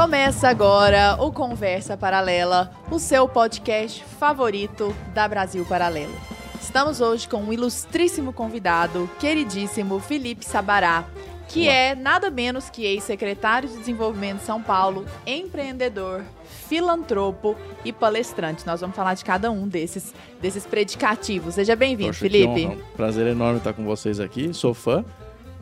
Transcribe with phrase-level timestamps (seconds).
[0.00, 6.14] Começa agora o Conversa Paralela, o seu podcast favorito da Brasil Paralelo.
[6.62, 11.04] Estamos hoje com um ilustríssimo convidado, queridíssimo Felipe Sabará,
[11.48, 11.72] que Olá.
[11.72, 16.22] é nada menos que ex-secretário de Desenvolvimento de São Paulo, empreendedor,
[16.68, 18.64] filantropo e palestrante.
[18.64, 21.56] Nós vamos falar de cada um desses, desses predicativos.
[21.56, 22.78] Seja bem-vindo, Felipe.
[22.96, 24.54] Prazer enorme estar com vocês aqui.
[24.54, 25.04] Sou fã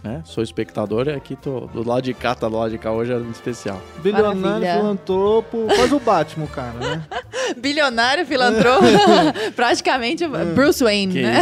[0.06, 0.22] né?
[0.24, 3.12] Sou espectador e aqui tô do lado de cá, tá do lado de cá hoje
[3.12, 3.80] é muito especial.
[3.98, 4.74] Bilionário, Maravilha.
[4.76, 7.02] filantropo, faz o Batman, cara, né?
[7.58, 8.86] Bilionário, filantropo,
[9.54, 11.40] praticamente Bruce Wayne, que né?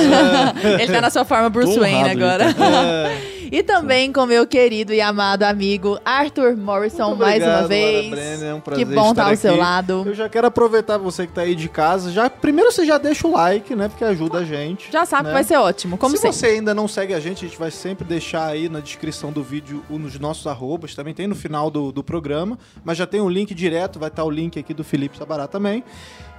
[0.62, 0.82] É.
[0.82, 2.44] Ele tá na sua forma Bruce Wayne agora.
[2.44, 3.34] É.
[3.54, 8.10] E também com meu querido e amado amigo Arthur Morrison, obrigado, mais uma vez.
[8.10, 10.02] Brenner, é um prazer que bom estar, estar ao seu lado.
[10.06, 12.10] Eu já quero aproveitar você que está aí de casa.
[12.10, 13.88] Já, primeiro você já deixa o like, né?
[13.88, 14.90] Porque ajuda a gente.
[14.90, 15.28] Já sabe né?
[15.28, 15.96] que vai ser ótimo.
[15.96, 16.36] Como Se sempre.
[16.36, 19.42] você ainda não segue a gente, a gente vai sempre deixar aí na descrição do
[19.42, 20.94] vídeo nos nossos arrobas.
[20.94, 22.58] Também tem no final do, do programa.
[22.84, 25.46] Mas já tem o um link direto, vai estar o link aqui do Felipe Sabará
[25.46, 25.84] também.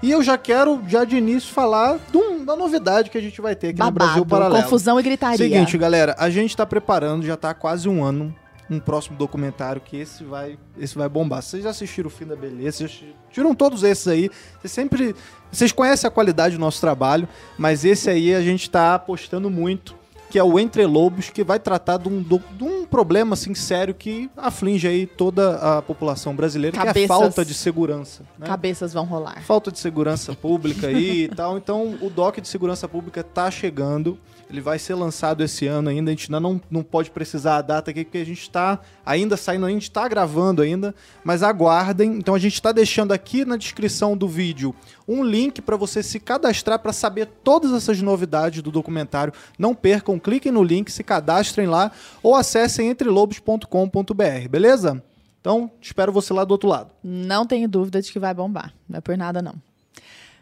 [0.02, 3.56] E eu já quero, já de início, falar um, da novidade que a gente vai
[3.56, 4.64] ter aqui Babado, no Brasil Paralelo.
[4.64, 5.38] Confusão e gritaria.
[5.38, 8.36] Seguinte, galera, a gente está preparando, já está há quase um ano,
[8.70, 11.42] um próximo documentário que esse vai, esse vai bombar.
[11.42, 14.30] Vocês já assistiram o Fim da Beleza, vocês assistiram todos esses aí.
[14.60, 15.16] Vocês sempre.
[15.52, 17.28] Vocês conhecem a qualidade do nosso trabalho,
[17.58, 19.96] mas esse aí a gente está apostando muito
[20.30, 23.94] que é o Entre Lobos, que vai tratar de um, de um problema assim sério
[23.94, 28.24] que aflige aí toda a população brasileira, Cabeças, que é a falta de segurança.
[28.38, 28.48] Né?
[28.48, 29.42] Cabeças vão rolar.
[29.44, 31.58] Falta de segurança pública aí e tal.
[31.58, 34.18] Então, o DOC de segurança pública está chegando.
[34.50, 36.12] Ele vai ser lançado esse ano ainda.
[36.12, 39.36] A gente ainda não, não pode precisar a data aqui, porque a gente está ainda
[39.36, 40.94] saindo, a gente está gravando ainda,
[41.24, 42.18] mas aguardem.
[42.18, 44.74] Então a gente está deixando aqui na descrição do vídeo
[45.08, 49.34] um link para você se cadastrar para saber todas essas novidades do documentário.
[49.58, 55.04] Não percam, cliquem no link, se cadastrem lá ou acessem entrelobos.com.br, beleza?
[55.42, 56.92] Então, espero você lá do outro lado.
[57.04, 58.74] Não tenho dúvida de que vai bombar.
[58.90, 59.54] Não é por nada, não.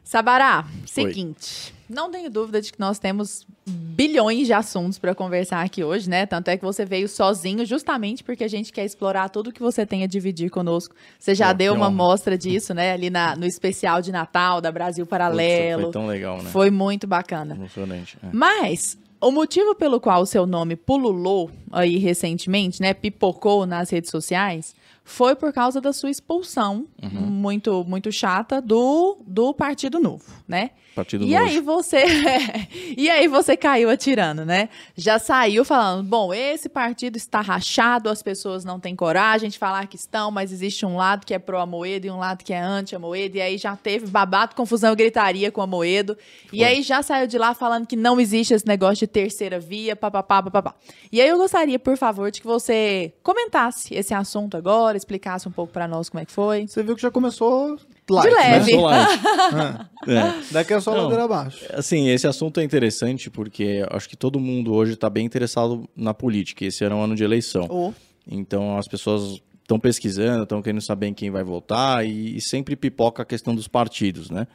[0.03, 1.73] Sabará, seguinte.
[1.73, 1.82] Oi.
[1.93, 6.25] Não tenho dúvida de que nós temos bilhões de assuntos para conversar aqui hoje, né?
[6.25, 9.85] Tanto é que você veio sozinho, justamente porque a gente quer explorar tudo que você
[9.85, 10.95] tem a dividir conosco.
[11.19, 12.91] Você já deu uma mostra disso, né?
[12.91, 15.83] Ali na, no especial de Natal da Brasil Paralelo.
[15.83, 16.49] foi tão legal, né?
[16.49, 17.55] Foi muito bacana.
[17.55, 18.17] Emocionante.
[18.23, 18.27] É.
[18.33, 22.93] Mas o motivo pelo qual o seu nome pululou aí recentemente, né?
[22.93, 27.21] Pipocou nas redes sociais foi por causa da sua expulsão uhum.
[27.21, 30.71] muito muito chata do, do Partido Novo, né?
[30.95, 31.43] Partido e novo.
[31.43, 32.03] aí você
[32.95, 34.69] e aí você caiu atirando, né?
[34.95, 39.87] Já saiu falando, bom, esse partido está rachado, as pessoas não têm coragem de falar
[39.87, 42.59] que estão, mas existe um lado que é pró Amoedo e um lado que é
[42.61, 46.15] anti Amoedo, e aí já teve babado, confusão, gritaria com Amoedo.
[46.49, 46.59] Foi.
[46.59, 49.95] E aí já saiu de lá falando que não existe esse negócio de terceira via,
[49.95, 50.75] papapá, papapá.
[51.11, 55.51] E aí eu gostaria, por favor, de que você comentasse esse assunto agora, explicasse um
[55.51, 56.67] pouco para nós como é que foi.
[56.67, 58.71] Você viu que já começou light, de leve.
[58.75, 58.81] Né?
[58.81, 59.21] light.
[60.07, 60.53] é.
[60.53, 61.65] Daqui é só Não, ladeira abaixo.
[61.73, 66.13] Assim, esse assunto é interessante porque acho que todo mundo hoje está bem interessado na
[66.13, 66.65] política.
[66.65, 67.67] Esse era um ano de eleição.
[67.69, 67.93] Oh.
[68.27, 73.23] Então as pessoas estão pesquisando, estão querendo saber quem vai votar e, e, sempre pipoca
[73.23, 74.47] a questão dos partidos, né?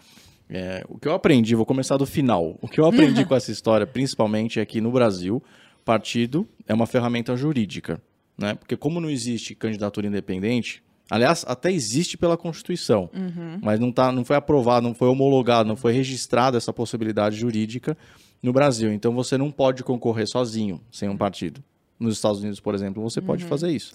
[0.50, 2.58] É, o que eu aprendi, vou começar do final.
[2.62, 5.42] O que eu aprendi com essa história, principalmente, é que no Brasil,
[5.84, 8.00] partido é uma ferramenta jurídica,
[8.36, 8.54] né?
[8.54, 13.58] Porque como não existe candidatura independente, Aliás, até existe pela Constituição, uhum.
[13.62, 17.96] mas não, tá, não foi aprovado, não foi homologado, não foi registrada essa possibilidade jurídica
[18.42, 18.92] no Brasil.
[18.92, 21.62] Então você não pode concorrer sozinho, sem um partido.
[21.98, 23.26] Nos Estados Unidos, por exemplo, você uhum.
[23.26, 23.94] pode fazer isso.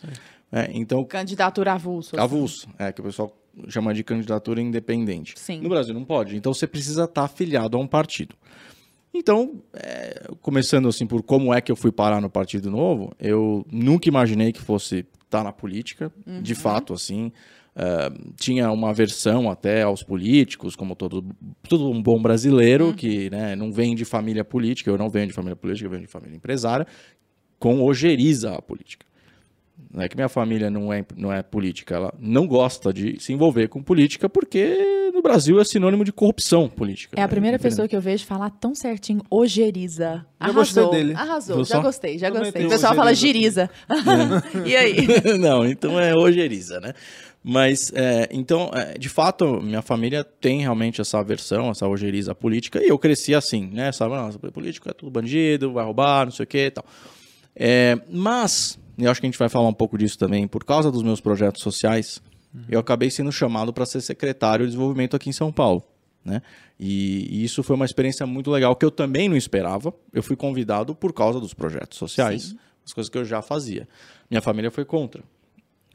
[0.52, 2.16] É, então, candidatura avulso.
[2.16, 2.24] Assim.
[2.24, 3.34] Avulso, é, que o pessoal
[3.70, 5.36] chama de candidatura independente.
[5.38, 5.62] Sim.
[5.62, 6.36] No Brasil não pode.
[6.36, 8.36] Então você precisa estar afiliado a um partido.
[9.14, 13.64] Então, é, começando assim por como é que eu fui parar no Partido Novo, eu
[13.72, 16.42] nunca imaginei que fosse estar na política, uhum.
[16.42, 17.32] de fato, assim.
[17.76, 21.26] Uh, tinha uma aversão até aos políticos, como todo,
[21.68, 22.94] todo um bom brasileiro uhum.
[22.94, 26.04] que né, não vem de família política, eu não venho de família política, eu venho
[26.04, 26.86] de família empresária,
[27.58, 29.08] com ojeriza a política.
[29.92, 33.34] Não é que minha família não é, não é política, ela não gosta de se
[33.34, 37.20] envolver com política porque no Brasil é sinônimo de corrupção política.
[37.20, 40.26] É a primeira pessoa que eu vejo falar tão certinho, ojeriza.
[40.40, 41.14] Arrasou, dele.
[41.14, 42.66] Arrasou, já gostei, já gostei.
[42.66, 43.70] O pessoal fala giriza.
[43.90, 44.68] É.
[44.68, 45.08] e aí?
[45.40, 46.94] não, então é ojeriza, né?
[47.44, 52.82] Mas, é, então, é, de fato, minha família tem realmente essa aversão, essa ojeriza política,
[52.82, 53.92] e eu cresci assim, né?
[53.92, 56.86] Sabe, nossa, político é tudo bandido, vai roubar, não sei o que e tal.
[57.54, 60.92] É, mas, e acho que a gente vai falar um pouco disso também, por causa
[60.92, 62.22] dos meus projetos sociais,
[62.54, 62.64] uhum.
[62.70, 65.84] eu acabei sendo chamado para ser secretário de desenvolvimento aqui em São Paulo.
[66.24, 66.42] Né?
[66.80, 69.94] E, e, isso foi uma experiência muito legal que eu também não esperava.
[70.14, 72.58] Eu fui convidado por causa dos projetos sociais, Sim.
[72.86, 73.88] as coisas que eu já fazia.
[74.30, 75.24] Minha família foi contra.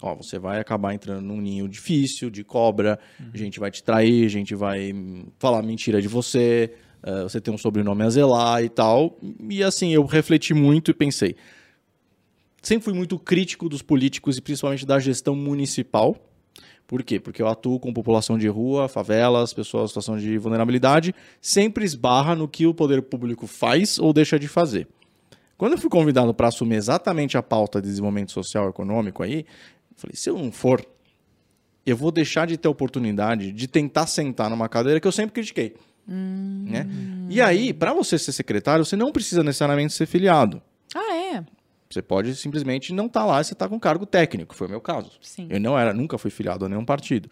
[0.00, 3.00] Ó, você vai acabar entrando num ninho difícil, de cobra,
[3.32, 4.94] a gente vai te trair, a gente vai
[5.40, 6.72] falar mentira de você,
[7.02, 9.18] uh, você tem um sobrenome a zelar e tal.
[9.48, 11.34] E assim, eu refleti muito e pensei.
[12.62, 16.16] Sempre fui muito crítico dos políticos e principalmente da gestão municipal.
[16.86, 17.20] Por quê?
[17.20, 22.34] Porque eu atuo com população de rua, favelas, pessoas em situação de vulnerabilidade, sempre esbarra
[22.34, 24.88] no que o poder público faz ou deixa de fazer.
[25.56, 29.44] Quando eu fui convidado para assumir exatamente a pauta de desenvolvimento social e econômico aí,
[29.98, 30.86] Falei, se eu não for,
[31.84, 35.74] eu vou deixar de ter oportunidade de tentar sentar numa cadeira que eu sempre critiquei.
[36.08, 36.66] Hum.
[36.68, 36.86] Né?
[37.28, 40.62] E aí, para você ser secretário, você não precisa necessariamente ser filiado.
[41.90, 44.70] Você pode simplesmente não estar tá lá e você está com cargo técnico, foi o
[44.70, 45.12] meu caso.
[45.22, 45.46] Sim.
[45.48, 47.30] Eu não era, nunca fui filiado a nenhum partido.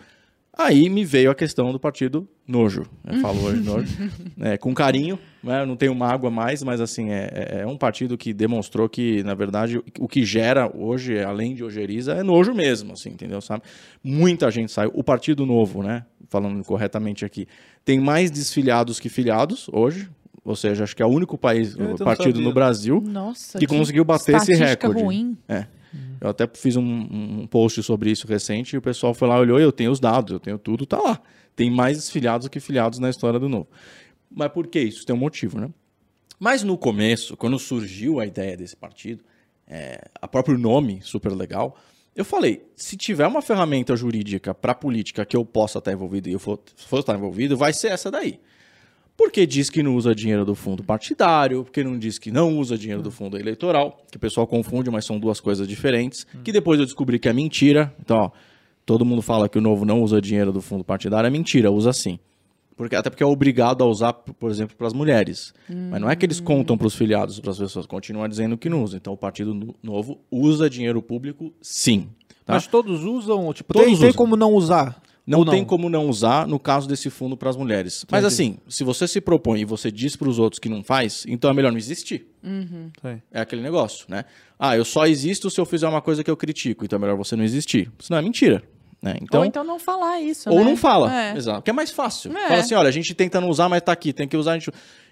[0.58, 2.87] Aí me veio a questão do partido nojo.
[3.06, 3.94] Eu falo hoje nojo.
[4.41, 5.64] É, com carinho, né?
[5.64, 9.35] não tenho mágoa mais, mas assim, é, é, é, um partido que demonstrou que, na
[9.35, 13.41] verdade, o que gera hoje, além de ojeriza, é nojo mesmo, assim, entendeu?
[13.41, 13.64] Sabe?
[14.05, 14.91] Muita gente saiu.
[14.94, 16.05] O Partido Novo, né?
[16.29, 17.47] Falando corretamente aqui,
[17.85, 20.09] tem mais desfiliados que filiados hoje.
[20.47, 23.77] Ou seja, acho que é o único país, o partido no Brasil, Nossa, que, que
[23.77, 25.03] conseguiu bater esse recorde.
[25.03, 25.37] Ruim.
[25.49, 25.67] É.
[26.21, 29.59] Eu até fiz um, um, post sobre isso recente e o pessoal foi lá, olhou,
[29.59, 31.21] eu tenho os dados, eu tenho tudo, tá lá.
[31.57, 33.67] Tem mais filiados que filiados na história do Novo.
[34.31, 35.05] Mas por que isso?
[35.05, 35.69] Tem um motivo, né?
[36.39, 39.25] Mas no começo, quando surgiu a ideia desse partido,
[39.67, 41.77] é, a próprio nome, super legal,
[42.15, 46.33] eu falei, se tiver uma ferramenta jurídica para política que eu possa estar envolvido e
[46.33, 48.39] eu for, for estar envolvido, vai ser essa daí.
[49.17, 52.77] Porque diz que não usa dinheiro do fundo partidário, porque não diz que não usa
[52.77, 56.79] dinheiro do fundo eleitoral, que o pessoal confunde, mas são duas coisas diferentes, que depois
[56.79, 57.95] eu descobri que é mentira.
[57.99, 58.31] Então, ó,
[58.85, 61.93] todo mundo fala que o novo não usa dinheiro do fundo partidário, é mentira, usa
[61.95, 62.19] sim.
[62.77, 65.55] Porque, até porque é obrigado a usar, por exemplo, para as mulheres.
[65.69, 65.89] Hum.
[65.91, 68.69] Mas não é que eles contam para os filiados, para as pessoas, continuam dizendo que
[68.69, 68.99] não usa.
[68.99, 72.11] Então o Partido Novo usa dinheiro público, sim.
[72.45, 72.53] Tá?
[72.53, 73.51] Mas todos usam?
[73.55, 74.09] Tipo, todos tem, usam.
[74.09, 75.03] tem como não usar?
[75.26, 78.05] Não, não, tem como não usar no caso desse fundo para as mulheres.
[78.05, 78.12] Entendi.
[78.12, 81.25] Mas assim, se você se propõe e você diz para os outros que não faz,
[81.26, 82.28] então é melhor não existir.
[82.44, 82.90] Uhum.
[83.32, 84.25] É aquele negócio, né?
[84.56, 87.17] Ah, eu só existo se eu fizer uma coisa que eu critico, então é melhor
[87.17, 87.90] você não existir.
[87.99, 88.62] Senão é mentira.
[89.02, 89.17] Né?
[89.20, 90.49] Então, ou então não falar isso.
[90.49, 90.64] Ou né?
[90.64, 91.14] não fala.
[91.14, 91.37] É.
[91.37, 91.62] Exato.
[91.62, 92.37] Que é mais fácil.
[92.37, 92.49] É.
[92.49, 94.52] Fala assim: olha, a gente tenta não usar, mas tá aqui, tem que usar.
[94.52, 94.70] A gente...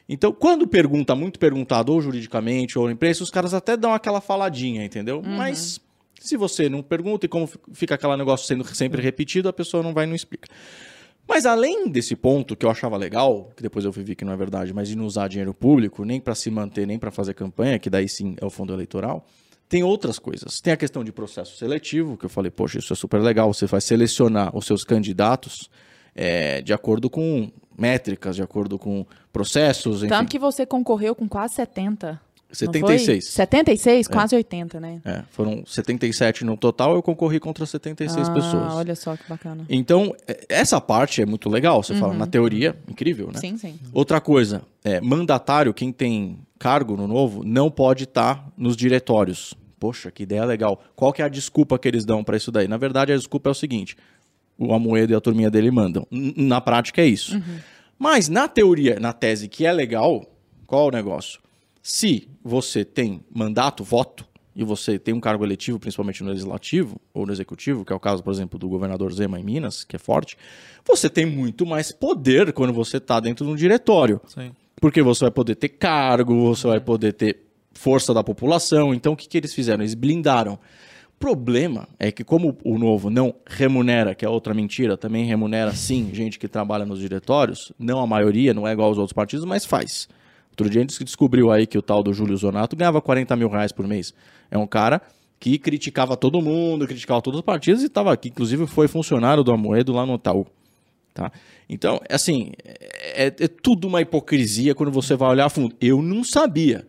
[0.08, 4.20] Então, quando pergunta, muito perguntado, ou juridicamente, ou na imprensa, os caras até dão aquela
[4.20, 5.22] faladinha, entendeu?
[5.24, 5.36] Uhum.
[5.36, 5.80] Mas
[6.24, 9.92] se você não pergunta e como fica aquele negócio sendo sempre repetido, a pessoa não
[9.92, 10.48] vai e não explica.
[11.26, 14.36] Mas além desse ponto que eu achava legal, que depois eu vi que não é
[14.36, 17.78] verdade, mas de não usar dinheiro público, nem para se manter, nem para fazer campanha,
[17.78, 19.26] que daí sim é o fundo eleitoral,
[19.68, 20.60] tem outras coisas.
[20.60, 23.66] Tem a questão de processo seletivo, que eu falei, poxa, isso é super legal, você
[23.66, 25.70] vai selecionar os seus candidatos
[26.14, 29.98] é, de acordo com métricas, de acordo com processos.
[29.98, 30.08] Enfim.
[30.08, 32.20] Tanto que você concorreu com quase 70.
[32.54, 33.28] 76.
[33.28, 34.06] 76?
[34.06, 34.12] É.
[34.12, 35.00] Quase 80, né?
[35.04, 38.74] É, foram 77 no total, eu concorri contra 76 ah, pessoas.
[38.74, 39.64] Olha só que bacana.
[39.68, 42.00] Então, é, essa parte é muito legal, você uhum.
[42.00, 43.40] fala, na teoria, incrível, né?
[43.40, 43.78] Sim, sim.
[43.92, 49.54] Outra coisa, é, mandatário, quem tem cargo no novo, não pode estar tá nos diretórios.
[49.78, 50.82] Poxa, que ideia legal.
[50.96, 52.66] Qual que é a desculpa que eles dão para isso daí?
[52.66, 53.96] Na verdade, a desculpa é o seguinte,
[54.56, 56.06] o Amoedo e a turminha dele mandam.
[56.10, 57.36] Na prática é isso.
[57.36, 57.58] Uhum.
[57.98, 60.26] Mas na teoria, na tese que é legal,
[60.66, 61.40] qual é o negócio?
[61.86, 64.24] Se você tem mandato, voto,
[64.56, 68.00] e você tem um cargo eletivo, principalmente no legislativo ou no executivo, que é o
[68.00, 70.34] caso, por exemplo, do governador Zema em Minas, que é forte,
[70.82, 74.18] você tem muito mais poder quando você está dentro de um diretório.
[74.26, 74.52] Sim.
[74.76, 77.42] Porque você vai poder ter cargo, você vai poder ter
[77.74, 78.94] força da população.
[78.94, 79.82] Então, o que, que eles fizeram?
[79.82, 80.54] Eles blindaram.
[80.54, 85.74] O problema é que, como o novo não remunera, que é outra mentira, também remunera
[85.74, 89.44] sim gente que trabalha nos diretórios, não a maioria, não é igual aos outros partidos,
[89.44, 90.08] mas faz.
[90.54, 93.48] Outro dia a gente descobriu aí que o tal do Júlio Zonato ganhava 40 mil
[93.48, 94.14] reais por mês.
[94.48, 95.02] É um cara
[95.40, 98.28] que criticava todo mundo, criticava todos os partidos e estava aqui.
[98.28, 100.46] Inclusive foi funcionário do Amoedo lá no Itaú.
[101.12, 101.32] Tá?
[101.68, 105.74] Então, assim, é, é, tudo uma hipocrisia quando você vai olhar a fundo.
[105.80, 106.86] Eu não sabia.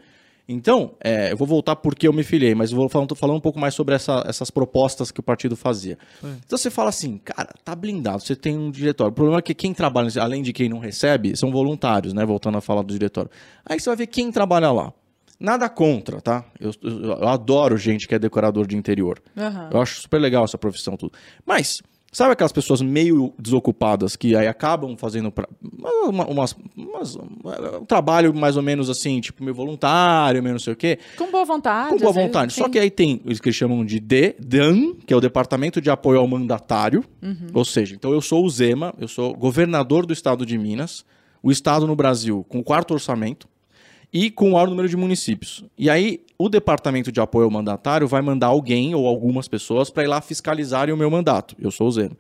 [0.47, 3.41] Então, é, eu vou voltar porque eu me filiei, mas eu vou falando, falando um
[3.41, 5.97] pouco mais sobre essa, essas propostas que o partido fazia.
[6.45, 9.11] Então você fala assim, cara, tá blindado, você tem um diretório.
[9.11, 12.23] O problema é que quem trabalha, além de quem não recebe, são voluntários, né?
[12.25, 13.29] Voltando a falar do diretório.
[13.65, 14.93] Aí você vai ver quem trabalha lá.
[15.39, 16.45] Nada contra, tá?
[16.59, 19.21] Eu, eu, eu adoro gente que é decorador de interior.
[19.35, 19.69] Uhum.
[19.71, 21.13] Eu acho super legal essa profissão, tudo.
[21.45, 21.81] Mas
[22.15, 25.49] Sabe aquelas pessoas meio desocupadas que aí acabam fazendo pra,
[26.07, 30.71] uma, umas, umas, um trabalho mais ou menos assim, tipo meio voluntário, meio não sei
[30.71, 30.97] o quê?
[31.17, 31.89] Com boa vontade.
[31.89, 32.53] Com boa vontade.
[32.53, 35.81] Vezes, Só que aí tem o que eles chamam de DEDAN, que é o Departamento
[35.81, 37.03] de Apoio ao Mandatário.
[37.21, 37.47] Uhum.
[37.53, 41.03] Ou seja, então eu sou o Zema, eu sou governador do estado de Minas,
[41.43, 43.45] o estado no Brasil com o quarto orçamento
[44.13, 45.65] e com o maior número de municípios.
[45.77, 50.03] E aí o departamento de apoio ao mandatário vai mandar alguém ou algumas pessoas para
[50.03, 51.55] ir lá fiscalizarem o meu mandato.
[51.59, 52.17] Eu sou o Zeno.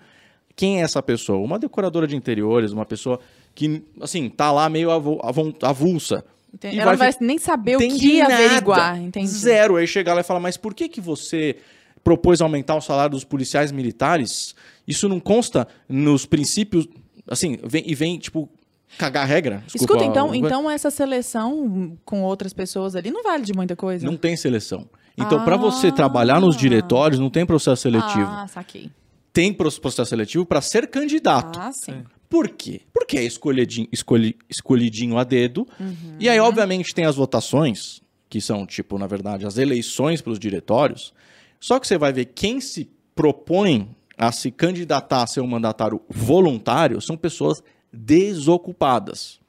[0.55, 1.37] Quem é essa pessoa?
[1.39, 3.19] Uma decoradora de interiores, uma pessoa
[3.53, 4.89] que, assim, tá lá meio
[5.61, 6.23] avulsa.
[6.53, 6.79] Entendi.
[6.79, 8.33] Ela não vai nem saber o que nada.
[8.33, 8.97] averiguar.
[9.25, 9.75] Zero.
[9.75, 11.57] Aí chegar lá e falar, mas por que que você
[12.01, 14.55] propôs aumentar o salário dos policiais militares?
[14.87, 16.87] Isso não consta nos princípios,
[17.27, 18.49] assim, vem, e vem, tipo,
[18.97, 19.63] cagar regra.
[19.65, 24.05] Desculpa, Escuta, então, então essa seleção com outras pessoas ali não vale de muita coisa?
[24.05, 24.87] Não tem seleção.
[25.17, 25.43] Então, ah.
[25.43, 28.27] para você trabalhar nos diretórios, não tem processo seletivo.
[28.27, 28.91] Ah, saquei.
[29.31, 31.59] Tem processo seletivo para ser candidato.
[31.59, 32.03] Ah, sim.
[32.29, 32.81] Por quê?
[32.93, 35.67] Porque é escolhidinho, escolhi, escolhidinho a dedo.
[35.79, 36.15] Uhum.
[36.19, 40.39] E aí, obviamente, tem as votações, que são, tipo, na verdade, as eleições para os
[40.39, 41.13] diretórios.
[41.59, 46.01] Só que você vai ver quem se propõe a se candidatar a ser um mandatário
[46.09, 47.61] voluntário são pessoas
[47.95, 49.39] desocupadas.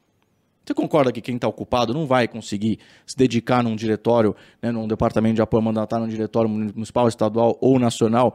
[0.65, 4.89] Você concorda que quem está ocupado não vai conseguir se dedicar num diretório, né, num
[4.89, 8.35] departamento de apoio mandatário, num diretório municipal, estadual ou nacional,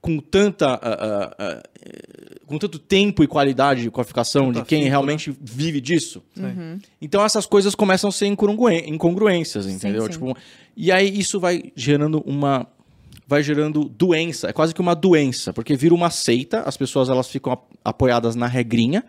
[0.00, 5.30] com tanta uh, uh, uh, com tanto tempo e qualidade de qualificação de quem realmente
[5.30, 5.36] né?
[5.40, 6.22] vive disso.
[6.36, 6.78] Uhum.
[7.00, 10.02] Então essas coisas começam a ser incongruências, entendeu?
[10.02, 10.12] Sim, sim.
[10.12, 10.36] Tipo,
[10.76, 12.66] e aí isso vai gerando uma
[13.26, 17.26] vai gerando doença, é quase que uma doença, porque vira uma seita, as pessoas elas
[17.26, 19.02] ficam apoiadas na regrinha,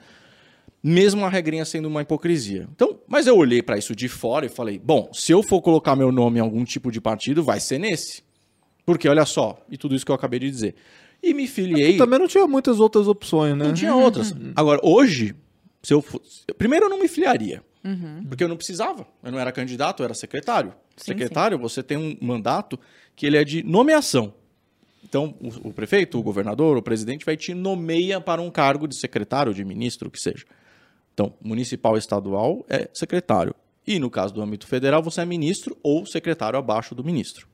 [0.87, 2.67] mesmo a regrinha sendo uma hipocrisia.
[2.71, 5.95] Então, mas eu olhei para isso de fora e falei, bom, se eu for colocar
[5.95, 8.21] meu nome em algum tipo de partido, vai ser nesse.
[8.85, 10.75] Porque olha só, e tudo isso que eu acabei de dizer.
[11.23, 11.97] E me filiei.
[11.97, 13.65] também não tinha muitas outras opções, né?
[13.65, 14.29] Não tinha outras.
[14.29, 14.53] Uhum.
[14.55, 15.33] Agora, hoje,
[15.81, 16.43] se eu fosse.
[16.55, 17.63] Primeiro, eu não me filiaria.
[17.83, 18.23] Uhum.
[18.29, 19.07] Porque eu não precisava.
[19.23, 20.71] Eu não era candidato, eu era secretário.
[20.95, 21.63] Sim, secretário, sim.
[21.63, 22.79] você tem um mandato
[23.15, 24.35] que ele é de nomeação.
[25.03, 28.95] Então, o, o, prefeito, o governador, o presidente vai te nomeia para um cargo de
[28.95, 30.45] secretário, de ministro, o que seja.
[31.15, 33.55] Então, municipal estadual é secretário.
[33.87, 37.47] E no caso do âmbito federal, você é ministro ou secretário abaixo do ministro.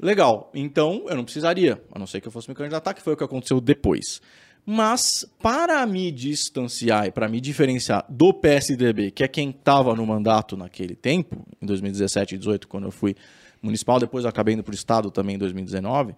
[0.00, 3.12] Legal, então eu não precisaria, a não ser que eu fosse me candidatar, que foi
[3.12, 4.22] o que aconteceu depois.
[4.64, 10.06] Mas para me distanciar e para me diferenciar do PSDB, que é quem estava no
[10.06, 13.14] mandato naquele tempo, em 2017 e 2018, quando eu fui
[13.60, 16.14] municipal, depois eu acabei indo para o Estado também em 2019,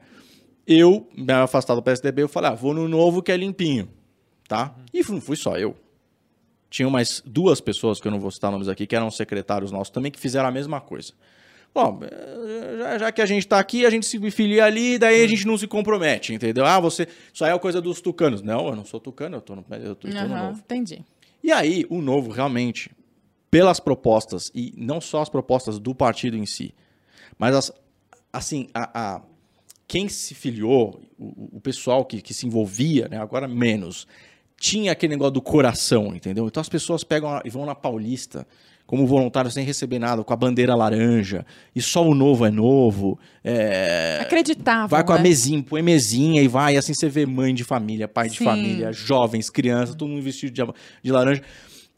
[0.64, 3.88] eu, me afastado do PSDB, eu falei, ah, vou no novo que é limpinho,
[4.46, 4.76] tá?
[4.94, 5.74] E não fui só eu.
[6.72, 9.90] Tinham mais duas pessoas, que eu não vou citar nomes aqui, que eram secretários nossos
[9.90, 11.12] também, que fizeram a mesma coisa.
[11.74, 12.00] Bom,
[12.78, 15.46] já, já, que a gente está aqui, a gente se filia ali, daí a gente
[15.46, 16.64] não se compromete, entendeu?
[16.64, 17.06] Ah, você.
[17.30, 18.40] Isso aí é coisa dos tucanos.
[18.40, 20.60] Não, eu não sou tucano, eu tô no, eu tô, uhum, no novo.
[20.60, 21.04] Entendi.
[21.44, 22.90] E aí, o novo, realmente,
[23.50, 26.74] pelas propostas, e não só as propostas do partido em si,
[27.38, 27.72] mas as,
[28.32, 29.22] assim, a, a
[29.86, 34.06] quem se filiou, o, o pessoal que, que se envolvia, né, agora menos,
[34.62, 36.46] tinha aquele negócio do coração, entendeu?
[36.46, 38.46] Então as pessoas pegam e vão na Paulista
[38.86, 43.18] como voluntário sem receber nada, com a bandeira laranja, e só o novo é novo.
[43.42, 44.18] É...
[44.20, 44.86] Acreditava.
[44.86, 45.22] Vai com a né?
[45.22, 48.38] mesinha, põe mesinha e vai, e assim você vê mãe de família, pai Sim.
[48.38, 50.62] de família, jovens, crianças, todo mundo vestido de,
[51.02, 51.42] de laranja.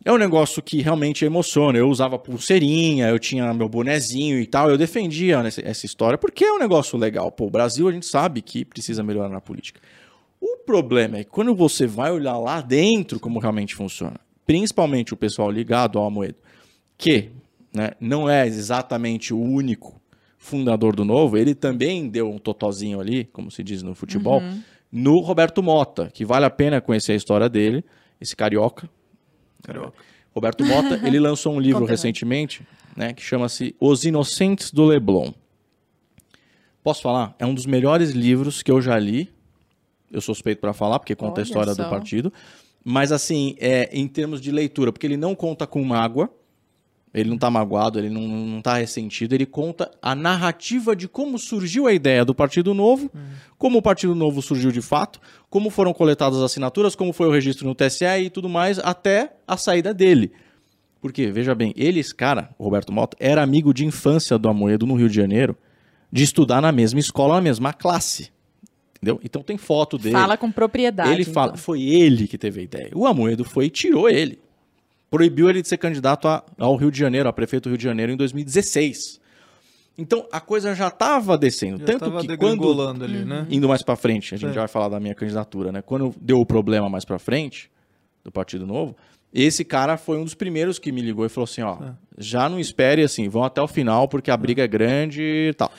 [0.03, 1.79] É um negócio que realmente emociona.
[1.79, 4.71] Eu usava pulseirinha, eu tinha meu bonezinho e tal.
[4.71, 7.33] Eu defendia essa história porque é um negócio legal.
[7.33, 9.81] Pô, o Brasil a gente sabe que precisa melhorar na política.
[10.47, 15.17] O problema é que quando você vai olhar lá dentro como realmente funciona, principalmente o
[15.17, 16.37] pessoal ligado ao Amoedo,
[16.99, 17.31] que
[17.73, 19.99] né, não é exatamente o único
[20.37, 24.61] fundador do Novo, ele também deu um totozinho ali, como se diz no futebol, uhum.
[24.93, 27.83] no Roberto Mota, que vale a pena conhecer a história dele,
[28.21, 28.87] esse carioca.
[29.63, 29.95] Carioca.
[30.35, 32.61] Roberto Mota, ele lançou um livro recentemente,
[32.95, 35.33] né, que chama-se Os Inocentes do Leblon.
[36.83, 37.35] Posso falar?
[37.39, 39.33] É um dos melhores livros que eu já li.
[40.15, 41.83] Eu sou suspeito para falar, porque conta Olha a história só.
[41.83, 42.33] do partido.
[42.85, 46.31] Mas, assim, é, em termos de leitura, porque ele não conta com mágoa,
[47.15, 51.87] ele não está magoado, ele não, está ressentido, ele conta a narrativa de como surgiu
[51.87, 53.21] a ideia do Partido Novo, uhum.
[53.57, 57.31] como o Partido Novo surgiu de fato, como foram coletadas as assinaturas, como foi o
[57.31, 60.33] registro no TSE e tudo mais, até a saída dele.
[61.01, 64.85] Porque, veja bem, ele, esse cara, o Roberto Mota, era amigo de infância do Amoedo
[64.85, 65.57] no Rio de Janeiro,
[66.11, 68.34] de estudar na mesma escola, na mesma classe.
[69.05, 69.21] Entendeu?
[69.23, 70.15] Então tem foto dele.
[70.15, 71.13] Fala com propriedade.
[71.13, 71.59] Ele fala, então.
[71.59, 72.91] foi ele que teve a ideia.
[72.95, 74.39] O Amoedo foi e tirou ele
[75.15, 77.85] proibiu ele de ser candidato a, ao Rio de Janeiro, a prefeito do Rio de
[77.85, 79.21] Janeiro, em 2016.
[79.97, 83.47] Então a coisa já estava descendo, já tanto que quando ali, né?
[83.49, 84.55] indo mais para frente, a gente é.
[84.55, 85.83] já vai falar da minha candidatura, né?
[85.83, 87.71] Quando deu o problema mais para frente
[88.25, 88.97] do Partido Novo,
[89.33, 91.93] esse cara foi um dos primeiros que me ligou e falou assim, ó, é.
[92.19, 95.71] já não espere assim, vão até o final porque a briga é grande e tal.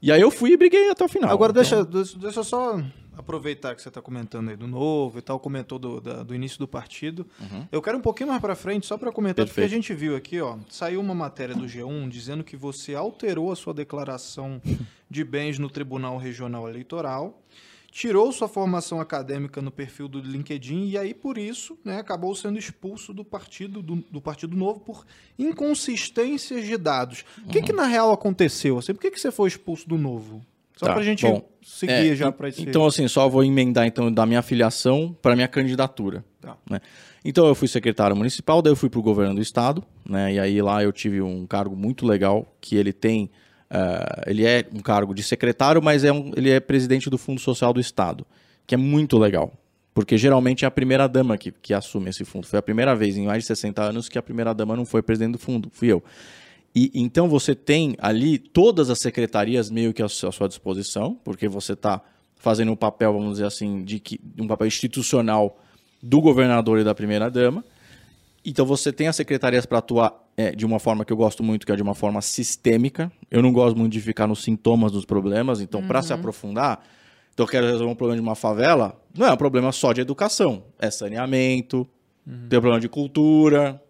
[0.00, 1.30] E aí eu fui e briguei até o final.
[1.30, 1.84] Agora então...
[1.84, 2.80] deixa, deixa eu só
[3.18, 6.58] aproveitar que você está comentando aí do novo e tal, comentou do, da, do início
[6.58, 7.26] do partido.
[7.40, 7.66] Uhum.
[7.72, 9.54] Eu quero um pouquinho mais para frente, só para comentar, Perfeito.
[9.54, 13.50] porque a gente viu aqui, ó, saiu uma matéria do G1 dizendo que você alterou
[13.50, 14.62] a sua declaração
[15.10, 17.42] de bens no Tribunal Regional Eleitoral
[17.90, 22.58] tirou sua formação acadêmica no perfil do LinkedIn e aí por isso né, acabou sendo
[22.58, 25.06] expulso do partido do, do Partido Novo por
[25.38, 27.24] inconsistências de dados.
[27.38, 27.44] Uhum.
[27.44, 28.78] O que, que na real aconteceu?
[28.78, 30.42] Assim, por que, que você foi expulso do Novo?
[30.76, 32.62] Só tá, para a gente bom, seguir é, já para esse...
[32.62, 36.24] Então assim, só vou emendar então da minha filiação para minha candidatura.
[36.40, 36.56] Tá.
[36.70, 36.80] Né?
[37.24, 40.34] Então eu fui secretário municipal, daí eu fui para o governo do estado, né?
[40.34, 43.28] E aí lá eu tive um cargo muito legal que ele tem
[43.70, 47.40] Uh, ele é um cargo de secretário, mas é um, ele é presidente do Fundo
[47.40, 48.26] Social do Estado,
[48.66, 49.52] que é muito legal.
[49.92, 52.46] Porque geralmente é a primeira dama que, que assume esse fundo.
[52.46, 55.02] Foi a primeira vez em mais de 60 anos que a primeira dama não foi
[55.02, 56.02] presidente do fundo, fui eu.
[56.74, 61.72] E então você tem ali todas as secretarias meio que à sua disposição, porque você
[61.72, 62.00] está
[62.36, 65.60] fazendo um papel, vamos dizer assim, de que, um papel institucional
[66.02, 67.64] do governador e da primeira dama.
[68.44, 71.66] Então você tem as secretarias para atuar é, de uma forma que eu gosto muito,
[71.66, 73.10] que é de uma forma sistêmica.
[73.30, 75.60] Eu não gosto muito de ficar nos sintomas dos problemas.
[75.60, 75.88] Então, uhum.
[75.88, 76.80] para se aprofundar,
[77.34, 80.00] então eu quero resolver um problema de uma favela, não é um problema só de
[80.00, 80.64] educação.
[80.78, 81.86] É saneamento,
[82.26, 82.48] uhum.
[82.48, 83.82] tem um problema de cultura,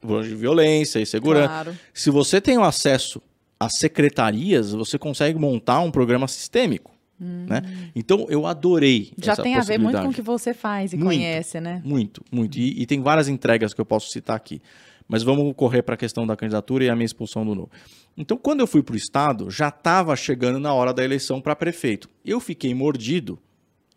[0.00, 1.48] problema de violência e segurança.
[1.48, 1.78] Claro.
[1.92, 3.22] Se você tem o acesso
[3.58, 6.90] às secretarias, você consegue montar um programa sistêmico.
[7.20, 7.62] Né?
[7.64, 7.90] Hum.
[7.94, 9.12] Então eu adorei.
[9.18, 11.82] Já tem a ver muito com o que você faz e muito, conhece, né?
[11.84, 12.58] Muito, muito.
[12.58, 14.62] E, e, tem várias entregas que eu posso citar aqui.
[15.06, 17.70] Mas vamos correr para a questão da candidatura e a minha expulsão do novo.
[18.16, 21.54] Então, quando eu fui para o Estado, já estava chegando na hora da eleição para
[21.54, 22.08] prefeito.
[22.24, 23.38] Eu fiquei mordido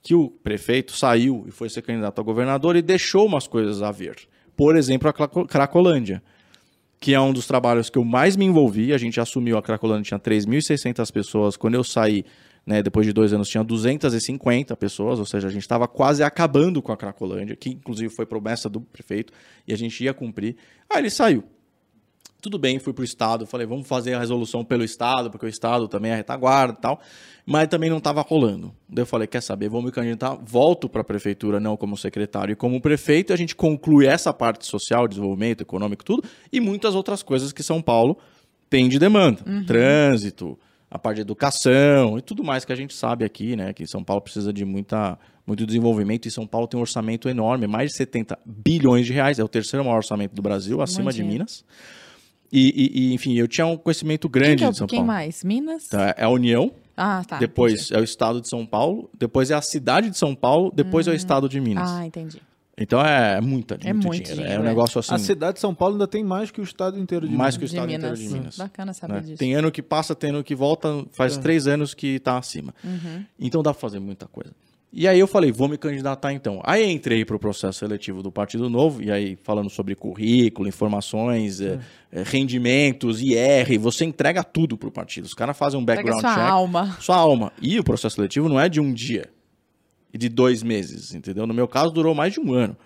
[0.01, 3.91] que o prefeito saiu e foi ser candidato a governador e deixou umas coisas a
[3.91, 4.15] ver.
[4.55, 5.13] Por exemplo, a
[5.47, 6.21] Cracolândia,
[6.99, 8.91] que é um dos trabalhos que eu mais me envolvi.
[8.93, 11.55] A gente assumiu a Cracolândia, tinha 3.600 pessoas.
[11.55, 12.25] Quando eu saí,
[12.65, 16.81] né, depois de dois anos tinha 250 pessoas, ou seja, a gente estava quase acabando
[16.81, 19.33] com a Cracolândia, que inclusive foi promessa do prefeito,
[19.67, 20.55] e a gente ia cumprir.
[20.89, 21.43] Aí ele saiu.
[22.41, 25.49] Tudo bem, fui para o Estado, falei, vamos fazer a resolução pelo Estado, porque o
[25.49, 26.99] Estado também é retaguarda e tal,
[27.45, 28.73] mas também não estava rolando.
[28.89, 32.51] Daí eu falei, quer saber, vamos me candidatar, volto para a prefeitura, não como secretário
[32.51, 36.21] e como prefeito, e a gente conclui essa parte social, desenvolvimento econômico, tudo,
[36.51, 38.17] e muitas outras coisas que São Paulo
[38.69, 39.41] tem de demanda.
[39.47, 39.65] Uhum.
[39.65, 40.59] Trânsito,
[40.93, 43.73] a parte de educação e tudo mais que a gente sabe aqui, né?
[43.73, 47.65] Que São Paulo precisa de muita, muito desenvolvimento e São Paulo tem um orçamento enorme,
[47.65, 51.23] mais de 70 bilhões de reais, é o terceiro maior orçamento do Brasil, acima de
[51.23, 51.65] Minas.
[52.51, 55.09] E, e, e, enfim, eu tinha um conhecimento grande quem é, de São quem Paulo.
[55.09, 55.43] Quem mais?
[55.43, 55.87] Minas?
[55.87, 56.71] Tá, é a União.
[56.95, 57.39] Ah, tá.
[57.39, 57.95] Depois entendi.
[57.95, 61.09] é o estado de São Paulo, depois é a cidade de São Paulo, depois hum.
[61.09, 61.17] é o hum.
[61.17, 61.89] estado de Minas.
[61.89, 62.39] Ah, entendi.
[62.77, 64.41] Então é muita, é muito, muito dinheiro.
[64.41, 64.61] dinheiro.
[64.61, 65.13] É um negócio assim.
[65.13, 67.57] A cidade de São Paulo ainda tem mais que o estado inteiro de mais Minas.
[67.57, 68.57] Mais que o estado inteiro de Minas.
[68.57, 69.19] Bacana saber né?
[69.21, 69.37] disso.
[69.37, 71.41] Tem ano que passa, tem ano que volta, faz é.
[71.41, 72.73] três anos que está acima.
[72.83, 73.23] Uhum.
[73.39, 74.51] Então dá para fazer muita coisa.
[74.95, 76.61] E aí eu falei, vou me candidatar então.
[76.63, 81.61] Aí entrei para o processo seletivo do Partido Novo, e aí falando sobre currículo, informações,
[81.61, 81.79] é.
[82.11, 85.25] É, rendimentos, IR, você entrega tudo para o partido.
[85.25, 86.43] Os caras fazem um background sua check.
[86.43, 86.97] Sua alma.
[86.99, 87.51] Sua alma.
[87.59, 89.31] E o processo seletivo não é de um dia
[90.13, 91.47] e de dois meses, entendeu?
[91.47, 92.77] No meu caso, durou mais de um ano.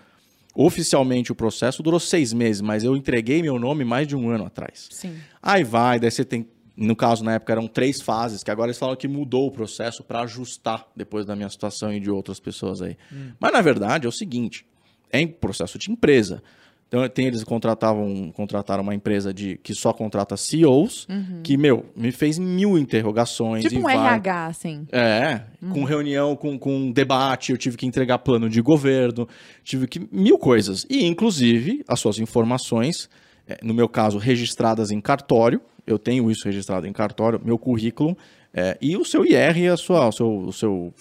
[0.55, 4.45] Oficialmente o processo durou seis meses, mas eu entreguei meu nome mais de um ano
[4.45, 4.87] atrás.
[4.89, 5.15] Sim.
[5.41, 6.47] Aí vai, daí você tem.
[6.75, 10.03] No caso, na época, eram três fases, que agora eles falam que mudou o processo
[10.03, 12.95] para ajustar depois da minha situação e de outras pessoas aí.
[13.11, 13.31] Hum.
[13.39, 14.65] Mas na verdade é o seguinte:
[15.11, 16.41] é em processo de empresa.
[16.87, 21.41] Então, tem, eles contratavam, contrataram uma empresa de, que só contrata CEOs, uhum.
[21.43, 23.63] que, meu, me fez mil interrogações.
[23.63, 23.97] Tipo um vai...
[23.97, 24.87] RH, assim.
[24.91, 25.71] É, uhum.
[25.71, 29.27] com reunião, com, com debate, eu tive que entregar plano de governo,
[29.63, 30.07] tive que.
[30.09, 30.85] mil coisas.
[30.89, 33.09] E, inclusive, as suas informações,
[33.45, 38.17] é, no meu caso, registradas em cartório, eu tenho isso registrado em cartório, meu currículo,
[38.53, 40.93] é, e o seu IR a sua, o seu, o seu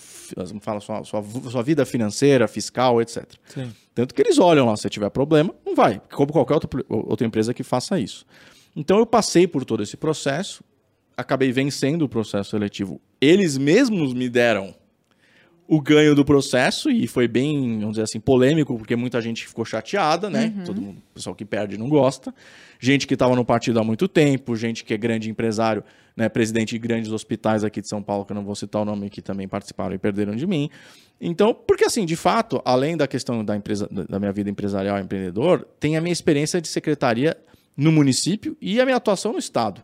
[0.60, 3.24] fala, sua, sua, sua vida financeira, fiscal, etc.
[3.46, 3.72] Sim.
[3.94, 7.54] Tanto que eles olham lá, se tiver problema, não vai, como qualquer outra, outra empresa
[7.54, 8.26] que faça isso.
[8.74, 10.62] Então eu passei por todo esse processo,
[11.16, 13.00] acabei vencendo o processo seletivo.
[13.20, 14.74] Eles mesmos me deram
[15.68, 19.64] o ganho do processo e foi bem, vamos dizer assim, polêmico, porque muita gente ficou
[19.64, 20.52] chateada, né?
[20.56, 20.64] Uhum.
[20.64, 22.32] Todo mundo, pessoal que perde não gosta.
[22.78, 25.82] Gente que estava no partido há muito tempo, gente que é grande empresário,
[26.16, 28.84] né, presidente de grandes hospitais aqui de São Paulo, que eu não vou citar o
[28.84, 30.70] nome, que também participaram e perderam de mim.
[31.20, 35.66] Então, porque assim, de fato, além da questão da empresa da minha vida empresarial empreendedor,
[35.80, 37.36] tem a minha experiência de secretaria
[37.76, 39.82] no município e a minha atuação no estado.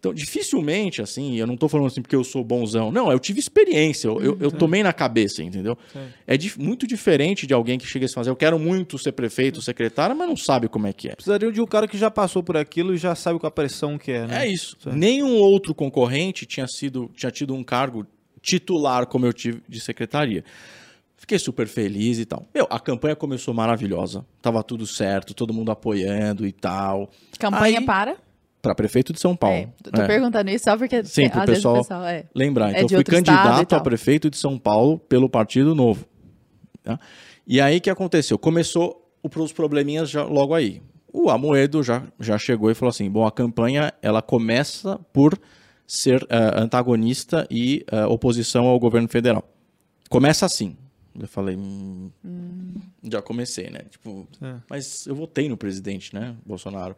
[0.00, 2.90] Então, dificilmente, assim, eu não estou falando assim porque eu sou bonzão.
[2.90, 4.56] Não, eu tive experiência, eu, eu, eu uhum.
[4.56, 5.76] tomei na cabeça, entendeu?
[5.92, 6.08] Sim.
[6.26, 9.12] É di muito diferente de alguém que chega a se fazer, eu quero muito ser
[9.12, 11.14] prefeito, secretário, mas não sabe como é que é.
[11.14, 13.98] Precisaria de um cara que já passou por aquilo e já sabe com a pressão
[13.98, 14.46] que é, né?
[14.46, 14.74] É isso.
[14.82, 14.92] Sim.
[14.94, 18.06] Nenhum outro concorrente tinha sido, tinha tido um cargo
[18.40, 20.42] titular como eu tive de secretaria.
[21.18, 22.48] Fiquei super feliz e tal.
[22.54, 24.24] Meu, a campanha começou maravilhosa.
[24.40, 27.10] Tava tudo certo, todo mundo apoiando e tal.
[27.38, 28.16] Campanha Aí- para?
[28.62, 29.56] Para prefeito de São Paulo.
[29.56, 30.06] É, tô É.
[30.06, 32.24] perguntando isso só porque Sim, pro às vezes pessoal- o pessoal é.
[32.34, 32.68] lembrar.
[32.68, 36.04] É Então, eu fui candidato a prefeito de São Paulo pelo Partido Novo.
[36.82, 36.98] tá?
[37.46, 38.38] E aí, o que aconteceu?
[38.38, 40.82] Começou o- os probleminhas já, logo aí.
[41.12, 45.38] O Amoedo já, já chegou e falou assim, bom, a campanha, ela começa por
[45.86, 49.42] ser eh, antagonista e eh, oposição ao governo federal.
[50.08, 50.76] Começa assim.
[51.18, 52.10] Eu falei, hum,
[53.10, 53.80] já comecei, né?
[53.90, 54.54] Tipo, É.
[54.70, 56.96] mas eu votei no presidente, né, Bolsonaro.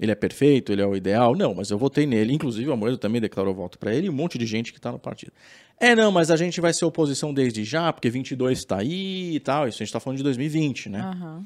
[0.00, 1.36] Ele é perfeito, ele é o ideal?
[1.36, 2.32] Não, mas eu votei nele.
[2.32, 4.90] Inclusive, o Amoedo também declarou voto para ele e um monte de gente que está
[4.90, 5.32] no partido.
[5.78, 9.40] É, não, mas a gente vai ser oposição desde já, porque 22 está aí e
[9.40, 9.68] tal.
[9.68, 11.00] Isso a gente está falando de 2020, né?
[11.00, 11.44] Aham.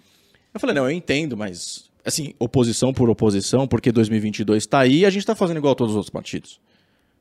[0.54, 5.06] Eu falei, não, eu entendo, mas, assim, oposição por oposição, porque 2022 está aí e
[5.06, 6.60] a gente está fazendo igual a todos os outros partidos.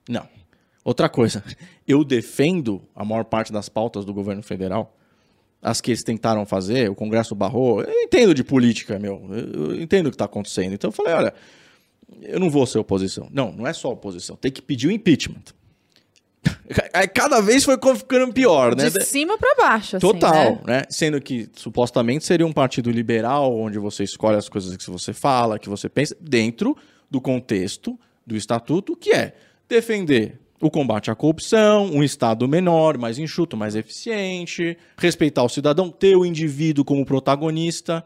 [0.08, 0.28] Não.
[0.84, 1.44] Outra coisa,
[1.88, 4.96] eu defendo a maior parte das pautas do governo federal,
[5.64, 7.82] as que eles tentaram fazer, o Congresso barrou.
[7.82, 9.26] Eu entendo de política, meu.
[9.32, 10.74] Eu entendo o que está acontecendo.
[10.74, 11.34] Então eu falei, olha,
[12.22, 13.30] eu não vou ser oposição.
[13.32, 14.36] Não, não é só oposição.
[14.36, 15.44] Tem que pedir o impeachment.
[16.94, 18.90] Aí cada vez foi ficando pior, né?
[18.90, 20.62] De cima pra baixo, assim, Total, né?
[20.68, 20.84] né?
[20.90, 25.58] Sendo que supostamente seria um partido liberal, onde você escolhe as coisas que você fala,
[25.58, 26.76] que você pensa, dentro
[27.10, 27.98] do contexto
[28.28, 29.34] do estatuto, que é
[29.70, 35.90] defender o combate à corrupção, um Estado menor, mais enxuto, mais eficiente, respeitar o cidadão,
[35.90, 38.02] ter o indivíduo como protagonista,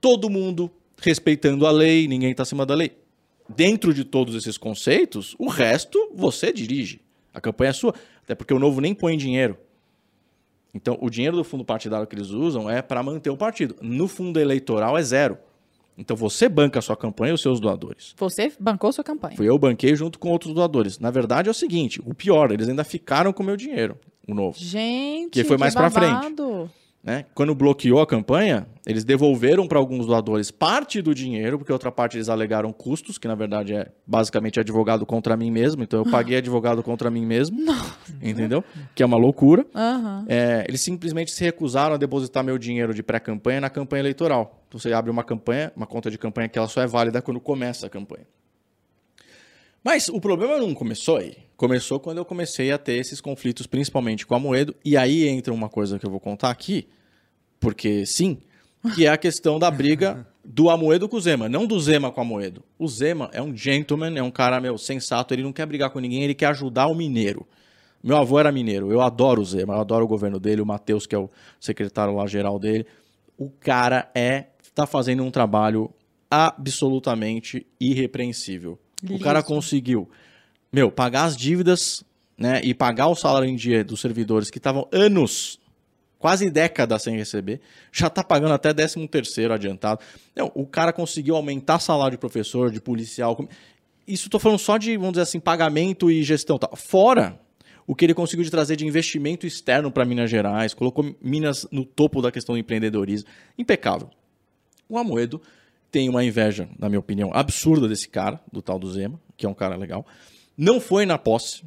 [0.00, 0.68] todo mundo
[1.00, 2.98] respeitando a lei, ninguém está acima da lei.
[3.48, 7.00] Dentro de todos esses conceitos, o resto você dirige.
[7.32, 7.94] A campanha é sua.
[8.24, 9.56] Até porque o novo nem põe dinheiro.
[10.74, 13.76] Então, o dinheiro do fundo partidário que eles usam é para manter o partido.
[13.80, 15.38] No fundo eleitoral é zero.
[15.96, 18.14] Então, você banca a sua campanha e os seus doadores.
[18.16, 19.36] Você bancou sua campanha.
[19.36, 20.98] Fui eu banquei junto com outros doadores.
[20.98, 24.34] Na verdade, é o seguinte: o pior, eles ainda ficaram com o meu dinheiro, o
[24.34, 24.56] novo.
[24.58, 26.70] Gente, Que foi mais pra babado.
[27.04, 27.26] Né?
[27.34, 32.16] Quando bloqueou a campanha, eles devolveram para alguns doadores parte do dinheiro, porque outra parte
[32.16, 35.82] eles alegaram custos, que na verdade é basicamente advogado contra mim mesmo.
[35.82, 37.58] Então eu paguei advogado contra mim mesmo.
[38.22, 38.64] Entendeu?
[38.94, 39.66] Que é uma loucura.
[39.74, 40.24] Aham.
[40.26, 44.64] É, eles simplesmente se recusaram a depositar meu dinheiro de pré-campanha na campanha eleitoral.
[44.68, 47.38] Então você abre uma campanha, uma conta de campanha que ela só é válida quando
[47.38, 48.26] começa a campanha.
[49.84, 51.36] Mas o problema não começou aí.
[51.58, 54.74] Começou quando eu comecei a ter esses conflitos, principalmente com a Moedo.
[54.82, 56.88] E aí entra uma coisa que eu vou contar aqui,
[57.60, 58.38] porque sim,
[58.94, 61.48] que é a questão da briga do Amoedo com o Zema.
[61.50, 62.64] Não do Zema com o Amoedo.
[62.78, 65.34] O Zema é um gentleman, é um cara, meu, sensato.
[65.34, 67.46] Ele não quer brigar com ninguém, ele quer ajudar o mineiro.
[68.02, 71.06] Meu avô era mineiro, eu adoro o Zema, eu adoro o governo dele, o Matheus,
[71.06, 72.86] que é o secretário lá geral dele.
[73.38, 75.90] O cara é tá fazendo um trabalho
[76.30, 78.78] absolutamente irrepreensível.
[79.08, 80.08] O cara conseguiu,
[80.72, 82.04] meu, pagar as dívidas,
[82.36, 85.60] né, e pagar o salário em dia dos servidores que estavam anos,
[86.18, 87.60] quase décadas sem receber,
[87.92, 90.00] já tá pagando até 13 terceiro adiantado.
[90.34, 93.46] Não, o cara conseguiu aumentar salário de professor, de policial.
[94.06, 96.68] Isso tô falando só de, vamos dizer assim, pagamento e gestão, tá?
[96.74, 97.38] Fora
[97.86, 101.84] o que ele conseguiu de trazer de investimento externo para Minas Gerais, colocou Minas no
[101.84, 103.28] topo da questão do empreendedorismo.
[103.58, 104.08] Impecável.
[104.88, 105.40] O Amoedo
[105.94, 109.48] tem uma inveja, na minha opinião, absurda desse cara, do tal do Zema, que é
[109.48, 110.04] um cara legal.
[110.58, 111.62] Não foi na posse.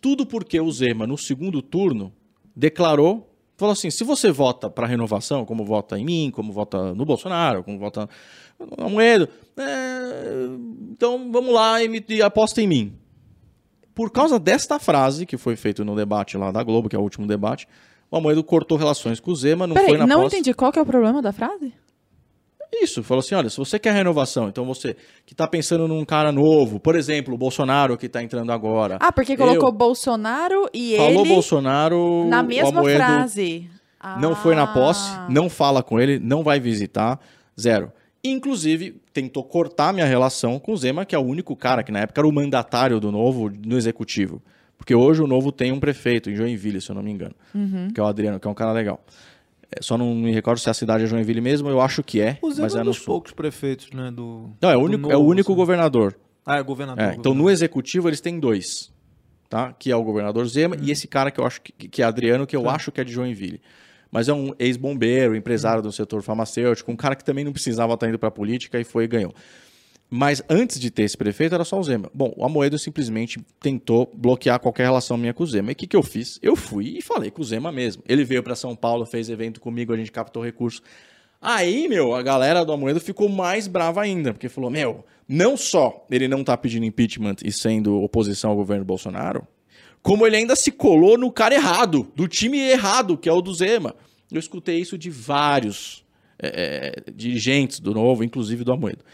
[0.00, 2.12] Tudo porque o Zema, no segundo turno,
[2.54, 7.04] declarou, falou assim: se você vota para renovação, como vota em mim, como vota no
[7.04, 8.08] Bolsonaro, como vota
[8.60, 10.46] no Amoedo, é,
[10.92, 12.96] então vamos lá e, me, e aposta em mim.
[13.92, 17.02] Por causa desta frase, que foi feita no debate lá da Globo, que é o
[17.02, 17.66] último debate,
[18.08, 20.36] o Amoedo cortou relações com o Zema, não Peraí, foi na não posse.
[20.36, 20.54] entendi.
[20.54, 21.72] Qual que é o problema da frase?
[22.72, 26.30] Isso, falou assim: olha, se você quer renovação, então você que tá pensando num cara
[26.32, 28.98] novo, por exemplo, o Bolsonaro que tá entrando agora.
[29.00, 32.26] Ah, porque colocou eu- Bolsonaro e falou ele Bolsonaro.
[32.28, 33.70] na mesma Amoedo frase.
[34.20, 34.66] Não foi na Ah.
[34.68, 37.18] posse, não fala com ele, não vai visitar,
[37.58, 37.90] zero.
[38.22, 42.00] Inclusive, tentou cortar minha relação com o Zema, que é o único cara que na
[42.00, 44.42] época era o mandatário do Novo no executivo.
[44.76, 47.88] Porque hoje o Novo tem um prefeito em Joinville, se eu não me engano, Uhum.
[47.92, 49.00] que é o Adriano, que é um cara legal.
[49.70, 52.38] É, só não me recordo se a cidade é Joinville mesmo, eu acho que é,
[52.40, 54.10] O Zema mas é é um no dos poucos prefeitos, né?
[54.10, 55.56] Do, Não, é o único, é o novo, único assim.
[55.56, 56.16] governador.
[56.44, 57.02] Ah, é governador.
[57.02, 57.52] É, então, no governador.
[57.52, 58.92] executivo, eles têm dois,
[59.48, 59.72] tá?
[59.72, 62.46] Que é o governador Zema e esse cara que eu acho que, que é Adriano,
[62.46, 63.60] que eu acho que é de Joinville.
[64.10, 68.08] Mas é um ex-bombeiro, empresário do setor farmacêutico, um cara que também não precisava estar
[68.08, 69.34] indo para política e foi e ganhou.
[70.08, 72.08] Mas antes de ter esse prefeito, era só o Zema.
[72.14, 75.70] Bom, o Amoedo simplesmente tentou bloquear qualquer relação minha com o Zema.
[75.70, 76.38] E o que, que eu fiz?
[76.40, 78.04] Eu fui e falei com o Zema mesmo.
[78.08, 80.80] Ele veio para São Paulo, fez evento comigo, a gente captou recursos.
[81.40, 86.06] Aí, meu, a galera do Amoedo ficou mais brava ainda, porque falou: meu, não só
[86.10, 89.46] ele não tá pedindo impeachment e sendo oposição ao governo Bolsonaro,
[90.02, 93.52] como ele ainda se colou no cara errado, do time errado, que é o do
[93.52, 93.94] Zema.
[94.30, 96.04] Eu escutei isso de vários
[96.38, 99.04] é, dirigentes do Novo, inclusive do Amoedo.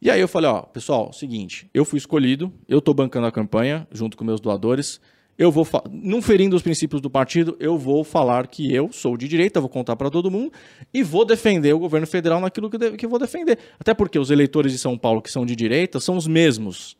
[0.00, 3.86] E aí eu falei, ó, pessoal, seguinte, eu fui escolhido, eu tô bancando a campanha
[3.90, 5.00] junto com meus doadores,
[5.38, 9.28] eu vou, não ferindo os princípios do partido, eu vou falar que eu sou de
[9.28, 10.52] direita, vou contar para todo mundo
[10.92, 13.56] e vou defender o governo federal naquilo que, de, que vou defender.
[13.78, 16.96] Até porque os eleitores de São Paulo que são de direita são os mesmos.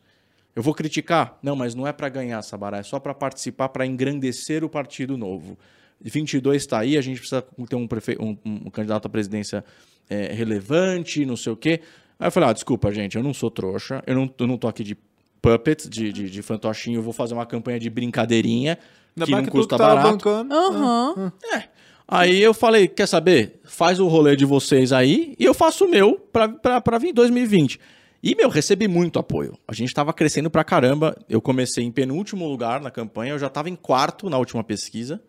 [0.55, 1.37] Eu vou criticar?
[1.43, 5.17] Não, mas não é para ganhar, Sabará, é só para participar, para engrandecer o partido
[5.17, 5.57] novo.
[6.01, 8.17] 22 está aí, a gente precisa ter um, prefe...
[8.19, 9.65] um, um candidato à presidência
[10.09, 11.81] é, relevante, não sei o quê.
[12.19, 14.67] Aí eu falei, ah, desculpa, gente, eu não sou trouxa, eu não, eu não tô
[14.67, 14.97] aqui de
[15.41, 18.77] puppet, de, de, de fantochinho, eu vou fazer uma campanha de brincadeirinha
[19.15, 20.29] Ainda que não que custa barato.
[20.29, 21.31] Uhum.
[21.53, 21.63] É.
[22.07, 23.59] Aí eu falei, quer saber?
[23.63, 27.79] Faz o rolê de vocês aí e eu faço o meu para vir 2020.
[28.21, 29.57] E, meu, recebi muito apoio.
[29.65, 31.15] A gente estava crescendo pra caramba.
[31.29, 35.21] Eu comecei em penúltimo lugar na campanha, eu já estava em quarto na última pesquisa,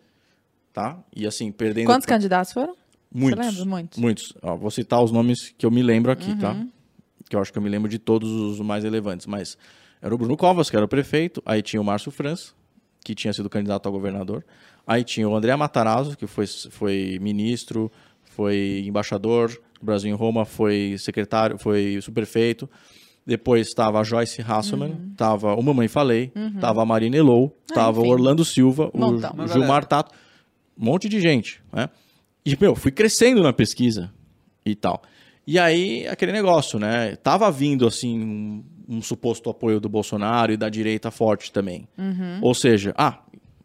[0.72, 0.98] tá?
[1.14, 1.87] E assim, perdendo...
[1.87, 2.16] Quantos pra...
[2.16, 2.74] candidatos foram?
[3.12, 3.44] Muitos.
[3.44, 3.64] Você lembra?
[3.64, 3.98] Muitos.
[3.98, 4.35] Muitos.
[4.42, 6.53] Ó, vou citar os nomes que eu me lembro aqui, tá?
[6.53, 6.66] uhum.
[6.66, 6.80] tá?
[7.31, 9.57] Que eu acho que eu me lembro de todos os mais relevantes, mas...
[10.03, 12.53] Era o Bruno Covas, que era o prefeito, aí tinha o Márcio França,
[13.05, 14.45] que tinha sido candidato a governador,
[14.87, 17.93] aí tinha o André Matarazzo, que foi, foi ministro,
[18.25, 22.69] foi embaixador do Brasil em Roma, foi secretário, foi superfeito.
[23.27, 25.61] Depois estava a Joyce Hasselman, estava uhum.
[25.61, 26.83] o Mamãe Falei, estava uhum.
[26.83, 29.35] a Marina Elou, estava ah, o Orlando Silva, Montão.
[29.37, 30.14] o, o Gilmar Tato,
[30.77, 31.90] um monte de gente, né?
[32.45, 34.11] E, meu, fui crescendo na pesquisa
[34.64, 35.03] e tal.
[35.51, 37.17] E aí, aquele negócio, né?
[37.17, 41.89] Tava vindo, assim, um, um suposto apoio do Bolsonaro e da direita forte também.
[41.99, 42.39] Uhum.
[42.41, 43.19] Ou seja, ah,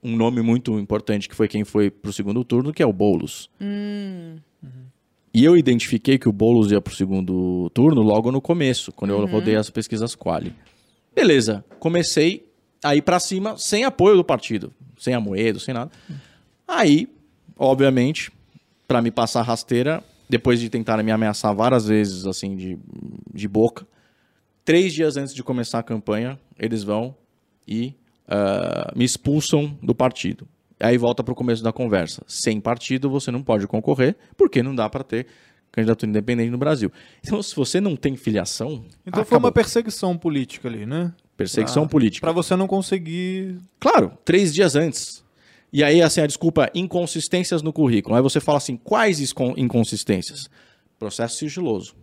[0.04, 3.52] um nome muito importante que foi quem foi pro segundo turno, que é o Boulos.
[3.62, 4.40] Uhum.
[5.32, 9.20] E eu identifiquei que o Boulos ia pro segundo turno logo no começo, quando eu
[9.20, 9.28] uhum.
[9.28, 10.56] rodei as pesquisas Quali.
[11.14, 12.52] Beleza, comecei
[12.84, 15.92] a ir pra cima sem apoio do partido, sem amoedo, sem nada.
[16.68, 17.08] Aí,
[17.56, 18.32] obviamente,
[18.88, 22.78] para me passar rasteira, depois de tentar me ameaçar várias vezes, assim, de,
[23.34, 23.86] de boca,
[24.64, 27.16] três dias antes de começar a campanha, eles vão
[27.68, 27.96] e
[28.28, 30.48] uh, me expulsam do partido.
[30.80, 32.24] Aí volta para o começo da conversa.
[32.28, 35.28] Sem partido você não pode concorrer, porque não dá para ter
[35.72, 36.92] candidatura independente no Brasil.
[37.20, 38.86] Então, se você não tem filiação.
[39.06, 39.26] Então acabou.
[39.26, 41.14] foi uma perseguição política ali, né?
[41.36, 42.26] Perseguição pra, política.
[42.26, 43.58] Para você não conseguir.
[43.80, 45.25] Claro, três dias antes.
[45.76, 48.16] E aí, assim, a desculpa, inconsistências no currículo.
[48.16, 49.20] Aí você fala assim, quais
[49.58, 50.50] inconsistências?
[50.98, 51.94] Processo sigiloso.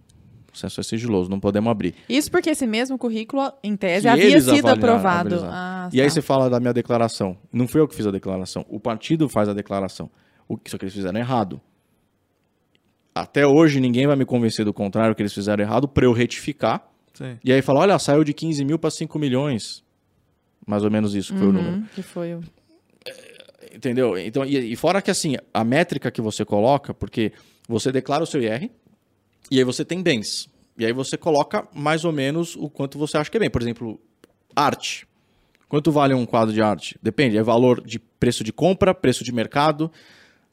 [0.46, 1.94] Processo é sigiloso, não podemos abrir.
[2.06, 5.36] Isso porque esse mesmo currículo, em tese, que havia sido aprovado.
[5.44, 6.02] Ah, e tá.
[6.02, 7.34] aí você fala da minha declaração.
[7.50, 8.62] Não fui eu que fiz a declaração.
[8.68, 10.10] O partido faz a declaração.
[10.46, 11.58] O que só que eles fizeram errado.
[13.14, 16.86] Até hoje ninguém vai me convencer do contrário que eles fizeram errado para eu retificar.
[17.14, 17.38] Sim.
[17.42, 19.82] E aí falar, olha, saiu de 15 mil para 5 milhões.
[20.66, 21.82] Mais ou menos isso foi uhum, o número.
[21.94, 22.42] Que foi o
[23.74, 24.18] entendeu?
[24.18, 27.32] Então, e, e, fora que assim, a métrica que você coloca, porque
[27.68, 28.70] você declara o seu IR
[29.50, 30.48] e aí você tem bens.
[30.78, 33.50] E aí você coloca mais ou menos o quanto você acha que é bem.
[33.50, 34.00] Por exemplo,
[34.54, 35.06] arte.
[35.68, 36.98] Quanto vale um quadro de arte?
[37.02, 39.90] Depende, é valor de preço de compra, preço de mercado.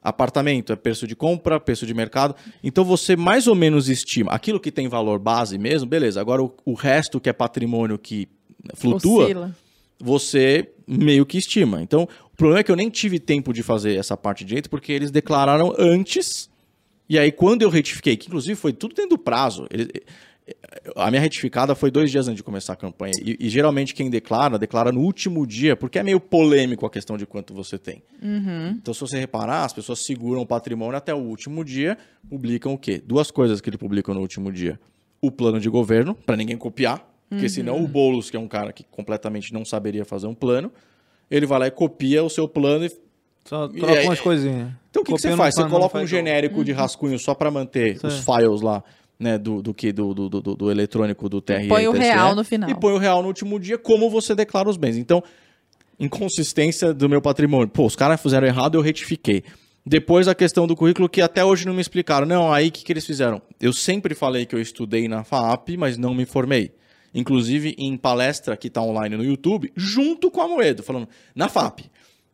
[0.01, 2.35] Apartamento é preço de compra, preço de mercado.
[2.63, 6.21] Então você mais ou menos estima aquilo que tem valor base mesmo, beleza.
[6.21, 8.29] Agora o, o resto que é patrimônio que
[8.75, 9.55] flutua, Oscila.
[9.99, 11.81] você meio que estima.
[11.81, 12.07] Então
[12.39, 15.75] problema é que eu nem tive tempo de fazer essa parte direito, porque eles declararam
[15.77, 16.49] antes.
[17.07, 19.91] E aí, quando eu retifiquei, que inclusive foi tudo dentro do prazo, ele,
[20.95, 23.13] a minha retificada foi dois dias antes de começar a campanha.
[23.21, 27.17] E, e, geralmente quem declara, declara no último dia, porque é meio polêmico a questão
[27.17, 28.01] de quanto você tem.
[28.21, 28.69] Uhum.
[28.69, 31.97] Então, se você reparar, as pessoas seguram o patrimônio até o último dia,
[32.29, 33.01] publicam o quê?
[33.05, 34.79] Duas coisas que ele publica no último dia.
[35.21, 37.49] O plano de governo, para ninguém copiar, porque uhum.
[37.49, 40.71] senão o Boulos, que é um cara que completamente não saberia fazer um plano,
[41.29, 42.91] ele vai lá e copia o seu plano e.
[43.45, 44.69] Só troca umas coisinhas.
[44.89, 45.55] Então o que, que você faz?
[45.55, 46.77] Você coloca um genérico de uhum.
[46.77, 48.07] rascunho só para manter Sim.
[48.07, 48.83] os files lá,
[49.19, 51.67] né, do, do que do, do, do, do, eletrônico do TRE.
[51.67, 52.69] Põe o real no final.
[52.69, 54.97] E põe o real no último dia, como você declara os bens.
[54.97, 55.23] Então,
[55.99, 57.69] inconsistência do meu patrimônio.
[57.69, 59.43] Pô, os caras fizeram errado, eu retifiquei.
[59.83, 62.27] Depois a questão do currículo que até hoje não me explicaram.
[62.27, 63.41] Não, aí o que, que eles fizeram?
[63.59, 66.71] Eu sempre falei que eu estudei na FAP, mas não me formei
[67.13, 71.81] inclusive em palestra que está online no YouTube, junto com a Moedo, falando na FAP.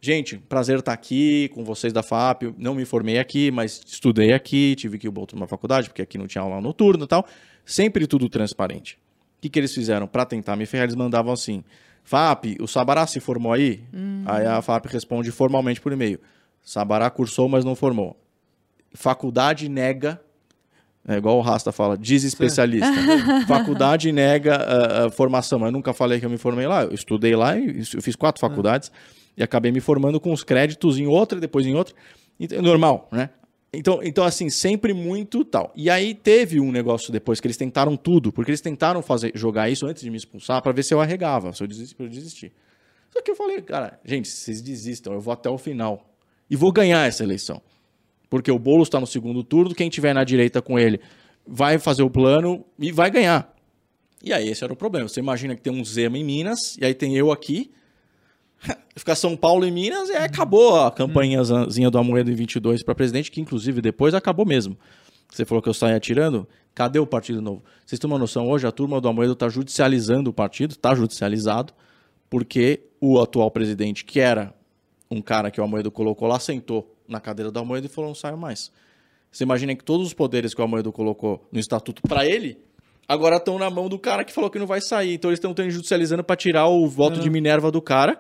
[0.02, 2.54] Gente, prazer estar tá aqui com vocês da FAP.
[2.58, 6.18] Não me formei aqui, mas estudei aqui, tive que ir para uma faculdade, porque aqui
[6.18, 7.26] não tinha aula noturna e tal.
[7.66, 9.00] Sempre tudo transparente.
[9.38, 10.06] O que, que eles fizeram?
[10.06, 11.64] Para tentar me ferrar, eles mandavam assim:
[12.04, 13.84] FAP, o Sabará se formou aí?
[13.92, 14.24] Hum.
[14.28, 16.20] Aí a FAP responde formalmente por e-mail:
[16.62, 18.16] Sabará cursou, mas não formou.
[18.94, 20.22] Faculdade nega
[21.08, 22.92] é igual o Rasta fala, diz especialista.
[23.48, 25.64] Faculdade nega a, a, formação.
[25.64, 26.84] Eu nunca falei que eu me formei lá.
[26.84, 28.92] Eu estudei lá, eu fiz quatro faculdades.
[29.38, 31.94] e acabei me formando com os créditos em outra, depois em outra.
[32.40, 33.30] Então, normal, né?
[33.72, 35.72] Então, então, assim, sempre muito tal.
[35.76, 39.70] E aí teve um negócio depois que eles tentaram tudo, porque eles tentaram fazer jogar
[39.70, 42.54] isso antes de me expulsar para ver se eu arregava, se eu desistir, eu desistir.
[43.12, 46.10] Só que eu falei, cara, gente, vocês desistam, eu vou até o final.
[46.50, 47.62] E vou ganhar essa eleição.
[48.30, 51.00] Porque o Boulos está no segundo turno, quem tiver na direita com ele
[51.48, 53.54] vai fazer o plano e vai ganhar.
[54.24, 55.08] E aí esse era o problema.
[55.08, 57.72] Você imagina que tem um Zema em Minas, e aí tem eu aqui,
[58.96, 63.30] ficar São Paulo e Minas, e acabou a campanhazinha do Amoedo em 22 para presidente,
[63.30, 64.78] que inclusive depois acabou mesmo.
[65.30, 66.48] Você falou que eu saí atirando.
[66.74, 67.64] Cadê o Partido Novo?
[67.86, 71.74] Vocês têm uma noção, hoje a turma do Amoedo está judicializando o partido, está judicializado,
[72.30, 74.54] porque o atual presidente, que era
[75.10, 78.16] um cara que o Amoedo colocou lá, sentou na cadeira do Amoedo e falou, não
[78.16, 78.72] saio mais.
[79.32, 82.58] Você imagina que todos os poderes que o Amoedo colocou no estatuto para ele,
[83.08, 85.14] agora estão na mão do cara que falou que não vai sair.
[85.14, 88.18] Então eles estão judicializando para tirar o voto de Minerva do cara,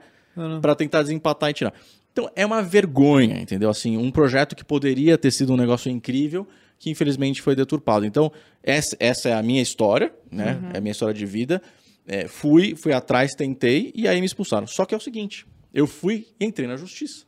[0.61, 1.73] para tentar desempatar e tirar.
[2.11, 3.69] Então é uma vergonha, entendeu?
[3.69, 8.05] Assim, um projeto que poderia ter sido um negócio incrível, que infelizmente foi deturpado.
[8.05, 8.31] Então,
[8.63, 10.59] essa, essa é a minha história, né?
[10.61, 10.69] Uhum.
[10.73, 11.61] É a minha história de vida.
[12.07, 14.67] É, fui, fui atrás, tentei e aí me expulsaram.
[14.67, 17.25] Só que é o seguinte: eu fui e entrei na justiça.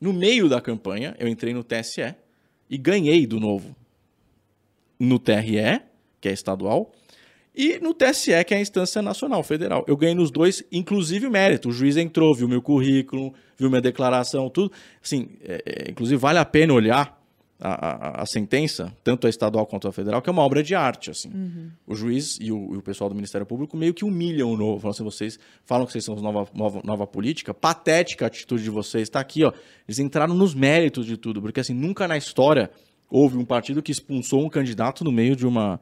[0.00, 2.14] No meio da campanha, eu entrei no TSE
[2.68, 3.74] e ganhei do novo.
[4.98, 5.80] No TRE,
[6.20, 6.92] que é estadual,
[7.54, 9.82] e no TSE, que é a instância nacional, federal.
[9.88, 11.70] Eu ganhei nos dois, inclusive mérito.
[11.70, 14.70] O juiz entrou, viu meu currículo, viu minha declaração, tudo.
[15.02, 17.18] Assim, é, é, inclusive vale a pena olhar
[17.60, 20.74] a, a, a, sentença, tanto a estadual quanto a federal, que é uma obra de
[20.74, 21.10] arte.
[21.10, 21.30] Assim.
[21.30, 21.70] Uhum.
[21.86, 24.80] O juiz e o, e o, pessoal do Ministério Público meio que humilham o novo.
[24.80, 28.70] Falam assim, vocês falam que vocês são nova, nova, nova política, patética a atitude de
[28.70, 29.04] vocês.
[29.04, 29.52] Está aqui, ó.
[29.88, 32.70] Eles entraram nos méritos de tudo, porque assim, nunca na história
[33.08, 35.80] houve um partido que expulsou um candidato no meio de uma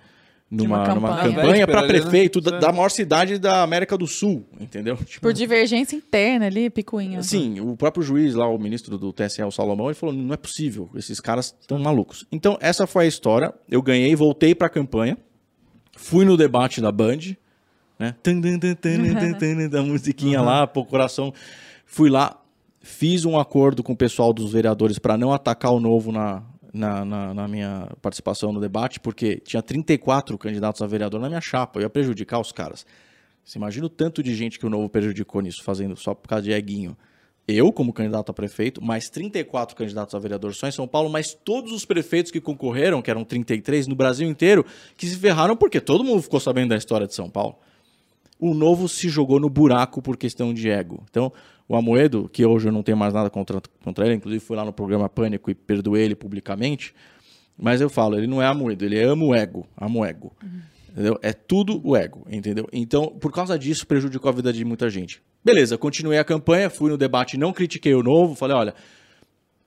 [0.55, 2.59] numa, campanha, numa campanha para prefeito né?
[2.59, 4.97] da, maior cidade da América do Sul, entendeu?
[4.97, 7.23] Tipo, Por divergência interna ali, picuinha.
[7.23, 10.37] Sim, o próprio juiz lá, o ministro do TSE, o Salomão, ele falou, não é
[10.37, 12.25] possível, esses caras estão malucos.
[12.31, 15.19] Então, essa foi a história, eu ganhei, voltei para a campanha,
[15.97, 17.37] fui no debate da Band,
[17.99, 18.15] né?
[19.69, 20.47] da musiquinha uhum.
[20.47, 21.33] lá, pô, coração,
[21.85, 22.41] fui lá,
[22.81, 26.43] fiz um acordo com o pessoal dos vereadores para não atacar o novo na,
[26.75, 31.41] na, na, na, minha participação no debate, porque tinha 34 candidatos a vereador na minha
[31.41, 32.85] chapa, eu ia prejudicar os caras.
[33.45, 36.43] Você imagina o tanto de gente que o Novo prejudicou nisso, fazendo só por causa
[36.43, 36.97] de eguinho.
[37.47, 41.35] Eu, como candidato a prefeito, mais 34 candidatos a vereador só em São Paulo, mas
[41.35, 44.65] todos os prefeitos que concorreram, que eram 33 no Brasil inteiro,
[44.97, 47.57] que se ferraram porque todo mundo ficou sabendo da história de São Paulo.
[48.41, 51.05] O Novo se jogou no buraco por questão de ego.
[51.11, 51.31] Então,
[51.69, 54.65] o Amoedo, que hoje eu não tenho mais nada contra, contra ele, inclusive fui lá
[54.65, 56.95] no programa Pânico e perdoei ele publicamente,
[57.57, 60.33] mas eu falo, ele não é Amoedo, ele ama o ego, ama o ego.
[60.43, 60.61] Uhum.
[60.91, 61.19] Entendeu?
[61.23, 62.69] É tudo o ego, entendeu?
[62.73, 65.21] Então, por causa disso, prejudicou a vida de muita gente.
[65.45, 68.75] Beleza, continuei a campanha, fui no debate, não critiquei o novo, falei, olha,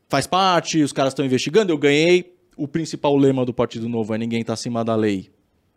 [0.07, 2.33] faz parte, os caras estão investigando, eu ganhei.
[2.55, 5.29] O principal lema do Partido Novo é ninguém está acima da lei.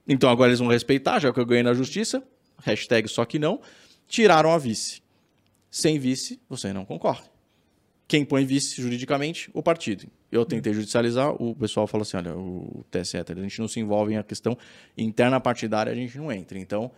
[0.09, 2.22] Então agora eles vão respeitar, já que eu ganhei na justiça.
[2.62, 3.61] Hashtag só que não.
[4.09, 5.02] Tiraram a vice.
[5.70, 7.22] Sem vice, você não concorre.
[8.09, 9.48] Quem põe vice juridicamente?
[9.54, 10.06] O partido.
[10.33, 14.12] Eu tentei judicializar, o pessoal falou assim: olha, o TSE, a gente não se envolve
[14.12, 14.59] em a questão
[14.98, 16.59] interna partidária, a gente não entra.
[16.59, 16.90] Então,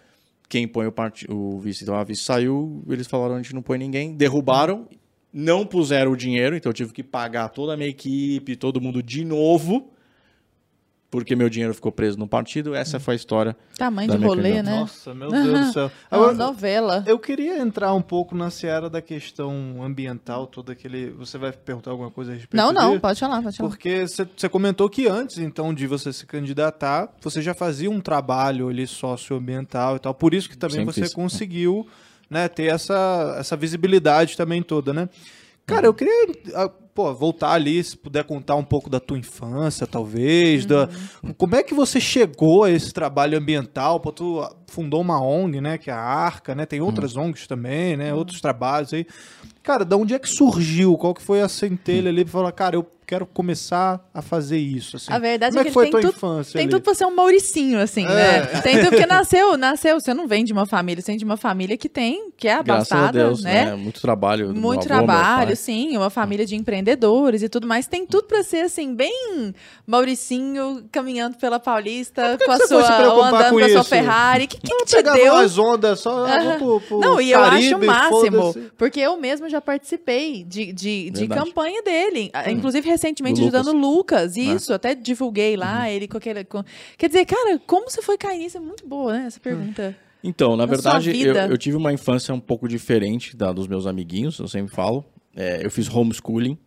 [0.48, 1.26] quem põe o, part...
[1.30, 4.88] o vice, então a vice saiu, eles falaram: a gente não põe ninguém, derrubaram,
[5.30, 9.02] não puseram o dinheiro, então eu tive que pagar toda a minha equipe, todo mundo
[9.02, 9.91] de novo
[11.12, 12.74] porque meu dinheiro ficou preso no partido.
[12.74, 13.54] Essa foi a história.
[13.76, 14.80] Tamanho de rolê, né?
[14.80, 15.92] Nossa, meu Deus do céu.
[16.10, 17.04] Agora, novela.
[17.06, 21.10] Eu queria entrar um pouco na seara da questão ambiental, todo aquele.
[21.10, 23.68] Você vai perguntar alguma coisa a respeito Não, não, pode falar, pode falar.
[23.68, 28.70] Porque você comentou que antes, então, de você se candidatar, você já fazia um trabalho
[28.70, 30.14] ali socioambiental e tal.
[30.14, 31.14] Por isso que também Sempre você isso.
[31.14, 31.86] conseguiu
[32.30, 35.10] né, ter essa, essa visibilidade também toda, né?
[35.66, 36.26] Cara, eu queria
[36.94, 40.68] pô, voltar ali, se puder contar um pouco da tua infância, talvez, uhum.
[40.68, 40.88] da,
[41.36, 44.40] como é que você chegou a esse trabalho ambiental, pô, tu
[44.72, 47.24] fundou uma ONG, né, que é a Arca, né, tem outras uhum.
[47.24, 48.18] ONGs também, né, uhum.
[48.18, 49.06] outros trabalhos aí.
[49.62, 50.96] Cara, da onde é que surgiu?
[50.96, 54.96] Qual que foi a centelha ali para falar, cara, eu quero começar a fazer isso.
[54.96, 55.12] Assim.
[55.12, 56.70] A verdade Como é que, é que foi tem, tudo, infância tem ali?
[56.70, 58.36] tudo pra ser um Mauricinho, assim, né?
[58.36, 58.40] é.
[58.40, 58.60] né?
[58.62, 61.36] Tem tudo, porque nasceu, nasceu, você não vem de uma família, você vem de uma
[61.36, 63.66] família que tem, que é abastada, Deus, né?
[63.66, 63.74] né?
[63.74, 64.54] Muito trabalho.
[64.54, 67.86] Muito avô, trabalho, sim, uma família de empreendedores e tudo mais.
[67.86, 69.52] Tem tudo pra ser, assim, bem
[69.86, 74.44] Mauricinho, caminhando pela Paulista, com a sua, ou andando com, com a sua Ferrari.
[74.44, 75.34] O que, que, que te deu?
[75.34, 79.16] as ondas, só uh pro, pro Não, e Caribe, eu acho o máximo, porque eu
[79.16, 82.30] mesmo já participei de, de, de campanha dele.
[82.34, 82.50] Hum.
[82.50, 84.44] Inclusive, recentemente, ajudando Lucas, né?
[84.44, 85.86] isso, até divulguei lá, uhum.
[85.86, 86.44] ele com aquele.
[86.44, 86.64] Com...
[86.96, 88.56] Quer dizer, cara, como você foi cair nisso?
[88.56, 89.24] É muito boa, né?
[89.26, 89.96] Essa pergunta.
[90.22, 93.86] Então, na, Na verdade, eu, eu tive uma infância um pouco diferente da dos meus
[93.86, 95.04] amiguinhos, eu sempre falo.
[95.34, 96.58] É, eu fiz homeschooling,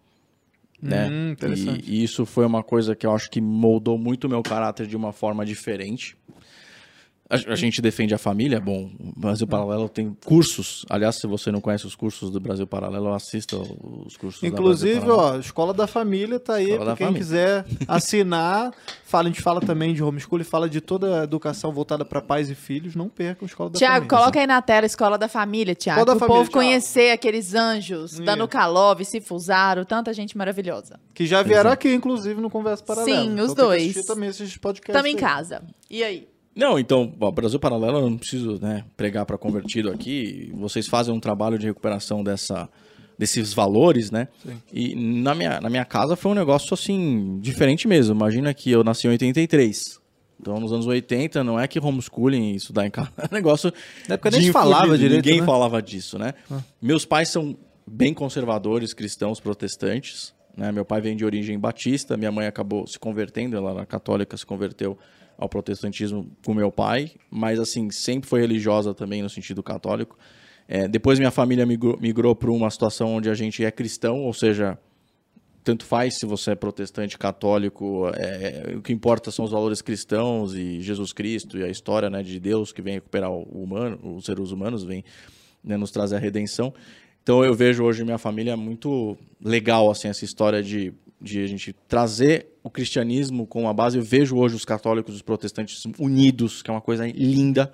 [0.82, 1.08] né?
[1.08, 1.90] Hum, interessante.
[1.90, 4.88] E, e isso foi uma coisa que eu acho que moldou muito o meu caráter
[4.88, 6.18] de uma forma diferente.
[7.28, 10.86] A, a gente defende a família, bom, o Brasil Paralelo tem cursos.
[10.90, 15.00] Aliás, se você não conhece os cursos do Brasil Paralelo, assista os cursos da Inclusive,
[15.00, 15.38] Brasil Paralelo.
[15.38, 17.24] ó, Escola da Família tá aí para da quem Família.
[17.26, 18.72] quiser assinar.
[19.04, 22.50] Fala, a gente fala também de homeschooling, fala de toda a educação voltada para pais
[22.50, 22.96] e filhos.
[22.96, 24.18] Não percam a Escola da Tiago, Família.
[24.18, 26.06] coloca aí na tela a Escola da Família, Tiago.
[26.06, 26.54] Da o Família, povo Thiago.
[26.54, 31.00] conhecer aqueles anjos, dando calove, se fusaram, tanta gente maravilhosa.
[31.14, 33.22] Que já vieram aqui, inclusive, no Conversa Paralela.
[33.22, 34.06] Sim, Então os que dois.
[34.06, 34.96] também esses podcasts.
[34.96, 35.64] Estamos em casa.
[35.90, 36.28] E aí?
[36.56, 40.50] Não, então, Brasil Paralelo, eu não preciso né, pregar para convertido aqui.
[40.54, 42.70] Vocês fazem um trabalho de recuperação dessa,
[43.18, 44.30] desses valores, né?
[44.72, 48.16] E na minha, na minha casa foi um negócio assim, diferente mesmo.
[48.16, 50.00] Imagina que eu nasci em 83.
[50.40, 53.74] Então, nos anos 80, não é que homeschooling, estudar em casa, é um negócio.
[54.08, 55.46] Na época nem falava direito, Ninguém né?
[55.46, 56.34] falava disso, né?
[56.82, 60.34] Meus pais são bem conservadores, cristãos, protestantes.
[60.56, 60.72] Né?
[60.72, 64.46] Meu pai vem de origem batista, minha mãe acabou se convertendo, ela era católica, se
[64.46, 64.98] converteu
[65.38, 70.18] ao protestantismo com meu pai, mas assim, sempre foi religiosa também no sentido católico.
[70.68, 74.34] É, depois minha família migrou, migrou para uma situação onde a gente é cristão, ou
[74.34, 74.78] seja,
[75.64, 80.56] tanto faz se você é protestante, católico, é, o que importa são os valores cristãos
[80.56, 84.26] e Jesus Cristo e a história né, de Deus que vem recuperar o humano, os
[84.26, 85.04] seres humanos, vem
[85.64, 86.74] né, nos trazer a redenção.
[87.24, 91.74] Então eu vejo hoje minha família muito legal assim essa história de, de a gente
[91.88, 93.98] trazer o cristianismo com a base.
[93.98, 97.72] Eu vejo hoje os católicos e os protestantes unidos, que é uma coisa linda.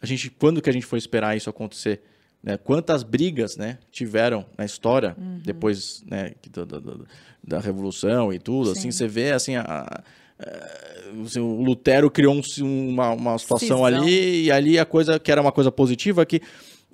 [0.00, 2.02] A gente, quando que a gente foi esperar isso acontecer?
[2.42, 2.56] Né?
[2.56, 6.80] Quantas brigas né, tiveram na história depois né, da, da-
[7.44, 8.72] da- revolução e tudo?
[8.72, 10.02] Assim, você vê assim a, a-
[11.24, 13.84] assim, o Lutero criou um- uma, uma situação Cisão.
[13.84, 16.40] ali e ali a coisa que era uma coisa positiva que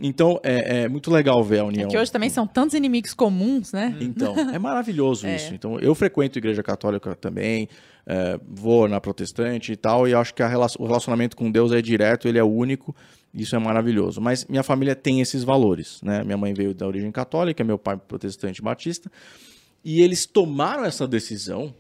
[0.00, 1.88] então é, é muito legal ver a É união.
[1.88, 3.96] que hoje também são tantos inimigos comuns, né?
[4.00, 5.36] Então, é maravilhoso É.
[5.36, 5.54] isso.
[5.54, 7.68] Então, eu frequento igreja católica também,
[8.06, 12.28] é, vou na protestante e tal, e acho que o relacionamento com Deus é direto,
[12.28, 12.94] ele é único,
[13.34, 14.20] isso é maravilhoso.
[14.20, 16.22] Mas minha família tem esses valores, né?
[16.24, 19.10] Minha mãe veio da origem católica, meu pai protestante batista,
[19.84, 21.74] e eles tomaram essa decisão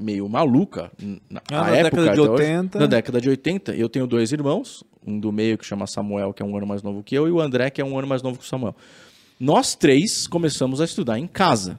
[0.00, 0.90] meio maluca
[1.28, 2.78] na, Ah, na época década de até hoje, 80.
[2.78, 3.74] na década de 80.
[3.74, 6.82] Eu tenho dois irmãos, um do meio que chama Samuel, que é um ano mais
[6.82, 8.74] novo que eu, e o André, que é um ano mais novo que o Samuel.
[9.38, 11.78] Nós três começamos a estudar em casa.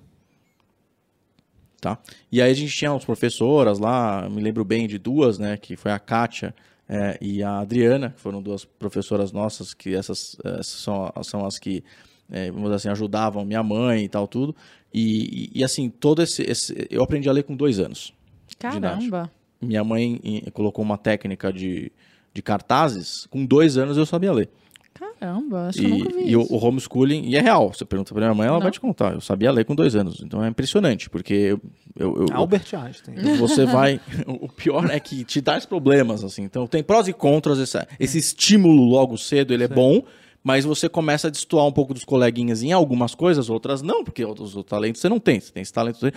[1.80, 1.98] Tá?
[2.32, 5.58] E aí a gente tinha umas professoras lá, me lembro bem de duas, né?
[5.58, 6.54] Que foi a Kátia
[6.88, 11.58] eh, e a Adriana, que foram duas professoras nossas, que essas, essas são, são as
[11.58, 11.84] que,
[12.32, 14.56] eh, vamos dizer assim, ajudavam minha mãe e tal, tudo.
[14.94, 18.14] E, e, e, assim, todo esse, esse- Eu aprendi a ler com dois anos.
[18.60, 19.32] Caramba.
[19.62, 20.20] Minha mãe
[20.54, 21.92] colocou uma técnica de,
[22.34, 24.50] de cartazes, com dois anos eu sabia ler.
[24.94, 26.54] Caramba, acho que eu nunca vi E, e isso.
[26.54, 28.64] o homeschooling, e é real, você pergunta pra minha mãe, ela Não.
[28.64, 29.14] vai te contar.
[29.14, 31.62] Eu sabia ler com dois anos, então é impressionante, porque eu,
[31.98, 33.16] eu, eu- Albert Einstein.
[33.38, 34.00] você vai.
[34.28, 36.44] O pior é que te dá problemas, assim.
[36.44, 37.58] Então tem prós e contras.
[37.60, 40.04] Esse, esse estímulo logo cedo ele é bom,
[40.44, 44.24] mas você começa a destoar um pouco dos coleguinhas em algumas coisas, outras não, porque
[44.26, 45.40] outros, outros talentos você não tem.
[45.40, 46.12] Você tem esse talento.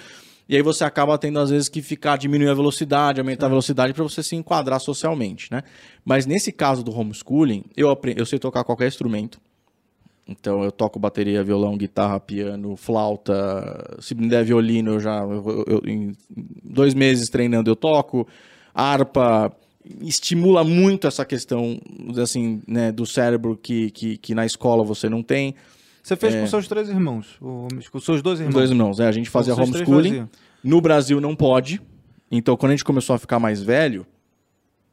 [0.49, 3.95] E aí você acaba tendo, às vezes, que ficar, diminuir a velocidade, aumentar a velocidade
[3.95, 5.63] para você se enquadrar socialmente, né?
[6.05, 9.41] Mas nesse caso do homeschooling, eu, aprendi, eu sei tocar qualquer instrumento.
[10.27, 13.97] Então eu toco bateria, violão, guitarra, piano, flauta.
[14.01, 15.19] Se me der violino, eu já.
[15.23, 16.13] eu- eu- em
[16.63, 18.27] dois meses treinando eu toco.
[18.75, 19.53] Harpa.
[20.01, 21.79] Estimula muito essa questão
[22.23, 25.55] assim, né, do cérebro que, que, que na escola você não tem.
[26.03, 28.55] Você fez com seus três irmãos, com seus dois irmãos.
[28.55, 29.09] Dois irmãos, né?
[29.09, 30.29] A gente fazia homeschooling.
[30.63, 31.81] No Brasil não pode.
[32.31, 34.07] Então quando a gente começou a ficar mais velho,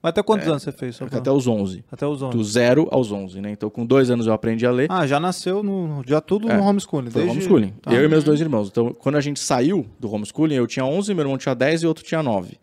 [0.04, 0.96] Mas até quantos anos você fez?
[0.96, 1.84] só pra- até os 11.
[1.92, 2.36] Até os 11.
[2.36, 3.52] Do zero aos 11, né?
[3.52, 4.88] Então com dois anos eu aprendi a ler.
[4.90, 7.12] Ah, já nasceu no, já tudo É, no homeschooling.
[7.12, 7.38] Foi desde...
[7.38, 7.74] homeschooling.
[7.82, 7.94] Tá.
[7.94, 8.68] Eu e meus dois irmãos.
[8.70, 11.88] Então, quando a gente saiu do homeschooling, eu tinha 11, meu irmão tinha 10 e
[11.88, 12.58] outro tinha 9.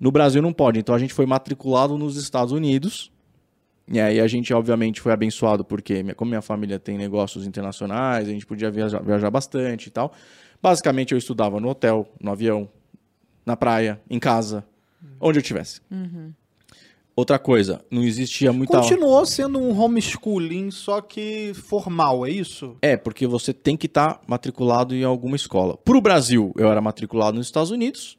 [0.00, 0.78] No Brasil não pode.
[0.78, 3.12] Então, a gente foi matriculado nos Estados Unidos.
[3.90, 8.28] E aí a gente, obviamente, foi abençoado porque, minha- como minha família tem negócios internacionais,
[8.28, 10.12] a gente podia viajar, viajar bastante e tal.
[10.62, 12.68] Basicamente, eu estudava no hotel, no avião,
[13.46, 14.62] na praia, em casa,
[15.20, 15.80] onde eu estivesse.
[17.18, 18.78] Outra coisa, não existia muita...
[18.80, 22.76] Continuou sendo um homeschooling, só que formal, é isso?
[22.80, 25.76] É, porque você tem que estar matriculado em alguma escola.
[25.76, 28.16] Para o Brasil, eu era matriculado nos Estados Unidos,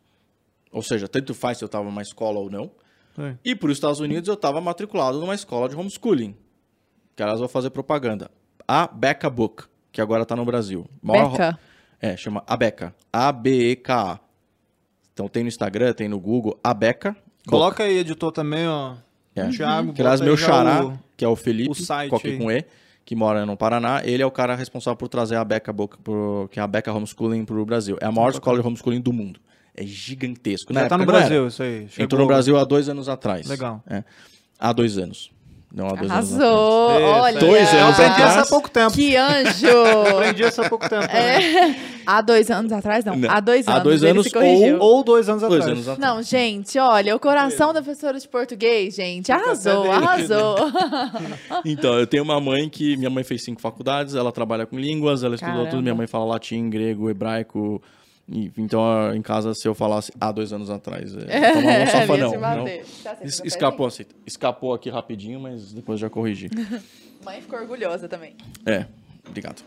[0.69, 2.69] ou seja, tanto faz se eu estava numa escola ou não.
[3.17, 3.35] É.
[3.45, 6.35] E para os Estados Unidos, eu estava matriculado numa escola de homeschooling,
[7.15, 8.29] que elas vão fazer propaganda.
[8.67, 10.85] A Beca Book, que agora está no Brasil.
[11.01, 11.57] Maior- Beca.
[12.01, 12.93] É, chama Abeca.
[13.13, 14.19] A-B-E-K-A.
[15.13, 17.15] Então tem no Instagram, tem no Google, Abeca.
[17.47, 18.93] Coloca aí, editor, também, ó.
[19.35, 19.47] É.
[19.49, 22.65] Thiago, Que aliás, meu xará, o- que é o Felipe, o site Coque com E,
[23.05, 26.47] que mora no Paraná, ele é o cara responsável por trazer a Beca Boca pro,
[26.51, 27.97] que é a Beca Homeschooling pro Brasil.
[28.01, 29.39] É a maior escola de homeschooling do mundo.
[29.75, 30.73] É gigantesco.
[30.73, 31.05] Na Já tá no.
[31.05, 31.83] Brasil isso aí.
[31.83, 33.47] Entrou Chegou- no Brasil há dois anos atrás.
[33.47, 33.81] Legal.
[33.87, 34.03] É.
[34.59, 35.31] Há dois anos.
[35.71, 36.41] Não há dois anos atrás.
[36.41, 36.89] Arrasou!
[37.21, 37.39] Olha!
[37.39, 38.31] Dois Eu anos aprendi atrás.
[38.31, 38.91] isso há pouco tempo.
[38.93, 39.67] Que anjo!
[40.17, 41.03] Aprendi isso há pouco tempo.
[41.05, 41.75] É.
[42.07, 43.15] Há dois anos atrás, não.
[43.15, 43.29] Não.
[43.29, 43.83] Há dois Há anos.
[43.83, 44.79] dois ele anos corrigiu.
[44.79, 45.71] Ou dois anos Dois atrás.
[45.77, 46.15] anos atrás.
[46.15, 50.55] Não, gente, olha, o coração da professora de português, gente, arrasou, arrasou.
[51.65, 52.97] Então, eu tenho uma mãe que.
[52.97, 55.71] Minha mãe fez cinco faculdades, ela trabalha com línguas, ela estudou Caramba.
[55.71, 55.83] tudo.
[55.83, 57.81] Minha mãe fala latim, grego, hebraico.
[58.57, 61.15] Então, em casa, se eu falasse há dois anos atrás.
[61.15, 62.65] É, tomar um ia não.
[62.65, 63.47] Tá Es- cafezinho?
[63.47, 64.15] Escapou, aceita.
[64.25, 66.49] escapou aqui rapidinho, mas depois já corrigi.
[67.25, 68.35] Mãe ficou orgulhosa também.
[68.65, 68.85] É,
[69.27, 69.63] obrigado.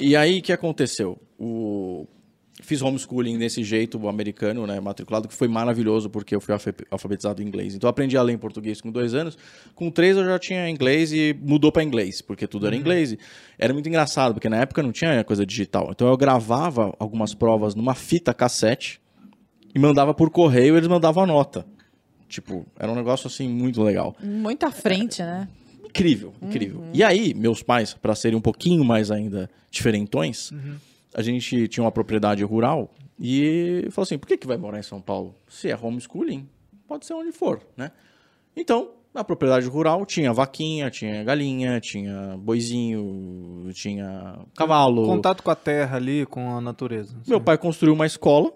[0.00, 1.18] E aí, o que aconteceu?
[1.38, 2.06] O...
[2.60, 6.74] Fiz homeschooling desse jeito, o americano, né, matriculado, que foi maravilhoso, porque eu fui alfa-
[6.90, 7.74] alfabetizado em inglês.
[7.74, 9.38] Então, eu aprendi a ler em português com dois anos.
[9.76, 13.12] Com três, eu já tinha inglês e mudou para inglês, porque tudo era inglês.
[13.12, 13.18] E
[13.58, 15.88] Era muito engraçado, porque na época não tinha coisa digital.
[15.92, 19.00] Então, eu gravava algumas provas numa fita cassete
[19.74, 21.64] e mandava por correio e eles mandavam a nota.
[22.28, 24.16] Tipo, era um negócio, assim, muito legal.
[24.22, 25.48] Muito à frente, né?
[25.84, 26.84] Incrível, incrível.
[26.92, 30.50] E aí, meus pais, para serem um pouquinho mais ainda diferentões,
[31.14, 34.82] a gente tinha uma propriedade rural e falou assim: por que, que vai morar em
[34.82, 35.34] São Paulo?
[35.48, 36.48] Se é homeschooling,
[36.86, 37.90] pode ser onde for, né?
[38.56, 45.06] Então, na propriedade rural tinha vaquinha, tinha galinha, tinha boizinho, tinha cavalo.
[45.06, 47.16] Contato com a terra ali, com a natureza.
[47.26, 48.52] Meu pai construiu uma escola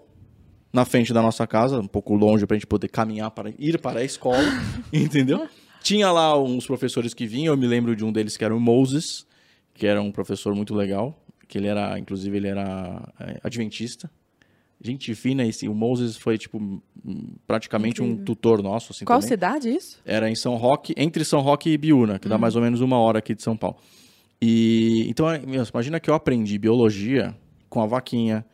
[0.71, 3.99] na frente da nossa casa, um pouco longe pra gente poder caminhar para ir para
[3.99, 4.43] a escola,
[4.91, 5.47] entendeu?
[5.81, 8.59] Tinha lá uns professores que vinham, eu me lembro de um deles que era o
[8.59, 9.27] Moses,
[9.73, 14.09] que era um professor muito legal, que ele era, inclusive, ele era é, adventista.
[14.81, 16.81] Gente fina, esse, o Moses foi, tipo, hum,
[17.47, 19.29] praticamente um tutor nosso, assim, Qual também.
[19.29, 20.01] cidade isso?
[20.05, 22.97] Era em São Roque, entre São Roque e Biúna, que dá mais ou menos uma
[22.97, 23.77] hora aqui de São Paulo.
[24.41, 27.33] E então, é, imagina que eu aprendi biologia
[27.69, 28.45] com a vaquinha,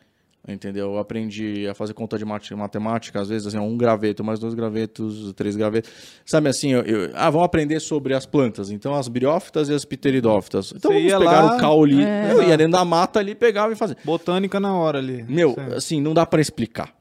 [0.48, 0.92] entendeu?
[0.94, 4.54] Eu aprendi a fazer conta de mate- matemática, às vezes assim, um graveto, mais dois
[4.54, 5.90] gravetos, três gravetos.
[6.24, 8.70] Sabe assim, eu, eu- ah, vamos aprender sobre as plantas.
[8.70, 10.72] Então, as briófitas e as pteridófitas.
[10.74, 12.02] Então, Você vamos pegar lá- o caule.
[12.04, 12.32] É.
[12.32, 13.96] Eu ia dentro da mata ali, pegava e fazia.
[14.04, 15.22] Botânica na hora ali.
[15.28, 15.74] Meu, Certo.
[15.74, 16.94] assim, não dá pra explicar.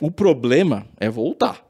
[0.00, 1.62] O problema é voltar.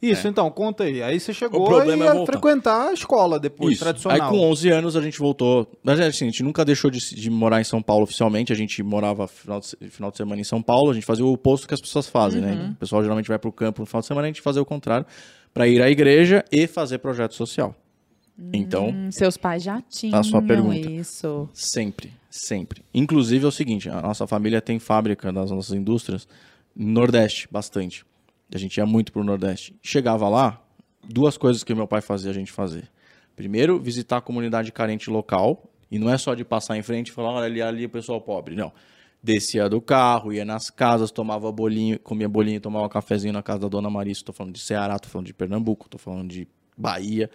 [0.00, 1.02] Isso, então, conta aí.
[1.02, 3.82] Aí você chegou O e é frequentar a escola depois, Isso.
[3.82, 4.20] tradicional.
[4.22, 5.66] Aí com 11 anos a gente voltou.
[5.82, 8.52] Mas assim, a gente nunca deixou de, de morar em São Paulo oficialmente.
[8.52, 10.92] A gente morava final de, final de semana em São Paulo.
[10.92, 12.70] A gente fazia o oposto que as pessoas fazem, né?
[12.72, 15.04] O pessoal geralmente vai pro campo no final de semana, a gente fazia o contrário.
[15.52, 17.74] Pra ir à igreja e fazer projeto social.
[18.52, 20.88] Então, Hum, seus pais já tinham A sua pergunta.
[20.88, 21.48] isso.
[21.52, 22.84] sempre, sempre.
[22.94, 26.28] Inclusive é o seguinte, a nossa família tem fábrica das nossas indústrias
[26.76, 28.04] no Nordeste, bastante.
[28.54, 29.74] A gente ia muito pro Nordeste.
[29.82, 30.62] Chegava lá,
[31.06, 32.90] duas coisas que meu pai fazia a gente fazer.
[33.36, 35.70] Primeiro, visitar a comunidade carente local.
[35.90, 38.20] E não é só de passar em frente e falar, olha ali, ali o pessoal
[38.20, 38.54] pobre.
[38.54, 38.72] Não.
[39.22, 43.68] Descia do carro, ia nas casas, tomava bolinho, comia bolinho, tomava cafezinho na casa da
[43.68, 44.22] Dona Marisa.
[44.24, 46.46] Tô falando de Ceará, tô falando de Pernambuco, tô falando de
[46.76, 47.30] Bahia.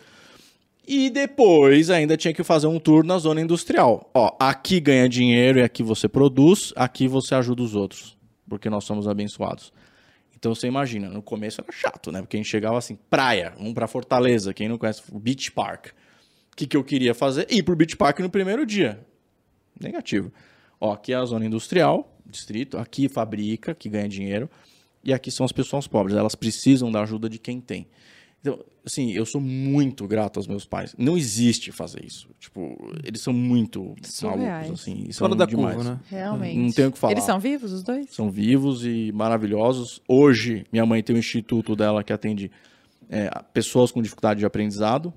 [0.87, 4.09] E depois ainda tinha que fazer um tour na zona industrial.
[4.13, 8.83] Ó, aqui ganha dinheiro e aqui você produz, aqui você ajuda os outros, porque nós
[8.83, 9.71] somos abençoados.
[10.43, 12.19] Então você imagina, no começo era chato, né?
[12.19, 15.91] Porque a gente chegava assim, praia, vamos pra Fortaleza, quem não conhece, Beach Park.
[16.51, 17.47] O que, que eu queria fazer?
[17.49, 18.99] Ir pro Beach Park no primeiro dia.
[19.79, 20.33] Negativo.
[20.81, 24.49] Ó, aqui é a zona industrial, distrito, aqui fabrica, que ganha dinheiro,
[25.01, 27.87] e aqui são as pessoas pobres, elas precisam da ajuda de quem tem.
[28.43, 30.93] Então, assim, eu sou muito grato aos meus pais.
[30.97, 32.27] Não existe fazer isso.
[32.37, 34.65] Tipo, eles são muito Surreais.
[34.65, 35.05] malucos, assim.
[35.07, 35.75] e São Fora da demais.
[35.75, 35.99] curva, né?
[36.09, 36.59] Realmente.
[36.59, 37.13] Não tenho o que falar.
[37.13, 38.09] Eles são vivos, os dois?
[38.09, 40.01] São vivos e maravilhosos.
[40.05, 42.51] Hoje, minha mãe tem um instituto dela que atende
[43.09, 45.13] é, pessoas com dificuldade de aprendizado.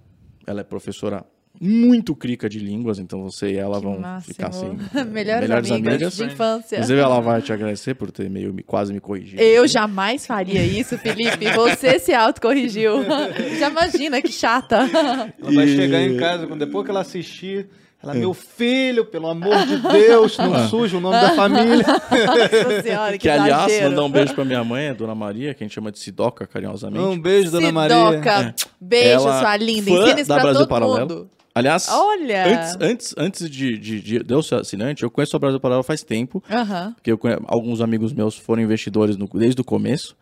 [0.46, 1.26] Ela é professora
[1.60, 4.34] muito crica de línguas, então você e ela Que vão máximo.
[4.34, 4.76] ficar assim.
[5.10, 6.16] melhores, melhores amigas, amigas.
[6.16, 6.76] de infância.
[6.76, 9.40] Inclusive, ela vai te agradecer por ter meio me- quase me corrigido.
[9.40, 11.46] Eu jamais faria isso, Felipe.
[11.52, 13.04] Você se autocorrigiu.
[13.58, 14.76] Já imagina que chata.
[14.76, 17.68] Ela vai E- chegar em casa, depois que ela assistir,
[18.02, 21.84] ela, meu filho, pelo amor de Deus, não suja o nome da família.
[21.86, 25.64] Nossa senhora, que, Que, aliás, mandar um beijo pra minha mãe, a Dona Maria, que
[25.64, 27.02] a gente chama de Sidoca carinhosamente.
[27.04, 27.96] Um beijo, dona Maria.
[27.96, 29.90] Sidoca, beijo, Ela, sua linda.
[29.90, 31.00] Ensina isso da pra Brasil todo Paralelo.
[31.00, 31.30] mundo.
[31.56, 32.46] Aliás, Olha!
[32.46, 35.82] antes, antes, antes de, de, de, de eu ser assinante, eu conheço a Brasil Paralelo
[35.82, 36.44] faz tempo.
[36.50, 36.92] Aham.
[36.94, 40.14] Porque eu conhe- alguns amigos meus foram investidores no- desde o começo.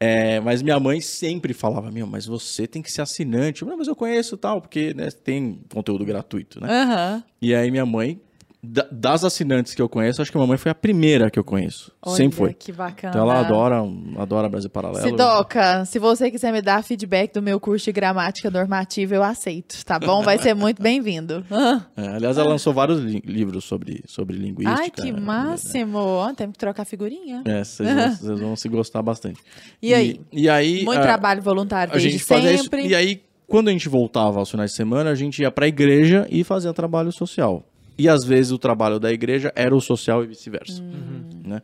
[0.00, 3.62] É, mas minha mãe sempre falava, meu, mas você tem que ser assinante.
[3.62, 6.68] Eu, mas eu conheço tal, porque né, tem conteúdo gratuito, né?
[6.68, 7.22] Aham.
[7.40, 8.20] E aí minha mãe
[8.62, 11.90] das assinantes que eu conheço, acho que a mamãe foi a primeira que eu conheço.
[12.02, 12.52] Olha, Sempre foi.
[12.52, 13.10] que bacana.
[13.14, 13.82] Então ela adora,
[14.18, 15.02] adora Brasil Paralelo.
[15.08, 19.82] Sidoca, se você quiser me dar feedback do meu curso de gramática normativa, eu aceito,
[19.84, 20.22] tá bom?
[20.22, 21.44] Vai ser muito bem-vindo.
[21.96, 24.80] É, aliás, ela lançou vários li- livros sobre, sobre linguística.
[24.80, 25.20] Ai, que né?
[25.20, 25.98] máximo!
[25.98, 27.42] Ó, Temos que trocar figurinha.
[27.44, 29.40] É, vocês vão, se gostar bastante.
[29.82, 30.20] E aí?
[30.32, 32.64] E, aí Muito a- trabalho voluntário a desde gente fazia isso.
[32.64, 32.86] sempre.
[32.86, 36.26] E aí, quando a gente voltava aos finais de semana, a gente ia pra igreja
[36.30, 37.64] e fazia trabalho social.
[38.00, 40.82] E às vezes o trabalho da igreja era o social e vice-versa.
[40.82, 41.42] Hum.
[41.44, 41.60] né?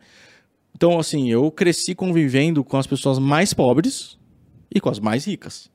[0.75, 4.15] Então, assim, eu cresci convivendo com as pessoas mais pobres
[4.73, 5.71] e com as mais ricas.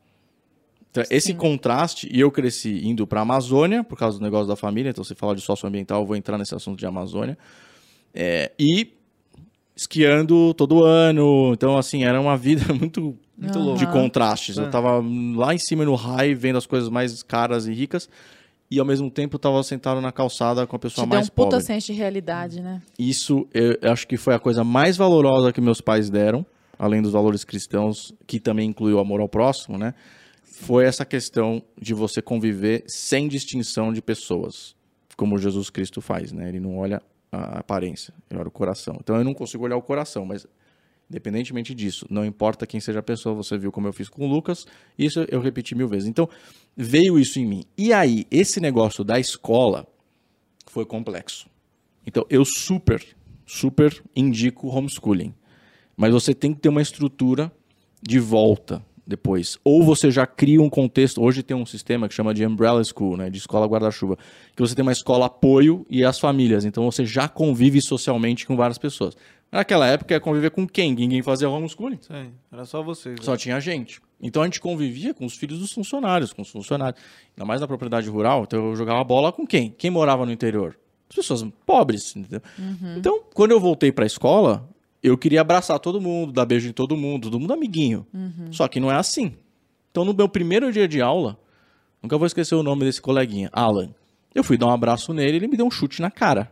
[0.90, 4.90] Então, esse contraste, e eu cresci indo pra Amazônia, por causa do negócio da família,
[4.90, 7.36] então você fala de socioambiental, eu vou entrar nesse assunto de Amazônia.
[8.14, 8.92] É, e
[9.74, 11.52] esquiando todo ano.
[11.54, 13.74] Então, assim, era uma vida muito, muito Aham.
[13.74, 14.56] de contrastes.
[14.56, 14.68] Eu É.
[14.68, 15.02] tava
[15.34, 18.08] lá em cima no high, vendo as coisas mais caras e ricas,
[18.72, 21.30] e ao mesmo tempo tava sentado na calçada com a pessoa Te deu mais um
[21.30, 21.66] puta pobre.
[21.66, 22.80] senso de realidade, né?
[22.98, 26.46] Isso eu, eu acho que foi a coisa mais valorosa que meus pais deram,
[26.78, 29.92] além dos valores cristãos, que também inclui o amor ao próximo, né?
[30.42, 34.74] Foi essa questão de você conviver sem distinção de pessoas,
[35.18, 36.48] como Jesus Cristo faz, né?
[36.48, 38.96] Ele não olha a aparência, ele olha o coração.
[39.00, 40.46] Então eu não consigo olhar o coração, mas
[41.10, 44.26] independentemente disso, não importa quem seja a pessoa, você viu como eu fiz com o
[44.26, 44.64] Lucas,
[44.98, 46.08] isso eu repeti mil vezes.
[46.08, 46.26] Então
[46.76, 47.64] veio isso em mim.
[47.76, 49.86] E aí, esse negócio da escola
[50.66, 51.46] foi complexo.
[52.06, 53.04] Então, eu super,
[53.46, 55.34] super indico homeschooling.
[55.96, 57.52] Mas você tem que ter uma estrutura
[58.02, 59.58] de volta depois.
[59.62, 61.22] Ou você já cria um contexto.
[61.22, 64.16] Hoje tem um sistema que chama de umbrella school, né, de escola guarda-chuva,
[64.56, 66.64] que você tem uma escola apoio e as famílias.
[66.64, 69.16] Então você já convive socialmente com várias pessoas.
[69.50, 70.94] Naquela época, ia conviver com quem?
[70.94, 71.98] Ninguém fazia homeschooling.
[72.00, 73.18] Sim, era só vocês.
[73.18, 73.24] né?
[73.24, 74.00] Só tinha gente.
[74.22, 77.02] Então a gente convivia com os filhos dos funcionários, com os funcionários.
[77.36, 78.44] Ainda mais na propriedade rural.
[78.44, 79.74] Então eu jogava bola com quem?
[79.76, 80.78] Quem morava no interior?
[81.10, 82.14] As pessoas pobres.
[82.16, 82.40] Entendeu?
[82.96, 84.68] Então, quando eu voltei pra escola,
[85.02, 88.06] eu queria abraçar todo mundo, dar beijo em todo mundo, todo mundo amiguinho.
[88.52, 89.34] Só que não é assim.
[89.90, 91.36] Então, no meu primeiro dia de aula,
[92.00, 93.90] nunca vou esquecer o nome desse coleguinha, Alan.
[94.34, 96.50] Eu fui dar um abraço nele e ele me deu um chute na cara.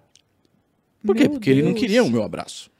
[1.06, 1.22] Por quê?
[1.22, 1.80] Meu Porque ele não Deus.
[1.80, 2.70] queria o meu abraço.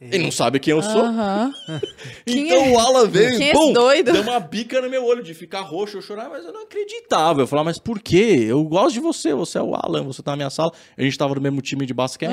[0.00, 1.02] Ele não sabe quem eu sou.
[2.24, 4.12] Quem Então é- o Alan veio, quem esse doido?
[4.12, 7.42] deu uma bica no meu olho de ficar roxo, eu chorava, mas eu não acreditava.
[7.42, 8.46] Eu falava, mas por quê?
[8.48, 10.72] Eu gosto de você, você é o Alan, você tá na minha sala.
[10.96, 12.30] A gente tava no mesmo time de basquete.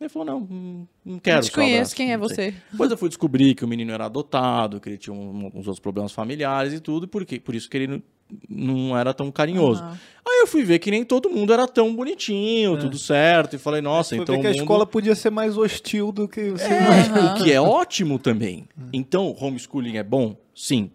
[0.00, 2.54] Ele falou, não, hum, não quero Não te conheço, quem é você?
[2.70, 5.80] Depois eu fui descobrir que o menino era adotado, que ele tinha um- uns outros
[5.80, 7.40] problemas familiares e tudo, e por, quê?
[7.40, 8.02] por isso que ele
[8.48, 9.82] não, era tão carinhoso.
[9.82, 9.98] Aham.
[10.24, 13.80] Aí eu fui ver que nem todo mundo era tão bonitinho, tudo certo, e falei,
[13.80, 14.60] nossa, então ver o que a mundo...
[14.60, 17.34] escola podia ser mais hostil do que você Aham.
[17.34, 18.68] O que é ótimo também.
[18.92, 20.36] Então, homeschooling é bom?
[20.54, 20.90] Sim.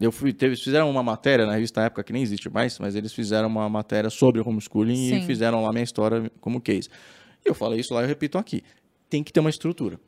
[0.00, 2.94] Eu fui, teve, eles fizeram uma matéria na revista época que nem existe mais, mas
[2.94, 5.18] eles fizeram uma matéria sobre homeschooling Sim.
[5.18, 6.88] e fizeram lá minha história como case.
[7.44, 8.62] E eu falei isso lá e eu repito aqui.
[9.10, 9.98] Tem que ter uma estrutura.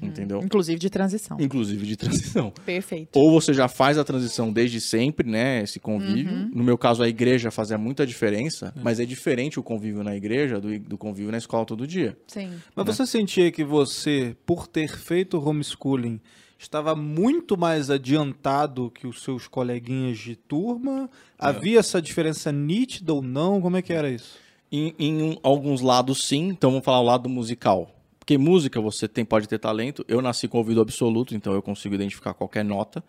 [0.00, 0.40] Entendeu?
[0.42, 1.36] Inclusive de transição.
[1.40, 2.52] Inclusive de transição.
[2.64, 3.18] Perfeito.
[3.18, 5.62] Ou você já faz a transição desde sempre, né?
[5.62, 6.32] Esse convívio.
[6.32, 6.50] Uhum.
[6.54, 10.60] No meu caso, a igreja fazia muita diferença, mas é diferente o convívio na igreja
[10.60, 12.16] do, do convívio na escola todo dia.
[12.26, 12.52] Sim.
[12.74, 16.20] Mas você sentia que você, por ter feito homeschooling,
[16.58, 21.10] estava muito mais adiantado que os seus coleguinhas de turma?
[21.38, 23.60] Havia essa diferença nítida ou não?
[23.60, 24.38] Como é que era isso?
[24.70, 26.48] Em, em alguns lados, sim.
[26.48, 27.90] Então, vamos falar o lado musical.
[28.24, 30.02] Porque música você tem, pode ter talento.
[30.08, 33.04] Eu nasci com ouvido absoluto, então eu consigo identificar qualquer nota.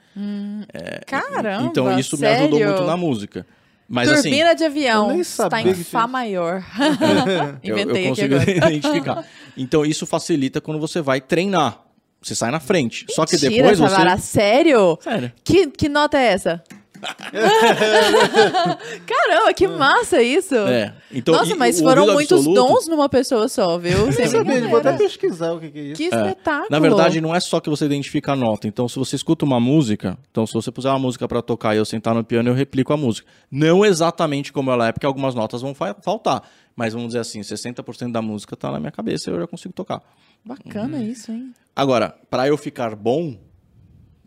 [1.07, 2.73] Caramba, então, isso me ajudou sério?
[2.73, 3.47] muito na música.
[3.87, 5.17] Mas assim, Turbina de avião.
[5.17, 6.65] Está em Fá tinha- maior.
[7.63, 8.51] eu, eu Inventei aqui consigo agora.
[8.69, 9.25] identificar.
[9.55, 11.81] Então, isso facilita quando você vai treinar.
[12.21, 13.05] Você sai na frente.
[13.11, 14.17] Só que Mentira, depois você.
[14.17, 14.97] Sério?
[14.99, 15.31] Sério.
[15.45, 16.61] Que, que nota é essa?
[19.05, 20.55] Caramba, que massa isso!
[20.55, 20.93] É.
[21.11, 24.11] Então, Nossa, e mas foram muitos absoluto- dons numa pessoa só, viu?
[24.11, 25.95] Sem Sabia, vou até pesquisar o que, é isso.
[25.95, 26.67] Que espetáculo!
[26.69, 28.67] Na verdade, não é só que você identifica a nota.
[28.67, 31.77] Então, se você escuta uma música, então se você puser uma música pra tocar e
[31.77, 33.27] eu sentar no piano, eu replico a música.
[33.51, 36.43] Não exatamente como ela é, porque algumas notas vão fa- faltar.
[36.75, 39.73] Mas vamos dizer assim, 60% da música tá na minha cabeça e eu já consigo
[39.73, 40.01] tocar.
[40.43, 41.53] Bacana isso, hein?
[41.75, 43.37] Agora, pra eu ficar bom,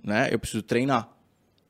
[0.02, 1.08] né, eu preciso treinar.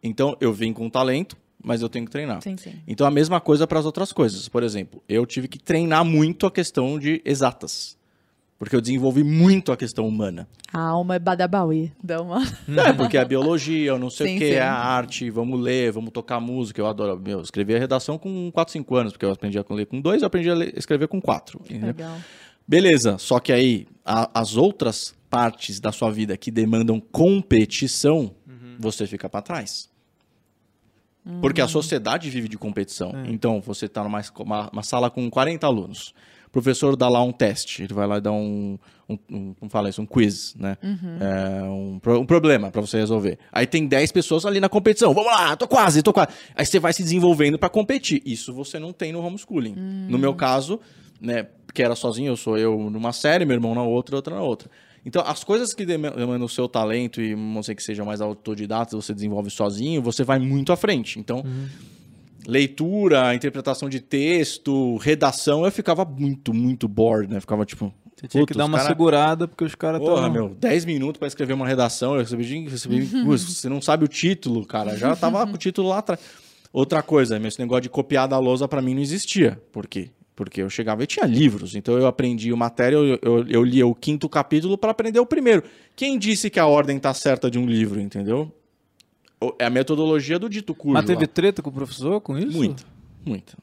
[0.02, 2.40] Então, eu vim com talento, mas eu tenho que treinar.
[2.42, 2.74] Sim, sim.
[2.86, 4.48] Então, a mesma coisa para as outras coisas.
[4.48, 7.96] Por exemplo, eu tive que treinar muito a questão de exatas.
[8.58, 10.48] Porque eu desenvolvi muito a questão humana.
[10.72, 11.92] A alma é badabauê.
[12.02, 12.40] Dá uma...
[12.88, 15.92] É, porque é biologia, eu não sei Sim, o que, é a arte, vamos ler,
[15.92, 16.80] vamos tocar música.
[16.80, 17.20] Eu adoro.
[17.20, 20.00] Meu, eu escrevi a redação com 4, 5 anos, porque eu aprendi a ler com
[20.00, 21.60] 2, eu aprendi a ler- escrever com 4.
[21.70, 22.16] Legal.
[22.66, 28.34] Beleza, só que aí a- as outras partes da sua vida que demandam competição,
[28.78, 29.90] você fica para trás.
[31.42, 33.12] Porque a sociedade vive de competição.
[33.26, 36.14] Então, você está numa uma, uma sala com 40 alunos.
[36.46, 39.70] O professor dá lá um teste, ele vai lá e dá um, um, um como
[39.70, 40.78] fala isso, um quiz, né?
[41.20, 43.38] É, um, um problema para você resolver.
[43.52, 45.12] Aí tem 10 pessoas ali na competição.
[45.12, 46.30] Vamos lá, tô quase, tô quase.
[46.54, 48.22] Aí você vai se desenvolvendo para competir.
[48.24, 49.74] Isso você não tem no homeschooling.
[50.08, 50.80] No meu caso,
[51.20, 54.42] né, que era sozinho, eu sou eu numa série, meu irmão na outra, outra na
[54.42, 54.70] outra.
[55.06, 58.20] Então, as coisas que dema- demandam o seu talento e não sei que seja mais
[58.20, 61.18] autodidata, você desenvolve sozinho, você vai muito à frente.
[61.18, 61.42] Então,
[62.46, 67.40] leitura, interpretação de texto, redação, eu ficava muito, muito bored, né?
[67.40, 67.92] Ficava tipo.
[68.16, 70.32] Você tinha que "Puta, dar uma cara- segurada, porque os caras Porra, estão...
[70.32, 74.66] meu, 10 minutos pra escrever uma redação, eu recebi, recebi você não sabe o título,
[74.66, 76.20] cara, já tava com o título lá atrás.
[76.72, 79.60] Outra coisa, esse negócio de copiar da lousa pra mim não existia.
[79.72, 80.10] Por quê?
[80.38, 83.92] Porque eu chegava e tinha livros, então eu aprendi matéria, eu, eu, eu lia o
[83.92, 85.64] quinto capítulo pra aprender o primeiro.
[85.96, 88.48] Quem disse que a ordem tá certa de um livro, entendeu?
[89.58, 90.94] É a metodologia do dito curso.
[90.94, 92.56] Mas teve treta com o professor com isso?
[92.56, 92.86] Muito,
[93.26, 93.56] muito.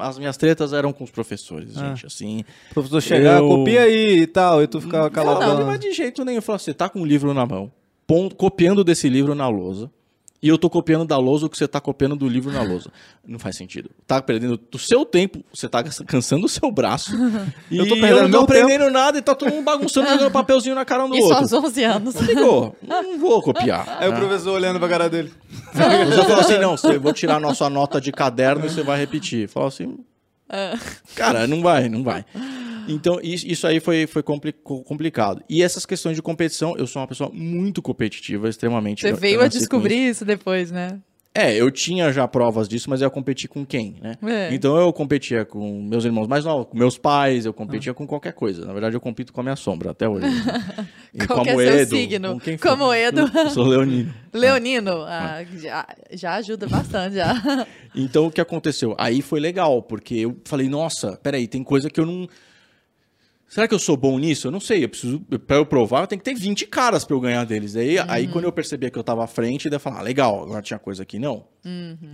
[0.00, 1.88] As minhas tretas eram com os professores, Ah.
[1.90, 2.46] gente, assim.
[2.70, 5.58] O professor chegar, Eu- copia aí e tal, e tu ficava Não, calado.
[5.60, 6.38] não, mas de jeito nenhum.
[6.38, 7.70] Eu falo assim, você tá com um livro na mão,
[8.38, 9.90] copiando desse livro na lousa,
[10.42, 12.90] e eu tô copiando da lousa o que você tá copiando do livro na lousa.
[13.24, 13.90] Não faz sentido.
[14.06, 17.12] Tá perdendo do seu tempo, você tá cansando o seu braço.
[17.70, 20.32] e Eu eu, tô perdendo não tô aprendendo nada e tá todo mundo bagunçando, jogando
[20.32, 21.42] papelzinho na cara um do Isso outro.
[21.42, 22.14] aos 11 anos.
[22.16, 23.98] Ligou, não vou copiar.
[24.00, 25.32] Aí o professor olhando pra cara dele.
[25.68, 28.68] O professor falou assim: não, você, eu vou tirar a nossa nota de caderno e
[28.68, 29.48] você vai repetir.
[29.48, 29.96] Falou assim.
[31.14, 32.24] Cara, não vai, não vai.
[32.88, 35.42] Então, isso, isso aí foi, foi compli- co- complicado.
[35.48, 39.02] E essas questões de competição, eu sou uma pessoa muito competitiva, extremamente.
[39.02, 40.98] Você veio a descobrir isso depois, né?
[41.34, 44.16] É, eu tinha já provas disso, mas eu ia competir com quem, né?
[44.22, 44.54] É.
[44.54, 47.54] Então eu competia com meus irmãos mais novos, com meus pais, eu Ah.
[47.54, 48.66] competia com qualquer coisa.
[48.66, 50.26] Na verdade, eu compito com a minha sombra até hoje.
[50.26, 50.86] né?
[51.26, 52.32] Qual com que a é seu Moedo, signo?
[52.34, 52.68] com quem for.
[52.68, 53.22] Como Edo.
[53.34, 54.12] Eu sou leonino.
[54.34, 57.66] Leonino, ah, já, já ajuda bastante, já.
[57.96, 58.94] Então o que aconteceu?
[58.98, 62.28] Aí foi legal, porque eu falei, nossa, peraí, tem coisa que eu não.
[63.52, 64.46] Será que eu sou bom nisso?
[64.46, 64.82] Eu não sei.
[64.82, 67.76] Eu preciso, pra eu provar, eu tenho que ter 20 caras pra eu ganhar deles.
[67.76, 70.42] Aí, aí quando eu percebia que eu tava à frente, daí eu falava, ah, legal,
[70.42, 71.44] agora tinha coisa aqui não.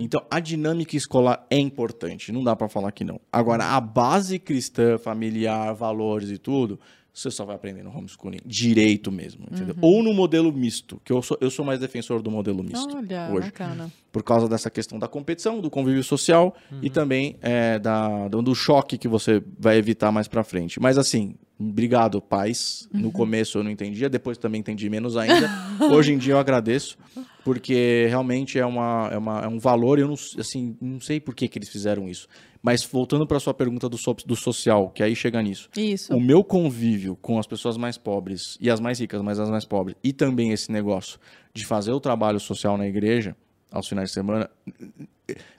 [0.01, 3.21] Então a dinâmica escolar é importante, não dá pra falar que não.
[3.33, 6.81] Agora, a base cristã, familiar, valores e tudo,
[7.19, 9.75] você só vai aprender no homeschooling direito mesmo, entendeu?
[9.81, 13.29] Ou no modelo misto, que eu sou, eu sou mais defensor do modelo misto Olha,
[13.33, 13.91] hoje bacana.
[14.13, 18.97] por causa dessa questão da competição, do convívio social e também é, da, do, choque
[18.97, 20.79] que você vai evitar mais pra frente.
[20.79, 22.89] Mas assim, obrigado, pais.
[22.93, 25.51] No começo eu não entendia, depois também entendi menos ainda.
[25.91, 26.97] Hoje em dia eu agradeço,
[27.45, 31.35] porque realmente é, uma, é, uma, é um valor, eu não, assim, não sei por
[31.35, 32.29] que, que eles fizeram isso.
[32.71, 35.71] Mas voltando para sua pergunta do, so- do social, que aí chega nisso.
[35.75, 36.15] Isso.
[36.15, 39.65] O meu convívio com as pessoas mais pobres e as mais ricas, mas as mais
[39.65, 41.19] pobres, e também esse negócio
[41.55, 43.35] de fazer o trabalho social na igreja
[43.73, 44.51] aos finais de semana,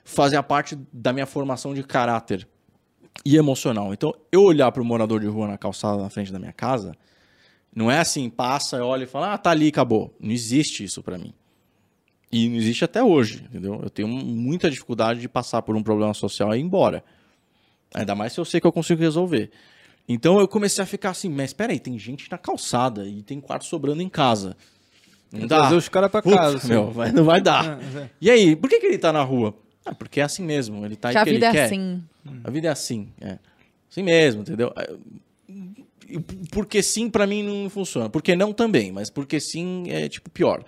[0.04, 2.46] fazia parte da minha formação de caráter
[3.24, 3.92] e emocional.
[3.92, 6.92] Então, eu olhar para o morador de rua na calçada na frente da minha casa,
[7.74, 10.14] não é assim, passa, olha e fala, ah, tá ali, acabou.
[10.20, 11.32] Não existe isso para mim.
[12.32, 13.80] E não existe até hoje, entendeu?
[13.82, 17.02] Eu tenho muita dificuldade de passar por um problema social e ir embora.
[17.92, 19.50] Ainda mais se eu sei que eu consigo resolver.
[20.08, 23.64] Então eu comecei a ficar assim, mas peraí, tem gente na calçada e tem quarto
[23.64, 24.56] sobrando em casa.
[25.32, 25.58] Não dá.
[25.60, 26.56] Trazer os caras pra Putz, casa.
[26.58, 26.68] assim.
[26.68, 27.80] meu, vai- não vai dar.
[27.80, 28.10] É, é.
[28.20, 29.54] E aí, por que, que ele tá na rua?
[29.84, 30.84] Ah, porque é assim mesmo.
[30.84, 31.66] Ele tá aí Que a porque vida ele é quer.
[31.66, 32.02] assim.
[32.44, 33.38] A vida é assim, é.
[33.90, 34.72] Assim mesmo, entendeu?
[34.76, 34.92] É,
[36.50, 38.08] Porque sim, pra mim não funciona.
[38.08, 40.64] Porque não também, mas porque sim é tipo pior.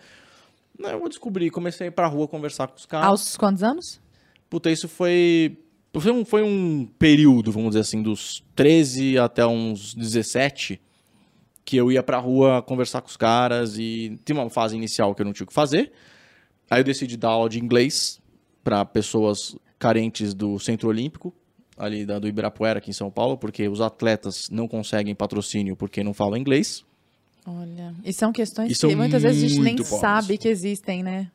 [0.79, 3.09] Não, eu vou descobrir, comecei a ir pra rua conversar com os caras.
[3.09, 4.01] Aos quantos anos?
[4.49, 5.59] Puta, isso foi.
[5.95, 10.81] Foi um, foi um período, vamos dizer assim, dos 13 até uns 17,
[11.67, 15.21] que eu ia pra rua conversar com os caras e tinha uma fase inicial que
[15.21, 15.93] eu não tinha o que fazer.
[16.71, 18.23] Aí eu decidi dar aula de inglês
[18.65, 21.35] para pessoas carentes do Centro Olímpico,
[21.77, 26.03] ali da, do Ibirapuera, aqui em São Paulo, porque os atletas não conseguem patrocínio porque
[26.03, 26.85] não falam inglês.
[27.47, 30.01] Olha, e são questões E são que muitas vezes a gente nem pobres.
[30.01, 31.31] sabe que existem, né?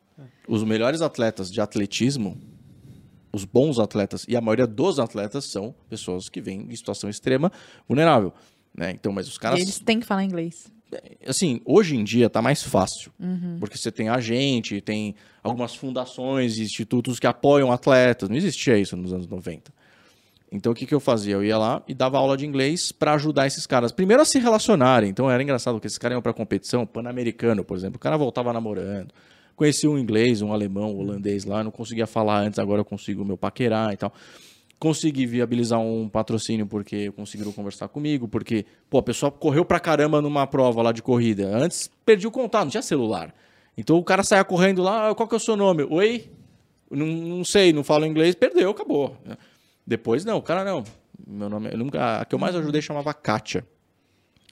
[0.48, 2.38] Os melhores atletas de atletismo,
[3.34, 7.52] os bons atletas, e a maioria dos atletas são pessoas que vêm em situação extrema,
[7.88, 8.34] vulnerável.
[8.76, 8.92] Né?
[8.92, 10.72] Então, mas os E caras, eles têm que falar inglês.
[11.28, 13.12] assim, hoje em dia tá mais fácil.
[13.60, 18.30] Porque você tem agente, tem algumas fundações e institutos que apoiam atletas.
[18.30, 19.74] Não existia isso nos anos 90.
[20.52, 21.36] Então o que, que eu fazia?
[21.36, 23.92] Eu ia lá e dava aula de inglês para ajudar esses caras.
[23.92, 25.10] Primeiro a se relacionarem.
[25.10, 27.98] Então era engraçado porque esses caras iam pra competição, pan-americano, por exemplo.
[27.98, 29.14] O cara voltava namorando.
[29.56, 31.64] Conheci um inglês, um alemão, um holandês lá.
[31.64, 34.14] Não conseguia falar antes, agora eu consigo meu paquerar e tal.
[34.80, 38.28] Consegui viabilizar um patrocínio porque conseguiram conversar comigo.
[38.28, 41.48] Porque, pô, a pessoa correu pra caramba numa prova lá de corrida.
[41.58, 43.34] Antes perdi o contato, não tinha celular.
[43.78, 45.84] Então o cara saia correndo lá, "Ah, qual que é o seu nome?
[45.90, 46.30] Oi?
[46.90, 49.18] Não, não sei, não falo inglês, perdeu, acabou.
[49.88, 50.84] Depois não, o cara não.
[51.26, 53.66] Meu nome, eu nunca, a que eu mais ajudei chamava Kátia.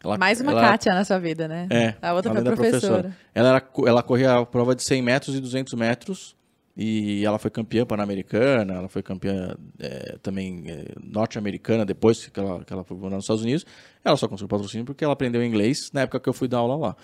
[0.02, 1.68] Ela, Mais uma ela, Kátia na sua vida, né?
[1.70, 1.96] É.
[2.02, 2.70] A outra foi professora.
[2.72, 3.18] professora.
[3.34, 6.36] Ela, era, ela corria a prova de 100 metros e 200 metros.
[6.78, 12.66] E ela foi campeã pan-americana, ela foi campeã é, também é, norte-americana depois que ela,
[12.66, 13.66] que ela foi nos Estados Unidos.
[14.04, 16.76] Ela só conseguiu patrocínio porque ela aprendeu inglês na época que eu fui dar aula
[16.76, 16.96] lá.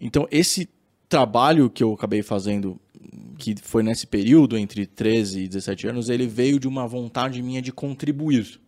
[0.00, 0.68] Então, esse
[1.08, 2.80] trabalho que eu acabei fazendo,
[3.38, 7.60] que foi nesse período entre 13 e 17 anos, ele veio de uma vontade minha
[7.60, 8.60] de contribuir.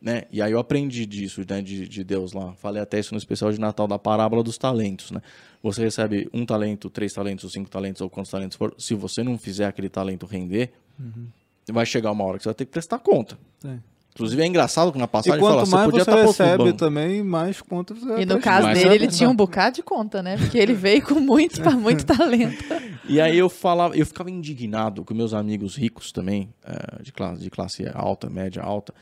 [0.00, 0.24] Né?
[0.32, 2.52] E aí eu aprendi disso, né, de, de Deus lá.
[2.54, 5.22] Falei até isso no especial de Natal da parábola dos talentos, né?
[5.62, 8.74] Você recebe um talento, três talentos, cinco talentos, ou quantos talentos for.
[8.76, 11.28] Se você não fizer aquele talento render, uhum.
[11.70, 13.38] vai chegar uma hora que você vai ter que prestar conta.
[13.64, 13.78] É.
[14.14, 17.62] Inclusive é engraçado que na passagem fala, mais você podia você estar recebe também, mais
[17.62, 20.36] conta você E no caso dele, ele tinha um bocado de conta, né?
[20.36, 22.62] Porque ele veio com muito, muito talento.
[23.08, 27.42] E aí eu falava, eu ficava indignado com meus amigos ricos também, eh, de classe,
[27.42, 28.94] de classe alta, média alta.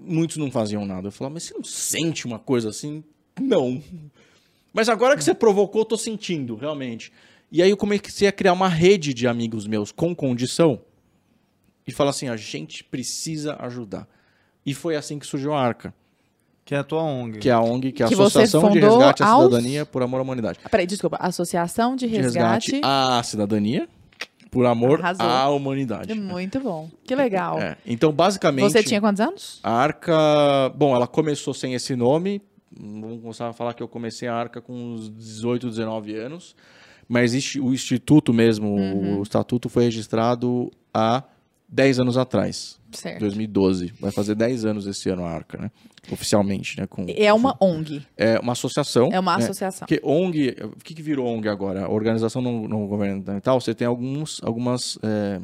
[0.00, 1.06] Muitos não faziam nada.
[1.06, 3.04] Eu falava, mas você não sente uma coisa assim?
[3.40, 3.80] Não.
[4.72, 7.12] Mas agora que você provocou, eu tô sentindo, realmente.
[7.52, 10.80] E aí eu comecei a criar uma rede de amigos meus com condição
[11.86, 14.08] e falar assim, a gente precisa ajudar.
[14.66, 15.94] E foi assim que surgiu a Arca.
[16.64, 17.38] Que é a tua ONG.
[17.38, 20.18] Que é a ONG, que é a que Associação de Resgate à Cidadania por Amor
[20.18, 20.58] à Humanidade.
[20.64, 21.16] Ah, peraí, desculpa.
[21.20, 22.66] Associação de Resgate...
[22.66, 23.88] de resgate à Cidadania
[24.50, 25.24] por Amor Arrasou.
[25.24, 26.12] à Humanidade.
[26.14, 26.90] Muito bom.
[27.04, 27.60] Que legal.
[27.60, 27.76] É.
[27.86, 28.72] Então, basicamente...
[28.72, 29.60] Você tinha quantos anos?
[29.62, 30.72] A Arca...
[30.74, 32.42] Bom, ela começou sem esse nome.
[32.76, 36.56] Vamos começar a falar que eu comecei a Arca com uns 18, 19 anos.
[37.08, 39.20] Mas o instituto mesmo, uhum.
[39.20, 41.22] o estatuto foi registrado há
[41.68, 42.78] 10 anos atrás.
[42.92, 43.20] Certo.
[43.20, 43.92] 2012.
[44.00, 45.70] Vai fazer 10 anos esse ano a Arca, né?
[46.10, 46.86] Oficialmente, né?
[46.86, 48.02] Com, é uma ONG.
[48.16, 49.10] É uma associação.
[49.12, 49.44] É uma né?
[49.44, 49.86] associação.
[49.86, 51.90] Porque ONG, o que, que virou ONG agora?
[51.90, 55.40] Organização não, não governamental, você tem alguns algumas, é,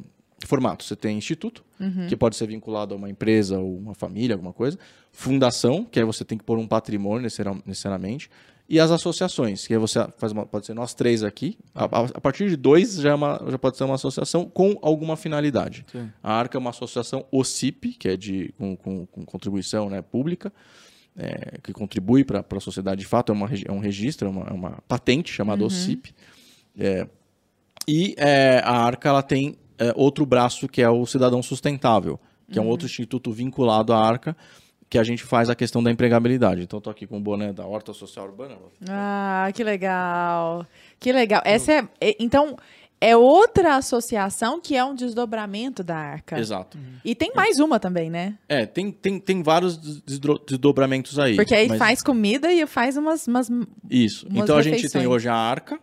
[0.46, 0.86] formatos.
[0.86, 2.06] Você tem instituto, uhum.
[2.06, 4.78] que pode ser vinculado a uma empresa ou uma família, alguma coisa.
[5.10, 7.28] Fundação, que aí você tem que pôr um patrimônio
[7.66, 8.30] necessariamente
[8.72, 11.58] e as associações, que você faz uma, pode ser nós três aqui.
[11.74, 15.14] A, a partir de dois já, é uma, já pode ser uma associação com alguma
[15.14, 15.84] finalidade.
[15.92, 16.10] Sim.
[16.22, 20.50] A Arca é uma associação OCIP, que é de com, com, com contribuição né, pública,
[21.14, 24.46] é, que contribui para a sociedade de fato, é, uma, é um registro, é uma,
[24.46, 25.66] é uma patente chamada uhum.
[25.66, 26.14] OCIP.
[26.78, 27.06] É,
[27.86, 32.18] e é, a Arca ela tem é, outro braço que é o Cidadão Sustentável,
[32.50, 32.64] que uhum.
[32.64, 34.34] é um outro instituto vinculado à Arca,
[34.92, 36.60] que a gente faz a questão da empregabilidade.
[36.60, 38.56] Então, estou aqui com o boné da Horta Social Urbana.
[38.86, 40.66] Ah, que legal.
[41.00, 41.40] Que legal.
[41.46, 42.58] Essa é, é, então,
[43.00, 46.38] é outra associação que é um desdobramento da Arca.
[46.38, 46.76] Exato.
[47.02, 48.36] E tem mais uma também, né?
[48.46, 51.36] É, tem, tem, tem vários desdobramentos aí.
[51.36, 51.78] Porque aí mas...
[51.78, 53.26] faz comida e faz umas.
[53.26, 53.48] umas
[53.88, 54.26] Isso.
[54.26, 54.66] Umas então, refeições.
[54.66, 55.80] a gente tem hoje a Arca,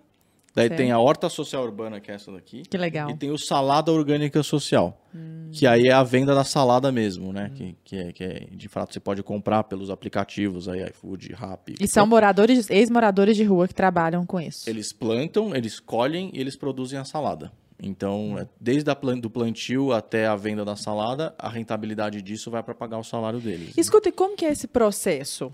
[0.55, 0.77] Daí certo.
[0.77, 2.63] tem a horta social urbana, que é essa daqui.
[2.63, 3.09] Que legal.
[3.09, 5.49] E tem o salada orgânica social, hum.
[5.51, 7.51] que aí é a venda da salada mesmo, né?
[7.51, 7.55] Hum.
[7.55, 11.75] Que, que, é, que é, de fato, você pode comprar pelos aplicativos aí, iFood, Rappi.
[11.79, 14.69] E são moradores, ex-moradores de rua que trabalham com isso.
[14.69, 17.51] Eles plantam, eles colhem e eles produzem a salada.
[17.81, 18.47] Então, hum.
[18.59, 22.97] desde a do plantio até a venda da salada, a rentabilidade disso vai para pagar
[22.97, 23.77] o salário deles.
[23.77, 24.13] Escuta, né?
[24.13, 25.53] e como que é esse processo?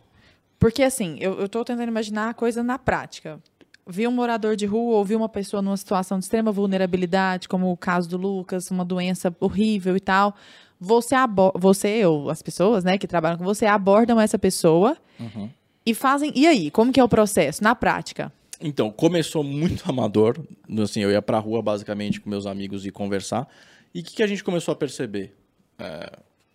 [0.58, 3.40] Porque, assim, eu estou tentando imaginar a coisa na prática
[3.88, 7.72] vi um morador de rua ou vi uma pessoa numa situação de extrema vulnerabilidade, como
[7.72, 10.36] o caso do Lucas, uma doença horrível e tal,
[10.80, 11.16] você,
[11.56, 15.50] você ou as pessoas né, que trabalham com você abordam essa pessoa uhum.
[15.86, 16.32] e fazem.
[16.36, 18.32] E aí, como que é o processo na prática?
[18.60, 20.40] Então, começou muito amador.
[20.82, 23.48] Assim, eu ia pra rua basicamente com meus amigos e conversar.
[23.94, 25.34] E o que, que, a gente começou a perceber?
[25.78, 25.86] É,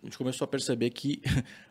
[0.01, 1.21] a gente começou a perceber que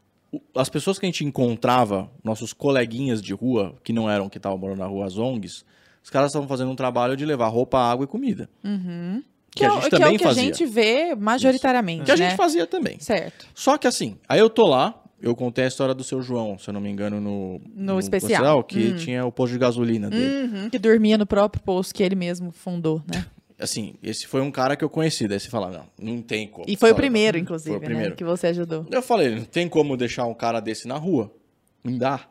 [0.55, 4.59] as pessoas que a gente encontrava, nossos coleguinhas de rua, que não eram que estavam
[4.59, 5.65] morando na rua, as ONGs,
[6.03, 8.49] os caras estavam fazendo um trabalho de levar roupa, água e comida.
[8.65, 9.23] Uhum.
[9.51, 10.43] Que, que, a gente é, também que é o que fazia.
[10.43, 12.05] a gente vê majoritariamente.
[12.05, 12.37] Que a gente né?
[12.37, 13.01] fazia também.
[13.01, 13.47] Certo.
[13.55, 16.71] Só que assim, aí eu tô lá, eu contei a história do seu João, se
[16.71, 18.31] eu não me engano, no, no, no especial.
[18.31, 18.97] especial que hum.
[18.97, 20.47] tinha o posto de gasolina dele.
[20.47, 23.27] Uhum, que dormia no próprio posto que ele mesmo fundou, né?
[23.61, 25.29] assim, esse foi um cara que eu conheci.
[25.29, 26.67] Daí você fala, não, não tem como.
[26.69, 28.11] E foi o primeiro, inclusive, o né, primeiro.
[28.11, 28.87] Né, que você ajudou.
[28.91, 31.33] Eu falei, não tem como deixar um cara desse na rua.
[31.85, 32.27] Não dá.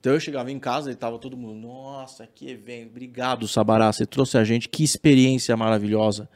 [0.00, 4.04] Então eu chegava em casa e tava todo mundo, nossa, que evento, obrigado, Sabará, você
[4.04, 6.28] trouxe a gente, que experiência maravilhosa.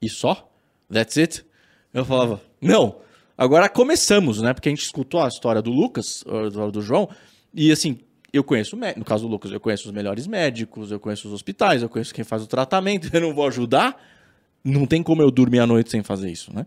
[0.00, 0.48] E só?
[0.92, 1.44] That's it?
[1.92, 3.00] Eu falava, não,
[3.36, 4.54] agora começamos, né?
[4.54, 6.22] Porque a gente escutou a história do Lucas,
[6.72, 7.08] do João,
[7.52, 7.98] e assim,
[8.36, 11.82] eu conheço, no caso do Lucas, eu conheço os melhores médicos, eu conheço os hospitais,
[11.82, 14.00] eu conheço quem faz o tratamento, eu não vou ajudar.
[14.64, 16.66] Não tem como eu dormir à noite sem fazer isso, né?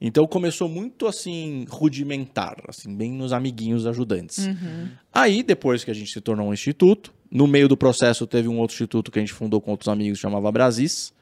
[0.00, 4.46] Então começou muito assim, rudimentar, assim, bem nos amiguinhos ajudantes.
[4.46, 4.88] Uhum.
[5.12, 8.58] Aí, depois que a gente se tornou um instituto, no meio do processo teve um
[8.58, 11.12] outro instituto que a gente fundou com outros amigos, chamava Brasis,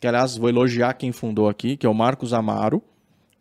[0.00, 2.82] que aliás vou elogiar quem fundou aqui, que é o Marcos Amaro,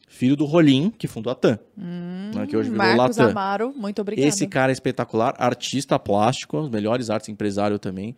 [0.07, 1.59] filho do Rolim, que fundou a TAM.
[1.77, 2.31] Uhum.
[2.33, 3.31] né, que hoje virou Marcos Latam.
[3.31, 4.27] Amaro, muito obrigada.
[4.27, 8.15] Esse cara é espetacular, artista plástico, as melhores artes, empresário também.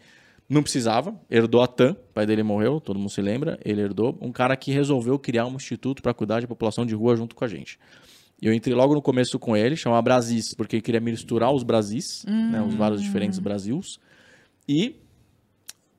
[0.47, 4.17] Não precisava, herdou a TAM, o pai dele morreu, todo mundo se lembra, ele herdou.
[4.21, 7.43] Um cara que resolveu criar um instituto para cuidar de população de rua junto com
[7.43, 7.77] a gente.
[8.41, 12.23] Eu entrei logo no começo com ele, chamava Brasis, porque ele queria misturar os Brasis,
[12.25, 13.99] né, os vários diferentes Brasils.
[14.67, 14.95] E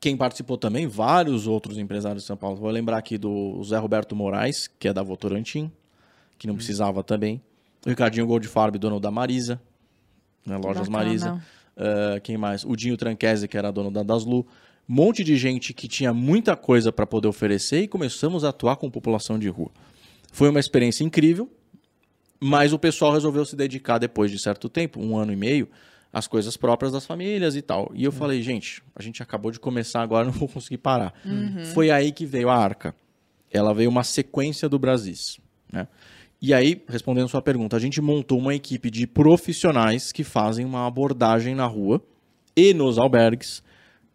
[0.01, 2.57] quem participou também, vários outros empresários de São Paulo.
[2.57, 5.70] Vou lembrar aqui do Zé Roberto Moraes, que é da Votorantim,
[6.41, 7.41] que não precisava também.
[7.84, 9.61] O Ricardinho Goldfarb, dono da Marisa,
[10.45, 11.05] né, Lojas Bacana.
[11.05, 11.43] Marisa.
[11.76, 12.64] Ah, quem mais?
[12.64, 14.47] O Dinho Tranquese, que era dono da Daslu.
[14.88, 18.76] Um monte de gente que tinha muita coisa para poder oferecer e começamos a atuar
[18.76, 19.70] com população de rua.
[20.32, 21.49] Foi uma experiência incrível,
[22.41, 25.68] mas o pessoal resolveu se dedicar depois de certo tempo, um ano e meio,
[26.11, 27.93] às coisas próprias das famílias e tal.
[27.95, 31.12] E eu falei, gente, a gente acabou de começar agora, não vou conseguir parar.
[31.74, 32.95] Foi aí que veio a Arca.
[33.53, 35.38] Ela veio uma sequência do Brasis,
[35.70, 35.86] né?
[36.43, 40.86] E aí, respondendo sua pergunta, a gente montou uma equipe de profissionais que fazem uma
[40.86, 42.03] abordagem na rua
[42.57, 43.62] e nos albergues,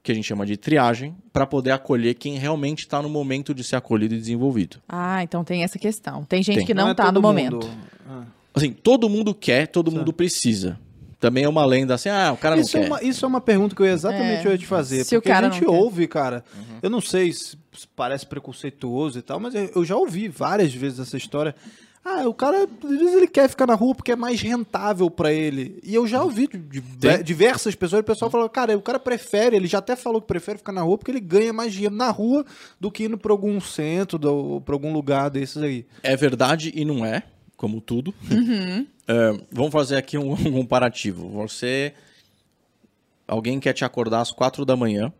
[0.01, 3.63] que a gente chama de triagem, para poder acolher quem realmente está no momento de
[3.63, 4.77] ser acolhido e desenvolvido.
[4.89, 6.23] Ah, então tem essa questão.
[6.25, 6.65] Tem gente Tem.
[6.65, 7.53] que não, é tá no todo momento.
[7.55, 7.69] mundo.
[8.09, 8.23] Ah.
[8.53, 10.79] Assim, todo mundo quer, todo mundo precisa.
[11.19, 12.87] Também é uma lenda assim, ah, o cara não Isso é, quer.
[12.87, 14.51] uma, isso é uma pergunta que eu exatamente É.
[14.51, 15.03] ia te fazer.
[15.03, 15.79] Se o porque cara a gente não quer.
[15.79, 16.43] ouve, cara.
[16.83, 17.57] Eu não sei se
[17.95, 21.55] parece preconceituoso e tal, mas eu eu já ouvi várias vezes essa história.
[22.07, 25.33] Ah, o cara, às vezes ele quer ficar na rua porque é mais rentável pra
[25.33, 25.79] ele.
[25.83, 29.55] E eu já ouvi de, de- diversas pessoas, o pessoal falou, cara, o cara prefere,
[29.55, 32.11] ele já até falou que prefere ficar na rua porque ele ganha mais dinheiro na
[32.11, 32.45] rua
[32.79, 35.83] do que indo pra algum centro, do, pra algum lugar desses aí.
[36.03, 37.23] É verdade e não é,
[37.57, 38.13] como tudo.
[39.07, 41.29] É, vamos fazer aqui um, um comparativo.
[41.29, 41.93] Você.
[43.27, 45.13] Alguém quer te acordar às quatro da manhã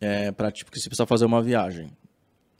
[0.00, 1.90] é, para tipo, que você precisa fazer uma viagem.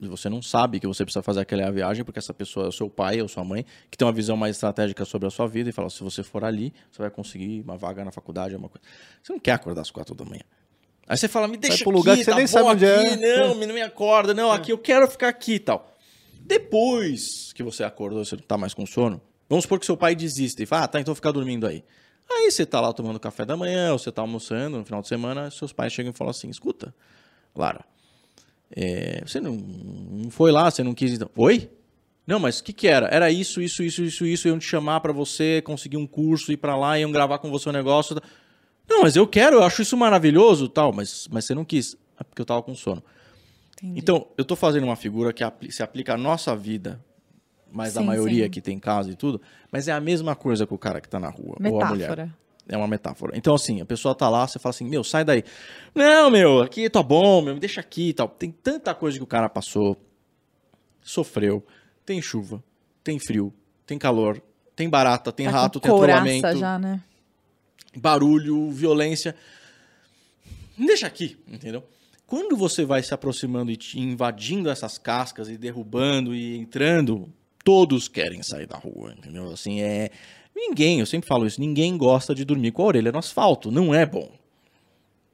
[0.00, 2.90] Você não sabe que você precisa fazer aquela viagem, porque essa pessoa é o seu
[2.90, 5.72] pai ou sua mãe, que tem uma visão mais estratégica sobre a sua vida e
[5.72, 8.86] fala: se você for ali, você vai conseguir uma vaga na faculdade, alguma coisa.
[9.22, 10.42] Você não quer acordar às quatro da manhã.
[11.06, 13.24] Aí você fala, me deixa pro aqui, lugar que você tá nem sabe onde aqui,
[13.24, 13.40] é.
[13.46, 15.94] não, me- não me acorda, não, aqui eu quero ficar aqui e tal.
[16.48, 20.14] Depois que você acordou, você não tá mais com sono, vamos supor que seu pai
[20.14, 21.84] desista e fala, ah, tá, então fica dormindo aí.
[22.30, 25.08] Aí você tá lá tomando café da manhã, ou você tá almoçando no final de
[25.08, 26.94] semana, seus pais chegam e falam assim, escuta,
[27.54, 27.84] Lara,
[28.70, 31.12] é, você não, não foi lá, você não quis...
[31.12, 31.30] Então.
[31.36, 31.70] Oi?
[32.26, 33.06] Não, mas o que que era?
[33.08, 36.56] Era isso, isso, isso, isso, isso, iam te chamar pra você conseguir um curso, ir
[36.56, 38.16] pra lá, iam gravar com você um negócio...
[38.86, 41.96] Não, mas eu quero, eu acho isso maravilhoso, tal, mas, mas você não quis.
[42.20, 43.02] É porque eu tava com sono.
[43.78, 43.98] Entendi.
[43.98, 47.02] Então, eu tô fazendo uma figura que se aplica à nossa vida,
[47.72, 48.50] mas Sim, maioria sim.
[48.50, 49.40] que tem casa e tudo,
[49.72, 52.28] mas é a mesma coisa que o cara que tá na rua, ou a mulher.
[52.68, 53.36] É uma metáfora.
[53.36, 55.44] Então, assim, a pessoa tá lá, você fala assim, meu, sai daí.
[55.94, 58.28] Não, meu, aqui tá bom, meu, me deixa aqui e tal.
[58.28, 59.96] Tem tanta coisa que o cara passou,
[61.02, 61.64] sofreu.
[62.06, 62.62] Tem chuva,
[63.02, 63.52] tem frio,
[63.86, 64.42] tem calor,
[64.74, 67.02] tem barata, tem Tá rato, tem atrolamento já, né?
[67.96, 69.34] barulho, violência.
[70.76, 71.84] Deixa aqui, entendeu?
[72.26, 78.08] Quando você vai se aproximando e te invadindo essas cascas e derrubando e entrando, todos
[78.08, 79.52] querem sair da rua, entendeu?
[79.52, 80.10] Assim, é.
[80.68, 83.94] Ninguém, eu sempre falo isso, ninguém gosta de dormir com a orelha no asfalto, não
[83.94, 84.30] é bom.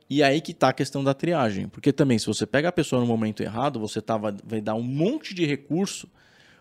[0.09, 1.69] E aí que tá a questão da triagem.
[1.69, 4.83] Porque também, se você pega a pessoa no momento errado, você tá, vai, dar um
[4.83, 6.09] monte de recurso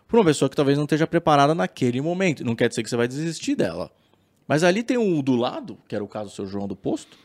[0.06, 2.44] para uma pessoa que talvez não esteja preparada naquele momento.
[2.44, 3.90] Não quer dizer que você vai desistir dela.
[4.46, 7.18] Mas ali tem um do lado, que era o caso do seu João do posto,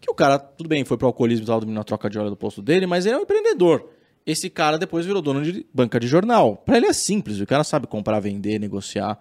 [0.00, 2.30] que o cara, tudo bem, foi pro alcoolismo e tal, dormindo na troca de óleo
[2.30, 3.88] do posto dele, mas ele é um empreendedor.
[4.26, 6.56] Esse cara depois virou dono de banca de jornal.
[6.56, 9.18] Para ele é simples, o cara sabe comprar, vender, negociar.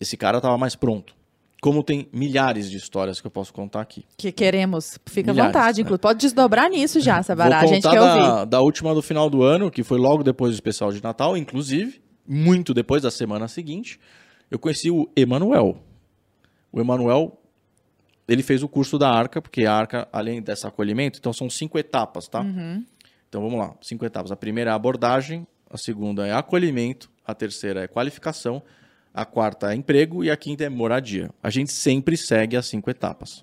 [0.00, 1.14] Esse cara tava mais pronto.
[1.60, 4.04] Como tem milhares de histórias que eu posso contar aqui.
[4.16, 4.98] Que queremos.
[5.06, 5.82] Fica à Milhares, vontade, né?
[5.82, 6.02] inclusive.
[6.02, 7.60] Pode desdobrar nisso já, Sabará.
[7.60, 8.22] A gente quer ouvir.
[8.22, 11.36] da, da última do final do ano, que foi logo depois do especial de Natal,
[11.36, 13.98] inclusive, muito depois da semana seguinte,
[14.50, 15.78] eu conheci o Emanuel.
[16.70, 17.40] O Emanuel,
[18.28, 21.78] ele fez o curso da Arca, porque a Arca, além desse acolhimento, então são cinco
[21.78, 22.44] etapas, tá?
[23.28, 24.30] Então vamos lá, cinco etapas.
[24.30, 28.62] A primeira é a abordagem, a segunda é acolhimento, a terceira é qualificação,
[29.16, 31.30] a quarta é emprego e a quinta é moradia.
[31.42, 33.42] A gente sempre segue as cinco etapas.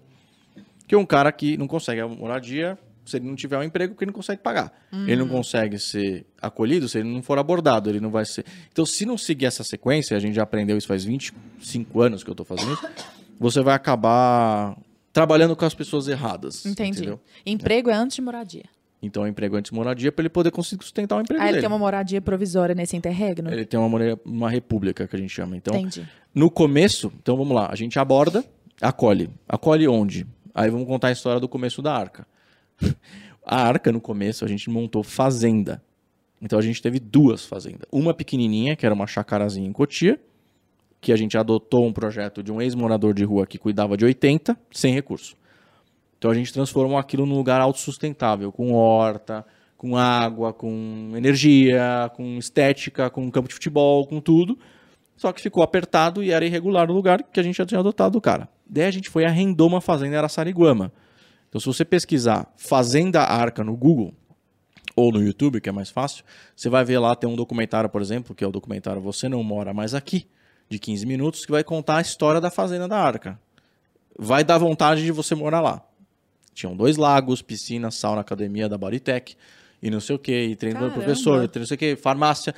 [0.87, 4.03] Que um cara que não consegue a moradia, se ele não tiver um emprego, que
[4.03, 4.71] ele não consegue pagar.
[4.91, 8.45] Ele não consegue ser acolhido se ele não for abordado, ele não vai ser.
[8.71, 12.29] Então, se não seguir essa sequência, a gente já aprendeu isso faz 25 anos que
[12.29, 12.87] eu tô fazendo isso,
[13.39, 14.77] você vai acabar
[15.11, 16.67] trabalhando com as pessoas erradas.
[16.67, 16.99] Entendi.
[16.99, 17.19] entendeu?
[17.43, 18.65] Emprego é antes de moradia.
[19.03, 21.61] Então, emprego antes de moradia para ele poder conseguir sustentar o emprego Ah, ele dele.
[21.61, 23.51] tem uma moradia provisória nesse interregno?
[23.51, 25.57] Ele tem uma, uma república que a gente chama.
[25.57, 26.07] Então, Entendi.
[26.33, 28.45] no começo, então vamos lá, a gente aborda,
[28.81, 29.29] acolhe.
[29.47, 30.25] Acolhe onde?
[30.55, 32.25] Aí vamos contar a história do começo da arca.
[33.45, 35.83] A arca, no começo, a gente montou fazenda.
[36.41, 37.87] Então a gente teve duas fazendas.
[37.91, 40.19] Uma pequenininha, que era uma chacarazinha em Cotia,
[41.01, 44.57] que a gente adotou um projeto de um ex-morador de rua que cuidava de 80,
[44.71, 45.35] sem recurso.
[46.23, 49.45] Então a gente transformou aquilo num lugar autossustentável, com horta,
[49.75, 54.57] com água, com energia, com estética, com campo de futebol, com tudo.
[55.17, 58.17] Só que ficou apertado e era irregular o lugar que a gente já tinha adotado
[58.17, 58.47] o cara.
[58.65, 60.93] Daí a gente foi arrendou uma fazenda em Araçariguama.
[61.49, 64.13] Então se você pesquisar Fazenda Arca no Google,
[64.95, 66.23] ou no YouTube, que é mais fácil,
[66.55, 69.43] você vai ver lá, tem um documentário, por exemplo, que é o documentário Você Não
[69.43, 70.25] Mora Mais Aqui,
[70.69, 73.37] de 15 minutos, que vai contar a história da Fazenda da Arca.
[74.17, 75.85] Vai dar vontade de você morar lá.
[76.53, 79.35] Tinham dois lagos, piscina, sauna, academia da Bodytech,
[79.81, 82.53] e não sei o que, e treino do professor, e não sei o que, farmácia.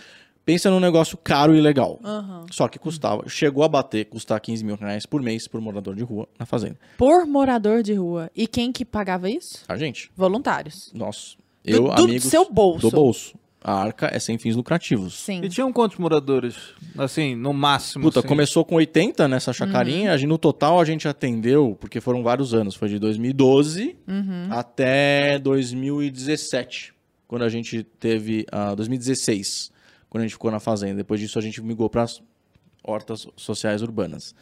[0.46, 2.00] Pensa num negócio caro e legal.
[2.04, 2.46] Uhum.
[2.52, 6.04] Só que custava, chegou a bater, custar 15 mil reais por mês por morador de
[6.04, 6.78] rua na fazenda.
[6.98, 8.30] Por morador de rua.
[8.36, 9.64] E quem que pagava isso?
[9.68, 10.12] A gente.
[10.16, 10.92] Voluntários.
[10.94, 11.36] Nós.
[11.64, 12.26] Eu, do, do amigos.
[12.26, 12.88] seu bolso.
[12.88, 13.36] Do bolso.
[13.68, 15.16] A arca é sem fins lucrativos.
[15.16, 15.42] Sim.
[15.44, 16.56] E tinham quantos moradores?
[16.96, 18.04] Assim, no máximo.
[18.04, 18.28] Puta, assim?
[18.28, 20.16] começou com 80 nessa chacarinha.
[20.16, 22.76] Gente, no total a gente atendeu, porque foram vários anos.
[22.76, 23.98] Foi de 2012
[24.52, 26.94] até 2017.
[27.28, 28.46] Quando a gente teve.
[28.52, 29.72] ah, 2016.
[30.12, 30.98] Quando a gente ficou na fazenda.
[30.98, 32.22] Depois disso a gente migrou para as
[32.84, 34.36] hortas sociais urbanas.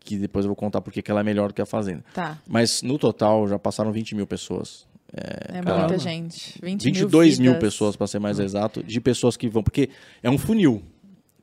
[0.00, 2.04] Que depois eu vou contar porque que ela é melhor do que a fazenda.
[2.12, 2.42] Tá.
[2.44, 4.84] Mas no total já passaram 20 mil pessoas.
[5.16, 5.78] É caramba.
[5.78, 6.58] muita gente.
[6.62, 7.60] 20 22 mil, vidas.
[7.64, 9.62] pessoas, para ser mais exato, de pessoas que vão.
[9.62, 9.88] Porque
[10.22, 10.82] é um funil.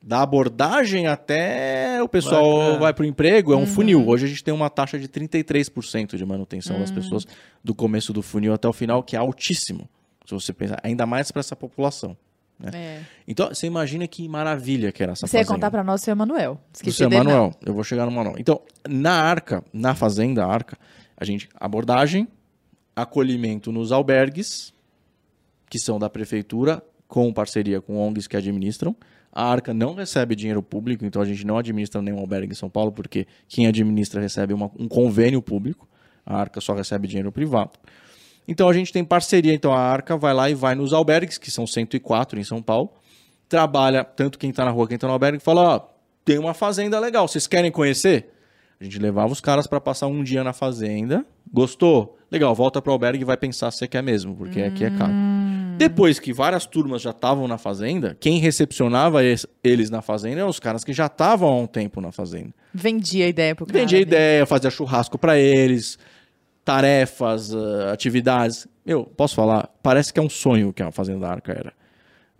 [0.04, 2.92] Da abordagem até o pessoal Vai, vai, é.
[2.92, 4.04] para o emprego, é um funil.
[4.08, 7.24] Hoje a gente tem uma taxa de 33% de manutenção das pessoas
[7.62, 9.88] do começo do funil até o final, que é altíssimo.
[10.26, 12.16] Se você pensar, ainda mais para essa população.
[12.72, 13.00] É.
[13.26, 15.54] Então, você imagina que maravilha que era essa Você ia fazenda.
[15.54, 16.54] contar pra nós o seu Emanuel.
[16.54, 17.30] Do Esqueci seu dele, não.
[17.30, 17.54] Manuel.
[17.64, 18.34] Eu vou chegar no Manuel.
[18.38, 20.76] Então, na Arca, na Fazenda Arca,
[21.16, 22.26] a gente abordagem,
[22.94, 24.72] acolhimento nos albergues,
[25.68, 28.94] que são da prefeitura, com parceria com ONGs que administram.
[29.32, 32.68] A Arca não recebe dinheiro público, então a gente não administra nenhum albergue em São
[32.68, 35.88] Paulo, porque quem administra recebe uma- um convênio público.
[36.24, 37.72] A Arca só recebe dinheiro privado.
[38.46, 41.50] Então a gente tem parceria, então a Arca vai lá e vai nos albergues, que
[41.50, 42.92] são 104 em São Paulo,
[43.48, 45.80] trabalha, tanto quem tá na rua, quem tá no albergue, fala, ó,
[46.24, 48.30] tem uma fazenda legal, vocês querem conhecer?
[48.80, 52.18] A gente levava os caras para passar um dia na fazenda, gostou?
[52.32, 55.12] Legal, volta pro albergue e vai pensar se você quer mesmo, porque aqui é caro.
[55.76, 60.48] Depois que várias turmas já estavam na fazenda, quem recepcionava es- eles na fazenda eram
[60.48, 62.54] os caras que já estavam há um tempo na fazenda.
[62.72, 63.78] Vendia ideia pro cara.
[63.78, 64.02] Vendia né?
[64.02, 65.98] ideia, fazia churrasco para eles,
[66.64, 68.66] tarefas, ah, atividades.
[68.84, 69.68] Meu, posso falar?
[69.82, 71.72] Parece que é um sonho que a Fazenda da Arca era.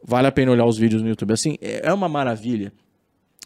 [0.05, 1.33] Vale a pena olhar os vídeos no YouTube.
[1.33, 2.73] Assim, é é uma maravilha.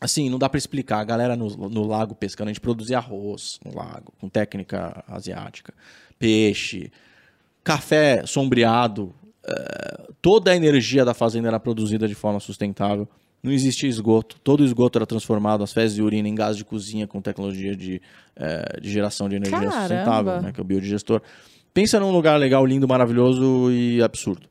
[0.01, 1.01] Assim, não dá pra explicar.
[1.01, 5.72] A galera no, no lago pescando, a gente produzia arroz no lago, com técnica asiática,
[6.19, 6.91] peixe,
[7.64, 9.14] café sombreado.
[9.49, 13.09] eh, toda a energia da fazenda era produzida de forma sustentável.
[13.43, 14.41] Não existia esgoto.
[14.43, 17.77] Todo o esgoto era transformado, as fezes e urina, em gás de cozinha com tecnologia
[17.77, 18.03] de,
[18.35, 19.79] eh, de geração de energia Caramba!
[19.81, 21.23] sustentável, né, que é o biodigestor.
[21.73, 24.49] Pensa num lugar legal, lindo, maravilhoso e absurdo.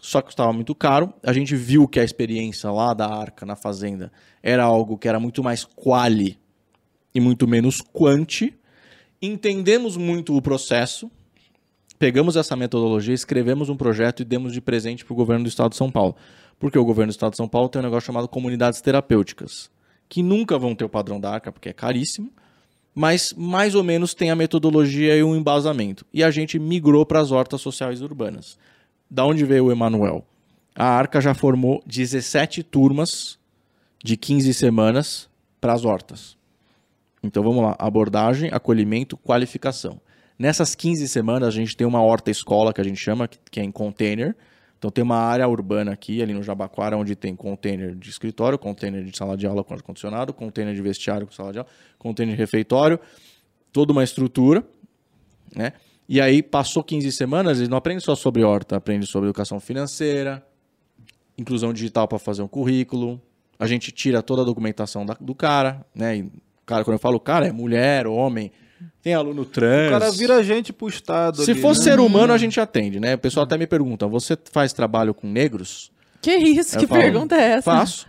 [0.00, 1.12] Só que custava muito caro.
[1.22, 4.10] A gente viu que a experiência lá da Arca, na fazenda,
[4.42, 6.38] era algo que era muito mais quali
[7.14, 8.54] e muito menos quanti.
[9.22, 11.10] Entendemos muito o processo,
[11.98, 15.72] pegamos essa metodologia, escrevemos um projeto e demos de presente para o governo do estado
[15.72, 16.16] de São Paulo.
[16.58, 19.70] Porque o governo do estado de São Paulo tem um negócio chamado comunidades terapêuticas,
[20.08, 22.32] que nunca vão ter o padrão da Arca, porque é caríssimo,
[22.94, 26.06] mas mais ou menos tem a metodologia e um embasamento.
[26.14, 28.58] E a gente migrou para as hortas sociais urbanas.
[29.10, 30.24] Da onde veio o Emanuel?
[30.74, 33.38] A Arca já formou 17 turmas
[34.02, 35.28] de 15 semanas
[35.60, 36.39] para as hortas.
[37.22, 40.00] Então vamos lá, abordagem, acolhimento, qualificação.
[40.38, 43.62] Nessas 15 semanas a gente tem uma horta escola que a gente chama, que é
[43.62, 44.34] em container.
[44.78, 49.04] Então tem uma área urbana aqui, ali no Jabaquara, onde tem container de escritório, container
[49.04, 51.68] de sala de aula com ar-condicionado, container de vestiário com sala de aula,
[51.98, 52.98] container de refeitório,
[53.70, 54.64] toda uma estrutura,
[55.54, 55.74] né?
[56.08, 60.44] E aí passou 15 semanas, eles não aprendem só sobre horta, aprendem sobre educação financeira,
[61.36, 63.20] inclusão digital para fazer um currículo.
[63.58, 66.26] A gente tira toda a documentação da- do cara, né?
[66.66, 68.50] Cara, quando eu falo cara, é mulher, homem,
[69.02, 69.88] tem aluno trans.
[69.88, 71.42] O cara vira gente pro Estado.
[71.42, 71.82] Se ali, for né?
[71.82, 73.14] ser humano, a gente atende, né?
[73.14, 75.90] O pessoal até me pergunta: você faz trabalho com negros?
[76.20, 76.76] Que isso?
[76.76, 77.62] Eu que falo, pergunta é essa?
[77.70, 78.06] Faço.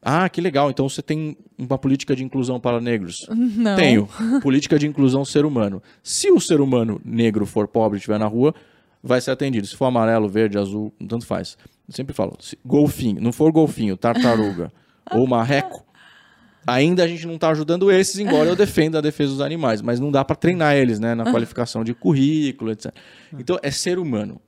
[0.00, 0.68] Ah, que legal.
[0.70, 3.26] Então você tem uma política de inclusão para negros?
[3.30, 3.76] Não.
[3.76, 4.08] Tenho.
[4.42, 5.80] Política de inclusão ser humano.
[6.02, 8.52] Se o ser humano negro for pobre e estiver na rua,
[9.02, 9.66] vai ser atendido.
[9.66, 11.56] Se for amarelo, verde, azul, tanto faz.
[11.88, 14.72] Eu sempre falo, se- golfinho, não for golfinho, tartaruga
[15.12, 15.84] ou marreco,
[16.66, 20.00] ainda a gente não está ajudando esses, embora eu defenda a defesa dos animais, mas
[20.00, 22.94] não dá para treinar eles, né, na qualificação de currículo, etc.
[23.38, 24.40] Então é ser humano.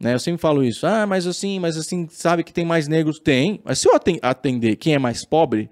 [0.00, 0.14] Né?
[0.14, 0.86] Eu sempre falo isso.
[0.86, 3.18] Ah, mas assim, mas assim, sabe que tem mais negros?
[3.18, 3.60] Tem.
[3.64, 5.68] Mas se eu aten- atender quem é mais pobre,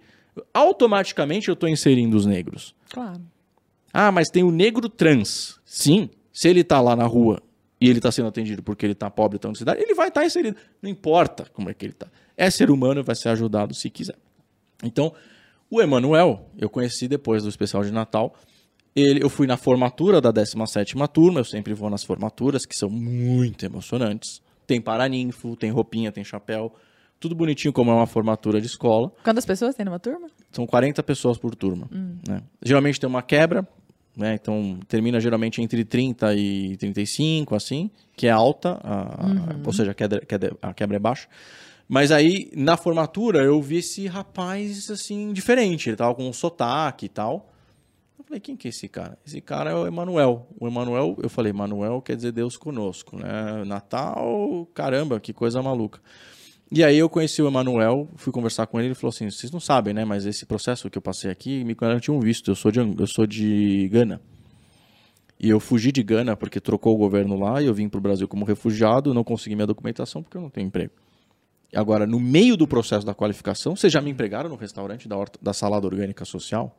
[0.53, 2.75] Automaticamente eu estou inserindo os negros.
[2.91, 3.21] Claro.
[3.93, 5.59] Ah, mas tem o negro trans.
[5.65, 7.43] Sim, se ele tá lá na rua
[7.81, 10.21] e ele tá sendo atendido porque ele tá pobre, tá na cidade, ele vai estar
[10.21, 10.57] tá inserido.
[10.83, 12.09] Não importa como é que ele tá.
[12.37, 14.17] É ser humano e vai ser ajudado se quiser.
[14.83, 15.15] Então,
[15.71, 18.35] o Emanuel, eu conheci depois do especial de Natal.
[18.95, 22.89] Ele, eu fui na formatura da 17ª turma, eu sempre vou nas formaturas, que são
[22.89, 24.41] muito emocionantes.
[24.67, 26.73] Tem paraninfo, tem roupinha, tem chapéu.
[27.21, 29.13] Tudo bonitinho como é uma formatura de escola.
[29.23, 30.29] Quantas pessoas tem numa turma?
[30.51, 31.89] São 40 pessoas por turma.
[31.93, 32.17] Hum.
[32.27, 32.43] Né?
[32.63, 33.67] Geralmente tem uma quebra,
[34.17, 34.35] né?
[34.35, 39.63] Então termina geralmente entre 30 e 35, assim, que é alta, a, uhum.
[39.65, 40.23] ou seja, a quebra,
[40.63, 41.29] a quebra é baixa.
[41.89, 45.89] Mas aí, na formatura, eu vi esse rapaz, assim, diferente.
[45.89, 47.53] Ele tava com um sotaque e tal.
[48.19, 49.17] Eu falei, quem que é esse cara?
[49.25, 50.49] Esse cara é o Emanuel.
[50.59, 53.65] O Emanuel, eu falei, Emanuel quer dizer Deus conosco, né?
[53.65, 56.01] Natal, caramba, que coisa maluca.
[56.71, 59.61] E aí eu conheci o Emanuel, fui conversar com ele, ele falou assim, vocês não
[59.61, 62.73] sabem, né, mas esse processo que eu passei aqui, me garantiu um visto, eu sou
[62.73, 64.21] de, eu sou de Gana.
[65.39, 68.01] E eu fugi de Gana porque trocou o governo lá e eu vim para o
[68.01, 70.93] Brasil como refugiado, não consegui minha documentação porque eu não tenho emprego.
[71.77, 75.39] Agora, no meio do processo da qualificação, vocês já me empregaram no restaurante da, horta,
[75.43, 76.79] da salada orgânica social?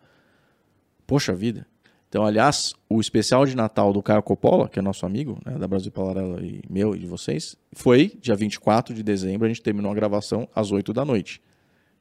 [1.06, 1.68] Poxa vida.
[2.10, 5.68] Então, aliás, o especial de Natal do Caio Coppola, que é nosso amigo, né, da
[5.68, 9.92] Brasil Palarela e meu e de vocês, foi dia 24 de dezembro, a gente terminou
[9.92, 11.42] a gravação às 8 da noite.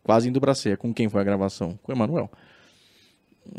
[0.02, 0.76] Quase indo pra ceia.
[0.76, 1.76] Com quem foi a gravação?
[1.82, 2.30] Com o Emanuel.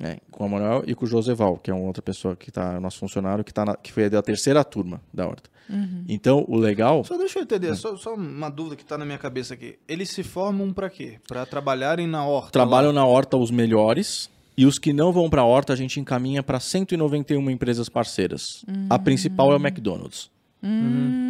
[0.01, 2.79] É, com o Emanuel e com o Joseval, que é uma outra pessoa que tá,
[2.79, 5.49] nosso funcionário, que, tá na, que foi da terceira turma da horta.
[5.69, 6.03] Uhum.
[6.07, 7.03] Então, o legal.
[7.03, 7.75] Só deixa eu entender, é.
[7.75, 9.77] só, só, uma dúvida que está na minha cabeça aqui.
[9.87, 11.19] Eles se formam para quê?
[11.27, 12.51] Para trabalharem na horta?
[12.51, 13.01] Trabalham lá?
[13.01, 14.29] na horta os melhores.
[14.57, 18.65] E os que não vão para a horta, a gente encaminha para 191 empresas parceiras.
[18.67, 18.87] Uhum.
[18.89, 20.31] A principal é o McDonald's.
[20.63, 21.27] Uhum.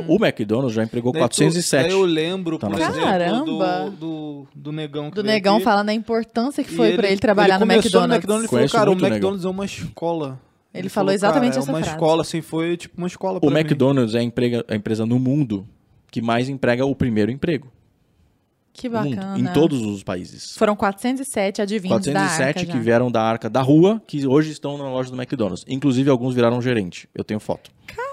[0.00, 1.88] Então, o McDonald's já empregou daí 407.
[1.88, 5.10] Tu, eu lembro, tá por exemplo, do, do, do, Negão.
[5.10, 5.64] do Negão aqui.
[5.64, 8.08] falando a importância que foi para ele trabalhar ele no McDonald's.
[8.08, 9.50] No McDonald's falou, cara, o McDonald's Negão.
[9.50, 10.40] é uma escola.
[10.72, 11.94] Ele, ele falou, falou exatamente cara, essa é uma frase.
[11.96, 14.18] escola, assim, foi tipo uma escola O McDonald's mim.
[14.18, 15.66] é a, emprega, a empresa no mundo
[16.10, 17.70] que mais emprega o primeiro emprego.
[18.72, 19.36] Que bacana.
[19.36, 20.54] Mundo, em todos os países.
[20.54, 24.76] Foram 407 adivinhos 407 da arca que vieram da arca da rua, que hoje estão
[24.76, 25.64] na loja do McDonald's.
[25.66, 27.08] Inclusive, alguns viraram gerente.
[27.14, 27.70] Eu tenho foto.
[27.86, 28.05] Caraca,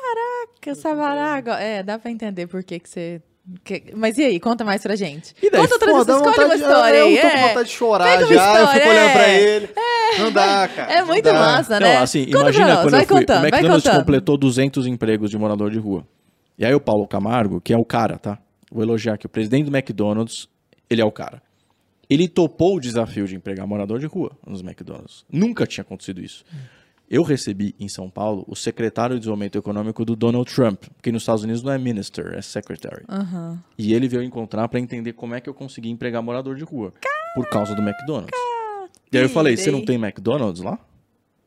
[0.75, 1.53] Savaraga.
[1.53, 3.21] É, dá pra entender por que, que você
[3.63, 3.93] que...
[3.95, 5.35] Mas e aí, conta mais pra gente.
[5.41, 7.15] E daí, conta outra vez, escolhe uma história aí.
[7.17, 7.47] Eu tô com é.
[7.47, 9.41] vontade de chorar já, história, eu fico olhando pra é.
[9.41, 9.69] ele.
[9.75, 10.19] É.
[10.19, 10.93] Não dá, cara.
[10.93, 11.95] É muito massa, né?
[11.95, 15.69] Não, assim, Conta imagina quando eu fui, contando, o McDonald's completou 200 empregos de morador
[15.69, 16.07] de rua.
[16.57, 18.37] E aí o Paulo Camargo, que é o cara, tá?
[18.71, 20.47] Vou elogiar aqui, o presidente do McDonald's,
[20.89, 21.41] ele é o cara.
[22.09, 25.25] Ele topou o desafio de empregar morador de rua nos McDonald's.
[25.31, 26.45] Nunca tinha acontecido isso.
[27.09, 31.21] Eu recebi em São Paulo o secretário de desenvolvimento econômico do Donald Trump, que nos
[31.21, 33.03] Estados Unidos não é minister, é secretary.
[33.09, 33.59] Uhum.
[33.77, 36.93] E ele veio encontrar para entender como é que eu consegui empregar morador de rua.
[36.99, 37.33] Caraca.
[37.35, 38.31] Por causa do McDonald's.
[39.11, 40.79] E aí eu falei, você não tem McDonald's lá?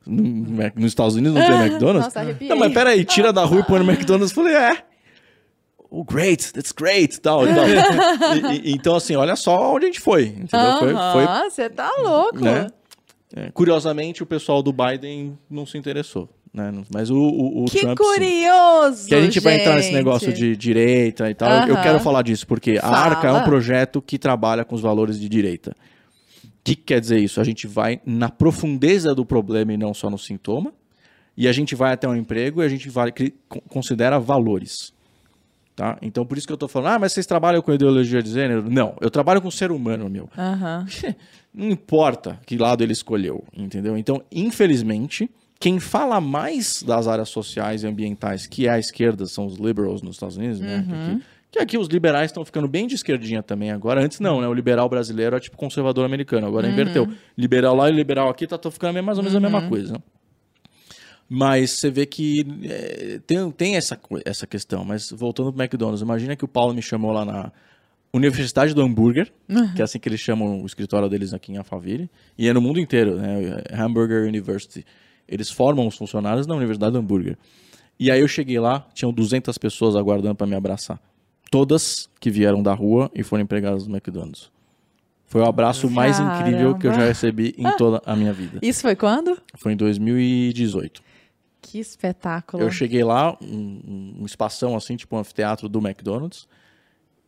[0.07, 2.15] nos Estados Unidos não tem McDonald's?
[2.15, 4.31] Nossa, Não, mas peraí, tira da rua e põe no McDonald's.
[4.31, 4.85] Eu falei, é.
[5.91, 7.65] Oh, great, that's great, tal, tal.
[8.53, 10.97] e, e, então, assim, olha só onde a gente foi, entendeu?
[10.97, 12.41] Aham, você tá louco.
[12.41, 12.67] Né?
[13.35, 16.29] É, curiosamente, o pessoal do Biden não se interessou.
[16.53, 16.73] Né?
[16.93, 17.99] Mas o, o, o que Trump.
[17.99, 19.09] Que curioso!
[19.09, 21.51] Que a gente, gente, vai entrar nesse negócio de direita e tal.
[21.51, 21.69] Uh -huh.
[21.69, 22.97] Eu quero falar disso, porque Fala.
[22.97, 25.77] a Arca é um projeto que trabalha com os valores de direita.
[26.45, 27.41] O que, que quer dizer isso?
[27.41, 30.73] A gente vai na profundeza do problema e não só no sintoma.
[31.37, 33.13] E a gente vai até um emprego e a gente vai,
[33.69, 34.95] considera valores.
[35.77, 35.99] Tá?
[36.01, 38.65] Então, por isso que eu estou falando, ah, mas vocês trabalham com ideologia de gênero?
[38.71, 40.25] Não, eu trabalho com ser humano, meu.
[40.25, 41.15] Uhum.
[41.53, 43.95] Não importa que lado ele escolheu, entendeu?
[43.95, 45.31] Então, infelizmente,
[45.61, 50.01] quem fala mais das áreas sociais e ambientais, que é a esquerda, são os liberals
[50.01, 50.83] nos Estados Unidos, né?
[50.89, 51.21] Uhum.
[51.51, 54.03] Que, aqui os liberais estão ficando bem de esquerdinha também agora.
[54.03, 54.49] Antes não, né?
[54.49, 56.47] O liberal brasileiro é tipo conservador americano.
[56.47, 56.73] Agora uhum.
[56.73, 57.07] inverteu.
[57.37, 59.69] Liberal lá e liberal aqui tá ficando mais ou menos a mesma uhum.
[59.69, 60.03] coisa.
[61.29, 64.85] Mas você vê que é, tem, tem essa, essa questão.
[64.85, 67.53] Mas voltando pro McDonald's, imagina que o Paulo me chamou lá na
[68.13, 69.75] Universidade do Hambúrguer, uhum.
[69.75, 72.09] que é assim que eles chamam o escritório deles aqui em Alphaville.
[72.39, 73.63] E é no mundo inteiro, né?
[73.73, 74.85] Hamburger University.
[75.29, 77.37] Eles formam os funcionários na Universidade do Hambúrguer.
[77.99, 81.01] E aí eu cheguei lá, tinham 200 pessoas aguardando para me abraçar.
[81.51, 84.51] Todas que vieram da rua e foram empregadas no McDonald's.
[85.27, 88.61] Foi o abraço mais incrível que eu já recebi em toda a minha vida.
[88.63, 89.37] Isso foi quando?
[89.57, 91.03] Foi em 2018.
[91.67, 92.63] Que espetáculo.
[92.63, 96.47] Eu cheguei lá, um, um espação assim, tipo um anfiteatro do McDonald's.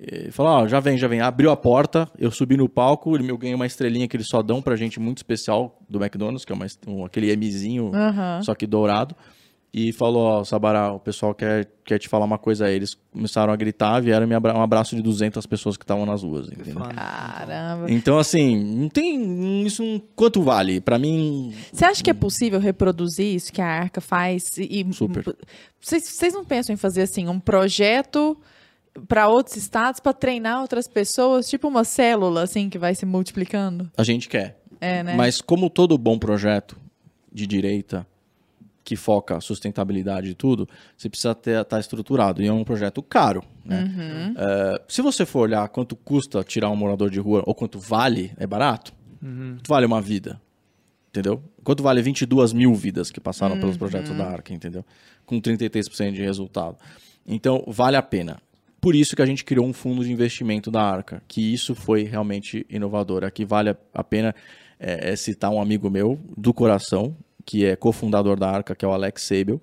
[0.00, 1.20] E falou, ó, já vem, já vem.
[1.20, 4.62] Abriu a porta, eu subi no palco, eu ganhei uma estrelinha que eles só dão
[4.62, 8.42] pra gente muito especial do McDonald's, que é uma, um, aquele Mzinho, uhum.
[8.42, 9.16] só que dourado.
[9.72, 12.74] E falou, ó, Sabará, o pessoal quer, quer te falar uma coisa aí.
[12.74, 16.22] Eles começaram a gritar, vieram me abra um abraço de 200 pessoas que estavam nas
[16.22, 16.74] ruas, entendeu?
[16.94, 17.90] Caramba.
[17.90, 20.80] Então, assim, não tem isso não- quanto vale?
[20.80, 24.56] Pra mim, Você acha que é possível reproduzir isso que a Arca faz?
[24.56, 25.36] E, Super.
[25.80, 28.36] Vocês, vocês não pensam em fazer assim um projeto
[29.06, 33.90] para outros estados para treinar outras pessoas, tipo uma célula assim que vai se multiplicando?
[33.96, 34.58] a gente quer.
[34.80, 35.14] É, né?
[35.14, 36.76] Mas como todo bom projeto
[37.32, 38.06] de direita
[38.88, 40.66] que foca sustentabilidade e tudo,
[40.96, 42.42] você precisa estar estruturado.
[42.42, 43.42] E é um projeto caro.
[43.62, 43.82] Né?
[43.84, 44.34] Uhum.
[44.34, 48.32] É, se você for olhar quanto custa tirar um morador de rua ou quanto vale,
[48.38, 48.94] é barato.
[49.20, 50.40] Quanto vale uma vida?
[51.10, 51.42] Entendeu?
[51.62, 54.82] Quanto vale 22 mil vidas que passaram pelos projetos da Arca, entendeu?
[55.26, 56.78] Com 33% de resultado.
[57.26, 58.40] Então, vale a pena.
[58.80, 62.04] Por isso que a gente criou um fundo de investimento da Arca, que isso foi
[62.04, 63.22] realmente inovador.
[63.22, 64.34] Aqui vale a- a pena
[64.80, 67.14] é, é citar um amigo meu do coração,
[67.48, 69.58] que é cofundador da Arca, que é o Alex Sabel,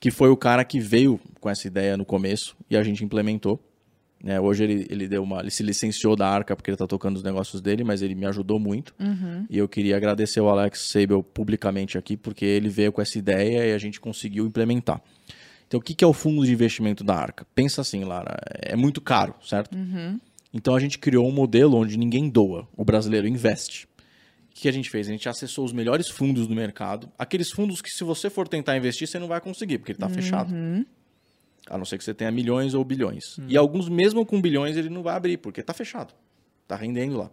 [0.00, 3.60] que foi o cara que veio com essa ideia no começo e a gente implementou.
[4.20, 4.40] né?
[4.40, 7.22] hoje ele, ele deu uma, ele se licenciou da Arca porque ele está tocando os
[7.22, 8.92] negócios dele, mas ele me ajudou muito.
[9.48, 13.64] E eu queria agradecer ao Alex Sabel publicamente aqui, porque ele veio com essa ideia
[13.64, 15.00] e a gente conseguiu implementar.
[15.68, 17.46] Então, o que que é o fundo de investimento da Arca?
[17.54, 19.76] Pensa assim, Lara, é muito caro, certo?
[20.52, 23.86] Então, a gente criou um modelo onde ninguém doa, o brasileiro investe.
[24.50, 25.08] O que que a gente fez?
[25.08, 28.76] A gente acessou os melhores fundos do mercado, aqueles fundos que se você for tentar
[28.76, 30.52] investir, você não vai conseguir, porque ele está fechado.
[31.68, 33.38] A não ser que você tenha milhões ou bilhões.
[33.48, 36.12] E alguns, mesmo com bilhões, ele não vai abrir, porque está fechado.
[36.64, 37.30] Está rendendo lá.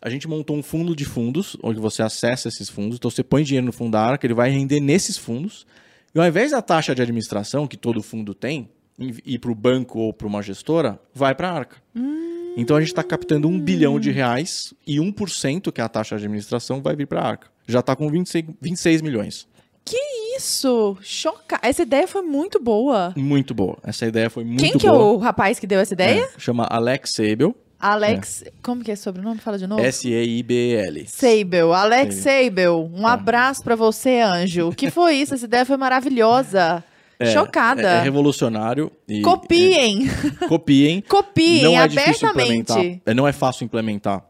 [0.00, 2.96] A gente montou um fundo de fundos, onde você acessa esses fundos.
[2.98, 5.66] Então, você põe dinheiro no fundo da Arca, ele vai render nesses fundos.
[6.14, 8.68] E ao invés da taxa de administração, que todo fundo tem,
[8.98, 11.82] em- ir para o banco ou para uma gestora, vai para a Arca.
[12.56, 16.16] Então, a gente está captando um bilhão de reais e 1%, que é a taxa
[16.16, 17.48] de administração, vai vir para a Arca.
[17.66, 19.46] Já está com 26, 26 milhões.
[20.36, 21.58] Isso, choca.
[21.62, 23.12] Essa ideia foi muito boa.
[23.16, 23.78] Muito boa.
[23.82, 25.12] Essa ideia foi muito Quem que é boa.
[25.12, 26.22] o rapaz que deu essa ideia?
[26.22, 27.54] É, chama Alex Sabel.
[27.78, 29.38] Alex, como que é sobrenome?
[29.40, 29.82] Fala de novo.
[29.82, 31.06] S-E-I-B-E-L.
[31.06, 34.68] Sabel, Alex Sabel, um abraço pra você, anjo.
[34.68, 35.34] O que foi isso?
[35.34, 36.82] Essa ideia foi maravilhosa.
[37.32, 37.82] Chocada.
[37.82, 38.90] É, é revolucionário.
[39.08, 40.08] E, Copiem,
[40.42, 41.00] é, copiem.
[41.08, 42.72] copiem não é difícil abertamente.
[42.72, 43.02] implementar.
[43.06, 44.24] É, Não é fácil implementar.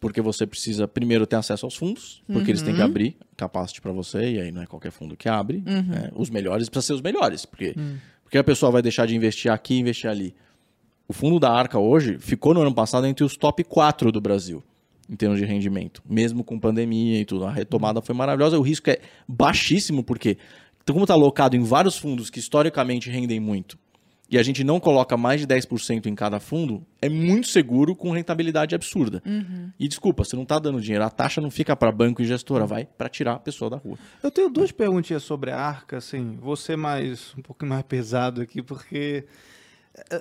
[0.00, 2.66] Porque você precisa primeiro ter acesso aos fundos, porque eles Uhum.
[2.66, 5.62] têm que abrir capacity para você, e aí não é qualquer fundo que abre.
[5.66, 5.82] Uhum.
[5.82, 6.10] né?
[6.16, 7.96] Os melhores precisam ser os melhores, porque, Hum.
[8.24, 10.34] porque a pessoa vai deixar de investir aqui e investir ali.
[11.06, 14.60] O fundo da Arca hoje ficou no ano passado entre os top 4 do Brasil,
[15.08, 17.44] em termos de rendimento, mesmo com pandemia e tudo.
[17.44, 18.98] A retomada foi maravilhosa, o risco é
[19.28, 20.36] baixíssimo, porque
[20.82, 23.78] então, como está alocado em vários fundos que historicamente rendem muito,
[24.30, 28.10] e a gente não coloca mais de 10% em cada fundo, é muito seguro com
[28.10, 29.22] rentabilidade absurda.
[29.78, 32.64] E desculpa, você não está dando dinheiro, a taxa não fica para banco e gestora,
[32.64, 33.98] vai para tirar a pessoa da rua.
[34.22, 38.62] Eu tenho duas perguntinhas sobre a arca, assim, você mais um pouquinho mais pesado aqui,
[38.62, 39.26] porque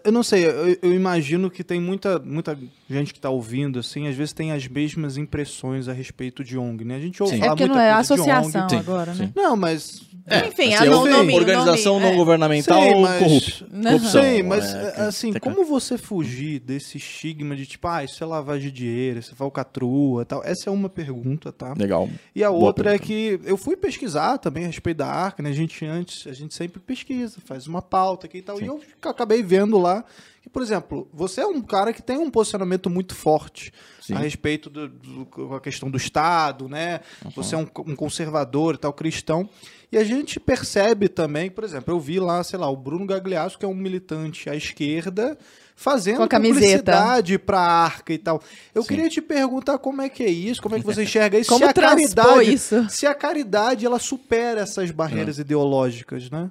[0.04, 2.58] eu não sei, eu, eu imagino que tem muita, muita
[2.90, 6.84] gente que está ouvindo, assim, às vezes tem as mesmas impressões a respeito de ONG,
[6.84, 6.96] né?
[6.98, 7.42] A gente ouve Sim.
[7.42, 8.30] É falar porque muita não é coisa de ONG.
[8.32, 9.26] associação Sim, agora, né?
[9.26, 9.34] sim.
[9.36, 10.02] Não, mas
[10.48, 12.16] Enfim, assim, a é não, uma nome, organização nome, não é.
[12.18, 13.68] governamental Sim, mas- corrupta.
[13.72, 13.92] Não.
[13.94, 14.22] Corrupção.
[14.24, 18.28] Sim, mas é, é, assim, como você fugir desse estigma de tipo, ah, isso é
[18.28, 20.44] lavagem de dinheiro, isso é falcatrua tal?
[20.44, 21.74] Essa é uma pergunta, tá?
[21.78, 22.10] Legal.
[22.36, 23.08] E a Boa outra é pergunta.
[23.08, 25.50] que eu fui pesquisar também a respeito da Arca, né?
[25.50, 28.62] A gente antes, a gente sempre pesquisa, faz uma pauta aqui e tal.
[28.62, 30.04] E eu acabei vendo lá
[30.42, 33.72] que, por exemplo, você é um cara que tem um posicionamento muito forte
[34.02, 34.16] Sim.
[34.16, 37.02] a respeito do, do- com a questão do Estado, né?
[37.36, 39.48] Você é um, um conservador e tal, cristão.
[39.92, 43.60] E a gente percebe também, por exemplo, eu vi lá, sei lá, o Bruno Gagliasso,
[43.60, 45.38] que é um militante à esquerda,
[45.76, 46.60] fazendo Com a camiseta.
[46.92, 48.42] publicidade pra arca e tal.
[48.74, 48.88] Eu Sim.
[48.88, 51.66] queria te perguntar como é que é isso, como é que você enxerga isso, Como
[51.66, 52.90] se a caridade, isso?
[52.90, 55.42] se a caridade ela supera essas barreiras É.
[55.42, 56.50] ideológicas, né?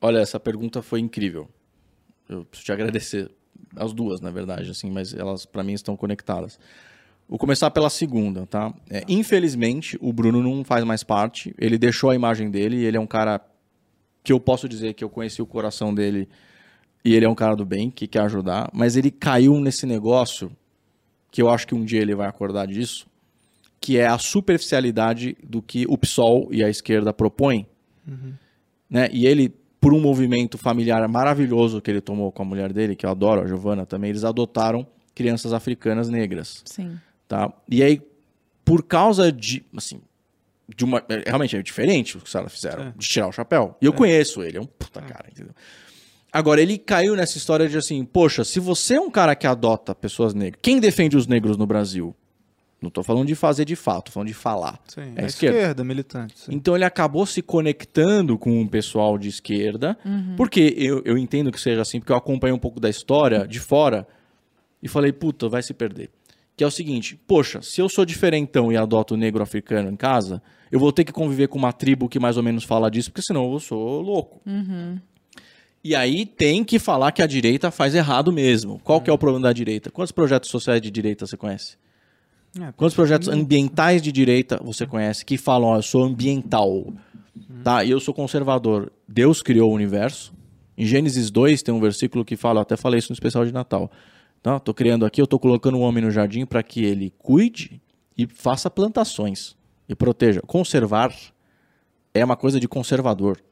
[0.00, 1.48] Olha, essa pergunta foi incrível.
[2.28, 3.30] Eu preciso te agradecer.
[3.74, 6.58] As duas, na verdade, assim, mas elas, para mim, estão conectadas.
[7.28, 8.72] Vou começar pela segunda, tá?
[8.88, 11.54] É, infelizmente, o Bruno não faz mais parte.
[11.58, 12.84] Ele deixou a imagem dele.
[12.84, 13.40] Ele é um cara
[14.22, 16.28] que eu posso dizer que eu conheci o coração dele
[17.04, 18.70] e ele é um cara do bem, que quer ajudar.
[18.72, 20.50] Mas ele caiu nesse negócio
[21.30, 23.06] que eu acho que um dia ele vai acordar disso,
[23.80, 27.66] que é a superficialidade do que o PSOL e a esquerda propõem
[28.88, 29.08] né?
[29.12, 33.04] E ele, por um movimento familiar maravilhoso que ele tomou com a mulher dele, que
[33.06, 36.98] eu adoro, a Giovana também, eles adotaram crianças africanas negras, Sim.
[37.28, 37.52] tá?
[37.70, 38.00] E aí,
[38.64, 40.00] por causa de, assim,
[40.74, 42.92] de uma, é, realmente é diferente o que os caras fizeram, É.
[42.96, 43.76] de tirar o chapéu.
[43.80, 45.54] E eu conheço ele, é um puta cara, entendeu?
[46.32, 49.94] Agora, ele caiu nessa história de assim, poxa, se você é um cara que adota
[49.94, 52.14] pessoas negras, quem defende os negros no Brasil?
[52.86, 54.78] Não tô falando de fazer de fato, tô falando de falar.
[54.86, 55.84] Sim, É é, a esquerda, esquerda.
[55.84, 56.38] militante.
[56.38, 56.54] sim.
[56.54, 59.98] Então ele acabou se conectando com o pessoal de esquerda,
[60.36, 63.58] porque eu, eu entendo que seja assim, porque eu acompanhei um pouco da história de
[63.60, 64.06] fora
[64.82, 66.10] e falei, puta, vai se perder.
[66.56, 69.96] Que é o seguinte, poxa, se eu sou diferentão e adoto o negro africano em
[69.96, 70.40] casa,
[70.72, 73.22] eu vou ter que conviver com uma tribo que mais ou menos fala disso, porque
[73.26, 74.40] senão eu sou louco.
[75.84, 78.80] E aí tem que falar que a direita faz errado mesmo.
[78.82, 79.90] Qual que é o problema da direita?
[79.90, 81.76] Quantos projetos sociais de direita você conhece?
[82.60, 86.92] É, Quantos projetos ambientais de direita você conhece que falam, ó, eu sou ambiental,
[87.62, 87.84] tá?
[87.84, 88.92] E eu sou conservador.
[89.06, 90.32] Deus criou o universo.
[90.76, 93.52] Em Gênesis 2 tem um versículo que fala, eu até falei isso no especial de
[93.52, 93.90] Natal.
[94.42, 94.60] Tá?
[94.60, 97.80] Tô criando aqui, eu tô colocando o homem no jardim para que ele cuide
[98.16, 99.56] e faça plantações
[99.88, 100.40] e proteja.
[100.46, 101.12] Conservar
[102.14, 103.42] é uma coisa de conservador.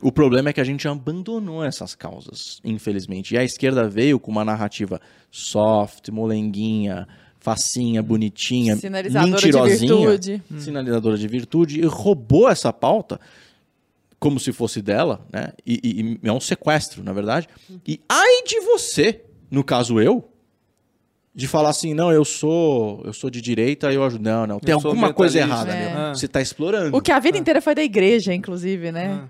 [0.00, 3.34] O problema é que a gente abandonou essas causas, infelizmente.
[3.34, 7.08] E a esquerda veio com uma narrativa soft, molenguinha,
[7.46, 10.42] facinha, bonitinha, Sinalizadora de mentirosinha, virtude.
[10.58, 13.20] sinalizadora de virtude, e roubou essa pauta
[14.18, 15.52] como se fosse dela, né?
[15.64, 17.46] E, e- e é um sequestro, na verdade.
[17.86, 20.28] E ai de você, no caso eu,
[21.32, 24.24] de falar assim, não, eu sou, eu sou de direita, eu ajudo.
[24.24, 26.00] Não, não, tem Eu alguma coisa errada, ambientalista.
[26.00, 26.10] meu.
[26.10, 26.14] É.
[26.16, 26.96] Você tá explorando.
[26.96, 29.20] O que a vida inteira foi da igreja, inclusive, né?
[29.22, 29.28] Ah.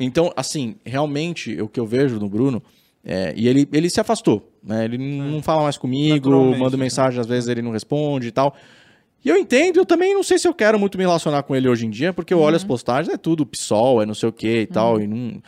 [0.00, 2.62] Então, assim, realmente, o que eu vejo no Bruno,
[3.04, 4.84] é, e ele, ele se afastou, né?
[4.84, 6.84] Ele n- não fala mais comigo, manda né?
[6.84, 8.54] mensagem, às vezes ele não responde e tal.
[9.24, 11.68] E eu entendo, eu também não sei se eu quero muito me relacionar com ele
[11.68, 14.32] hoje em dia, porque eu olho as postagens, é tudo PSOL, é não sei o
[14.32, 15.42] que e tal, e não...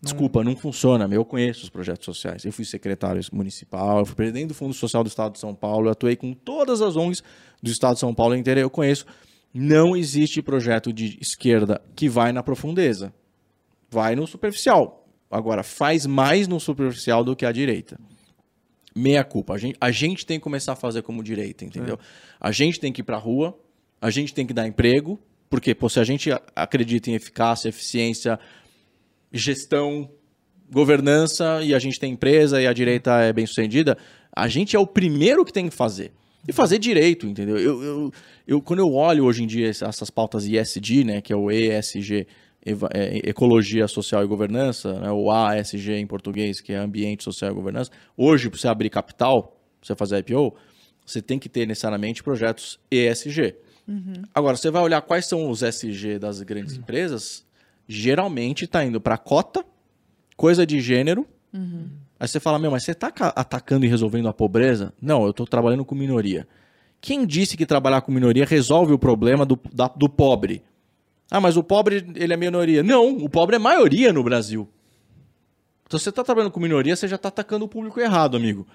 [0.00, 1.06] Desculpa, não funciona.
[1.12, 2.44] Eu conheço os projetos sociais.
[2.44, 5.86] Eu fui secretário municipal, eu fui presidente do Fundo Social do Estado de São Paulo,
[5.86, 7.22] eu atuei com todas as ONGs
[7.62, 9.06] do Estado de São Paulo inteiro, eu conheço.
[9.54, 13.12] Não existe projeto de esquerda que vai na profundeza
[13.90, 15.06] vai no superficial.
[15.30, 18.00] Agora, faz mais no superficial do que a direita.
[18.94, 19.54] Meia culpa.
[19.54, 21.98] A gente, a gente tem que começar a fazer como direita, entendeu?
[22.40, 23.58] A gente tem que ir pra rua,
[24.00, 27.68] a gente tem que dar emprego, porque pô, se a gente a- acredita em eficácia,
[27.68, 28.38] eficiência,
[29.32, 30.10] gestão,
[30.70, 33.96] governança, e a gente tem empresa e a direita é bem sucedida,
[34.34, 36.12] a gente é o primeiro que tem que fazer.
[36.48, 37.56] E fazer direito, entendeu?
[37.56, 38.12] Eu, eu,
[38.46, 41.50] eu- quando eu olho hoje em dia essa- essas pautas ESG, né, que é o
[41.50, 42.26] ESG, é,
[42.64, 47.90] Ecologia Social e Governança, né, o ASG em português, que é Ambiente Social e Governança,
[48.16, 49.42] hoje, para você abrir capital,
[49.80, 50.54] pra você fazer IPO,
[51.04, 53.56] você tem que ter necessariamente projetos ESG.
[54.32, 57.44] Agora, você vai olhar quais são os SG das grandes empresas,
[57.88, 59.64] geralmente está indo para cota,
[60.36, 61.26] coisa de gênero.
[62.18, 64.94] Aí você fala, meu, mas você está atacando e resolvendo a pobreza?
[65.02, 66.46] Não, eu estou trabalhando com minoria.
[67.00, 70.62] Quem disse que trabalhar com minoria resolve o problema do, da- do pobre?
[71.34, 72.82] Ah, mas o pobre, ele é minoria.
[72.82, 74.68] Não, o pobre é maioria no Brasil.
[75.86, 78.66] Então, você está trabalhando com minoria, você já está atacando o público errado, amigo.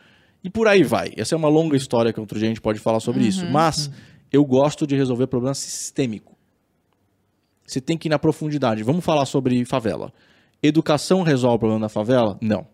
[0.43, 1.13] E por aí vai.
[1.15, 3.45] Essa é uma longa história que outro dia a gente pode falar sobre isso.
[3.45, 3.91] Mas
[4.33, 6.35] eu gosto de resolver problema sistêmico.
[7.63, 8.81] Você tem que ir na profundidade.
[8.81, 10.11] Vamos falar sobre favela.
[10.61, 12.39] Educação resolve o problema da favela?
[12.41, 12.65] Não.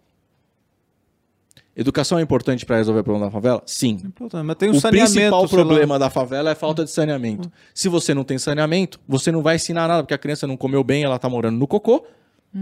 [1.75, 3.63] Educação é importante para resolver o problema da favela?
[3.65, 3.97] Sim.
[4.05, 5.13] Importante, Mas tem um O saneamento.
[5.13, 7.51] principal problema da favela é falta de saneamento.
[7.73, 10.83] Se você não tem saneamento, você não vai ensinar nada, porque a criança não comeu
[10.83, 12.05] bem, ela tá morando no cocô.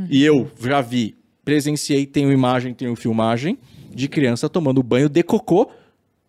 [0.09, 3.57] E eu já vi, presenciei, tenho imagem, tenho filmagem
[3.93, 5.69] de criança tomando banho de cocô,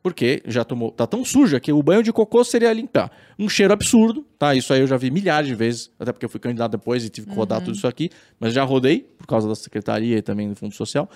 [0.02, 3.12] porque já tomou, tá tão suja que o banho de cocô seria limpar.
[3.38, 4.52] Um cheiro absurdo, tá?
[4.56, 7.08] Isso aí eu já vi milhares de vezes, até porque eu fui candidato depois e
[7.08, 8.10] tive que rodar tudo isso aqui,
[8.40, 11.08] mas já rodei por causa da secretaria e também do Fundo Social.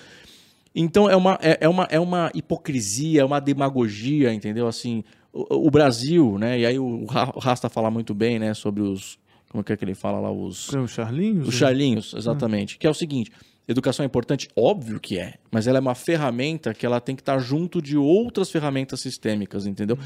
[0.79, 4.67] Então é uma, é, é uma, é uma hipocrisia, é uma demagogia, entendeu?
[4.67, 6.61] Assim, o, o Brasil, né?
[6.61, 8.53] E aí o o Rasta fala muito bem, né?
[8.53, 9.19] Sobre os.
[9.49, 10.31] Como é que ele fala lá?
[10.31, 10.69] Os.
[10.85, 11.49] O Charlinhos?
[11.49, 12.77] Os charlinhos, exatamente.
[12.79, 13.33] Que é o seguinte:
[13.69, 14.49] educação é importante?
[14.57, 15.35] Óbvio que é.
[15.51, 19.67] Mas ela é uma ferramenta que ela tem que estar junto de outras ferramentas sistêmicas,
[19.67, 19.99] entendeu?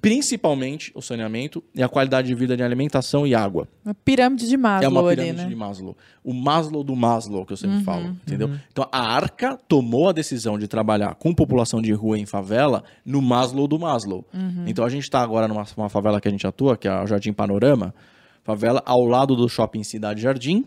[0.00, 3.68] Principalmente o saneamento e a qualidade de vida de alimentação e água.
[3.84, 5.48] Uma pirâmide de Maslow É uma ali, pirâmide né?
[5.48, 5.96] de Maslow.
[6.22, 8.50] O Maslow do Maslow, que eu sempre falo, entendeu?
[8.70, 13.20] Então, a Arca tomou a decisão de trabalhar com população de rua em favela no
[13.20, 14.24] Maslow do Maslow.
[14.66, 17.06] Então, a gente está agora numa uma favela que a gente atua, que é o
[17.06, 17.94] Jardim Panorama,
[18.42, 20.64] favela ao lado do shopping Cidade Jardim,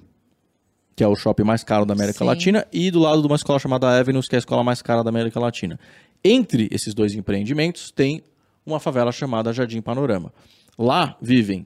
[0.95, 2.25] que é o shopping mais caro da América Sim.
[2.25, 5.03] Latina, e do lado de uma escola chamada Avenues, que é a escola mais cara
[5.03, 5.79] da América Latina.
[6.23, 8.21] Entre esses dois empreendimentos, tem
[8.65, 10.31] uma favela chamada Jardim Panorama.
[10.77, 11.65] Lá vivem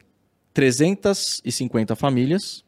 [0.54, 2.64] 350 famílias,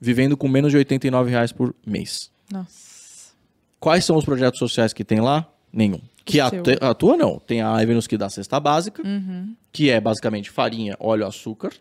[0.00, 2.30] vivendo com menos de 89 reais por mês.
[2.50, 3.32] Nossa.
[3.78, 5.46] Quais são os projetos sociais que tem lá?
[5.72, 6.00] Nenhum.
[6.24, 6.78] Que O atu- seu.
[6.88, 7.38] atua, não.
[7.38, 9.54] Tem a Avenues que dá cesta básica, Uhum.
[9.72, 11.72] que é basicamente farinha, óleo, açúcar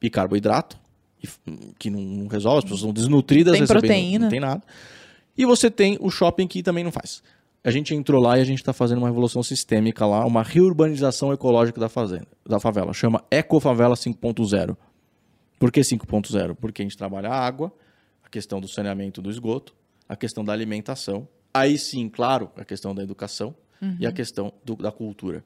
[0.00, 0.78] e carboidrato,
[1.78, 4.24] que não, não resolve, as pessoas são desnutridas, Tem proteína.
[4.24, 4.62] não tem nada.
[5.36, 7.22] E você tem o shopping que também não faz.
[7.64, 11.32] a gente entrou lá e a gente está fazendo uma revolução sistêmica lá, uma reurbanização
[11.32, 12.92] ecológica da fazenda, da favela.
[12.92, 14.76] Chama Ecofavela 5.0.
[15.58, 16.56] Por que 5.0?
[16.56, 17.72] Porque a gente trabalha a água,
[18.24, 19.74] a questão do saneamento do esgoto,
[20.08, 21.28] a questão da alimentação.
[21.54, 23.96] Aí sim, claro, a questão da educação uhum.
[24.00, 25.44] e a questão do, da cultura.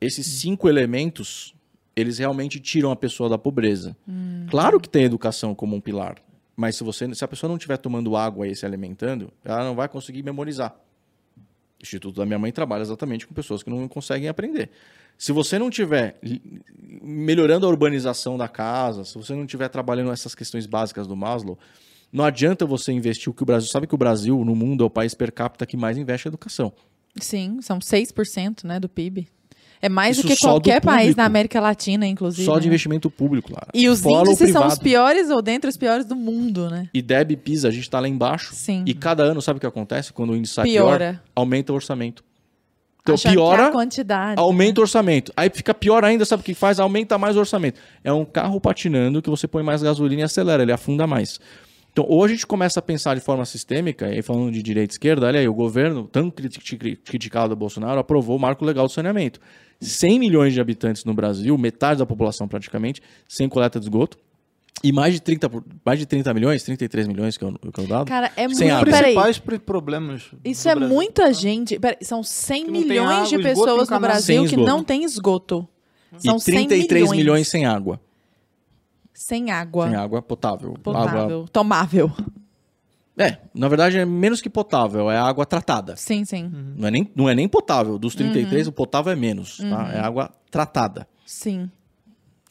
[0.00, 1.54] Esses cinco elementos,
[1.98, 3.96] eles realmente tiram a pessoa da pobreza.
[4.06, 4.46] Uhum.
[4.48, 6.16] Claro que tem educação como um pilar,
[6.56, 9.74] mas se, você, se a pessoa não estiver tomando água e se alimentando, ela não
[9.74, 10.76] vai conseguir memorizar.
[11.36, 14.70] O Instituto da Minha Mãe trabalha exatamente com pessoas que não conseguem aprender.
[15.16, 16.18] Se você não tiver
[17.02, 21.58] melhorando a urbanização da casa, se você não estiver trabalhando essas questões básicas do Maslow,
[22.12, 23.68] não adianta você investir o que o Brasil.
[23.70, 26.30] Sabe que o Brasil, no mundo, é o país per capita que mais investe em
[26.30, 26.72] educação.
[27.20, 29.28] Sim, são 6% né, do PIB.
[29.80, 32.44] É mais Isso do que qualquer do país na América Latina, inclusive.
[32.44, 32.66] Só de né?
[32.68, 33.68] investimento público, Lara.
[33.72, 36.88] E os Fora índices são os piores ou dentre os piores do mundo, né?
[36.92, 38.54] E Deb Pisa, a gente está lá embaixo.
[38.54, 38.82] Sim.
[38.86, 40.12] E cada ano, sabe o que acontece?
[40.12, 41.12] Quando o índice sai Piora.
[41.12, 42.24] pior, aumenta o orçamento.
[43.02, 44.80] Então Achando piora, a quantidade, aumenta né?
[44.80, 45.32] o orçamento.
[45.34, 46.78] Aí fica pior ainda, sabe o que faz?
[46.78, 47.80] Aumenta mais o orçamento.
[48.04, 51.40] É um carro patinando que você põe mais gasolina e acelera, ele afunda mais.
[51.90, 54.94] Então, hoje a gente começa a pensar de forma sistêmica, e falando de direita e
[54.94, 59.40] esquerda, olha aí, o governo, tão criticado do Bolsonaro, aprovou o marco legal do saneamento.
[59.80, 64.18] 100 milhões de habitantes no Brasil, metade da população praticamente, sem coleta de esgoto.
[64.82, 65.50] E mais de 30,
[65.84, 68.06] mais de 30 milhões, 33 milhões que eu, que eu dado.
[68.06, 68.62] Cara, é muito.
[68.62, 70.30] Os principais problemas.
[70.44, 70.94] Isso é Brasil.
[70.94, 71.80] muita gente.
[71.80, 75.66] Peraí, são 100 milhões água, de pessoas no Brasil que não tem esgoto.
[76.18, 77.16] São e 33 milhões.
[77.16, 78.00] milhões sem água.
[79.12, 79.88] Sem água.
[79.88, 80.74] Sem água potável.
[80.74, 81.20] Potável.
[81.20, 81.44] Água...
[81.52, 82.12] Tomável.
[83.18, 85.96] É, na verdade é menos que potável, é água tratada.
[85.96, 86.44] Sim, sim.
[86.44, 86.74] Uhum.
[86.76, 87.98] Não, é nem, não é nem potável.
[87.98, 88.70] Dos 33, uhum.
[88.70, 89.64] o potável é menos, tá?
[89.64, 89.90] uhum.
[89.90, 91.06] É água tratada.
[91.26, 91.68] Sim.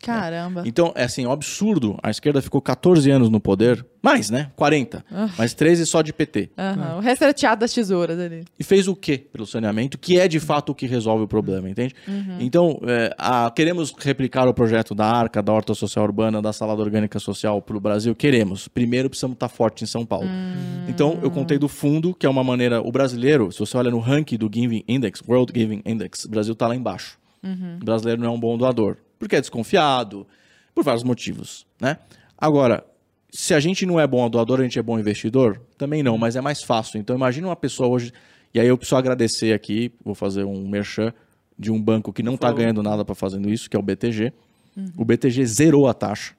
[0.01, 0.61] Caramba.
[0.61, 0.67] É.
[0.67, 1.97] Então, é assim, um absurdo.
[2.01, 3.85] A esquerda ficou 14 anos no poder.
[4.01, 4.51] Mais, né?
[4.55, 4.99] 40.
[4.99, 5.29] Uh.
[5.37, 6.51] Mas 13 só de PT.
[6.57, 6.97] Uhum.
[6.97, 8.45] O resto era teatro das tesouras ali.
[8.57, 9.97] E fez o quê pelo saneamento?
[9.97, 11.93] Que é de fato o que resolve o problema, entende?
[12.07, 12.37] Uhum.
[12.39, 16.81] Então, é, a, queremos replicar o projeto da ARCA, da Horta Social Urbana, da Salada
[16.81, 18.15] Orgânica Social para o Brasil?
[18.15, 18.67] Queremos.
[18.67, 20.27] Primeiro, precisamos estar forte em São Paulo.
[20.27, 20.85] Uhum.
[20.87, 22.81] Então, eu contei do fundo, que é uma maneira...
[22.81, 26.53] O brasileiro, se você olha no ranking do Giving Index, World Giving Index, o Brasil
[26.53, 27.17] está lá embaixo.
[27.43, 27.79] Uhum.
[27.81, 30.27] O brasileiro não é um bom doador porque é desconfiado,
[30.73, 31.97] por vários motivos, né?
[32.37, 32.85] Agora,
[33.31, 35.61] se a gente não é bom doador, a gente é bom investidor?
[35.77, 36.99] Também não, mas é mais fácil.
[36.99, 38.13] Então imagina uma pessoa hoje,
[38.53, 41.13] e aí eu preciso agradecer aqui, vou fazer um merchan
[41.57, 44.31] de um banco que não está ganhando nada para fazendo isso, que é o BTG.
[44.75, 44.91] Uhum.
[44.97, 46.35] O BTG zerou a taxa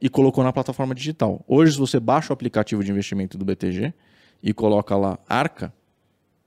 [0.00, 1.42] e colocou na plataforma digital.
[1.48, 3.94] Hoje, se você baixa o aplicativo de investimento do BTG
[4.42, 5.72] e coloca lá Arca,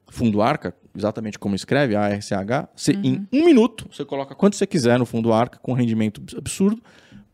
[0.07, 3.25] fundo Arca, exatamente como escreve, ARCH, você, uhum.
[3.31, 6.81] em um minuto você coloca quanto você quiser no fundo Arca, com rendimento absurdo,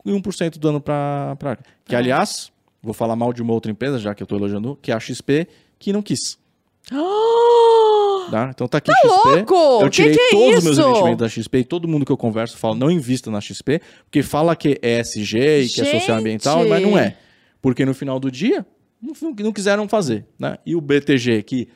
[0.06, 1.64] e 1% do ano para Arca.
[1.86, 4.92] Que, aliás, vou falar mal de uma outra empresa, já que eu estou elogiando, que
[4.92, 5.48] é a XP,
[5.80, 6.38] que não quis.
[6.92, 8.30] Oh!
[8.30, 8.50] Tá?
[8.54, 9.30] Então tá aqui tá XP.
[9.30, 9.84] Louco?
[9.84, 12.12] Eu tirei que que é todos os meus investimentos da XP e todo mundo que
[12.12, 15.86] eu converso fala não invista na XP, porque fala que é SG e que é
[16.00, 17.18] social ambiental, mas não é.
[17.62, 18.66] Porque no final do dia,
[19.02, 20.26] não, não quiseram fazer.
[20.38, 20.58] Né?
[20.66, 21.70] E o BTG, que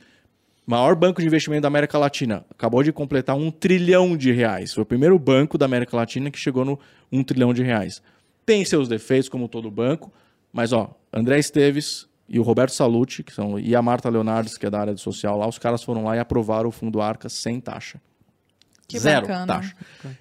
[0.68, 4.74] maior banco de investimento da América Latina, acabou de completar um trilhão de reais.
[4.74, 6.78] Foi o primeiro banco da América Latina que chegou no
[7.10, 8.02] um trilhão de reais.
[8.46, 10.12] Tem seus defeitos, como todo banco,
[10.52, 14.66] mas ó, André Esteves e o Roberto Salute, que são, e a Marta Leonardes, que
[14.66, 17.30] é da área de social lá, os caras foram lá e aprovaram o fundo Arca
[17.30, 18.02] sem taxa.
[18.88, 19.48] Que Zero bacana.
[19.48, 19.76] taxa.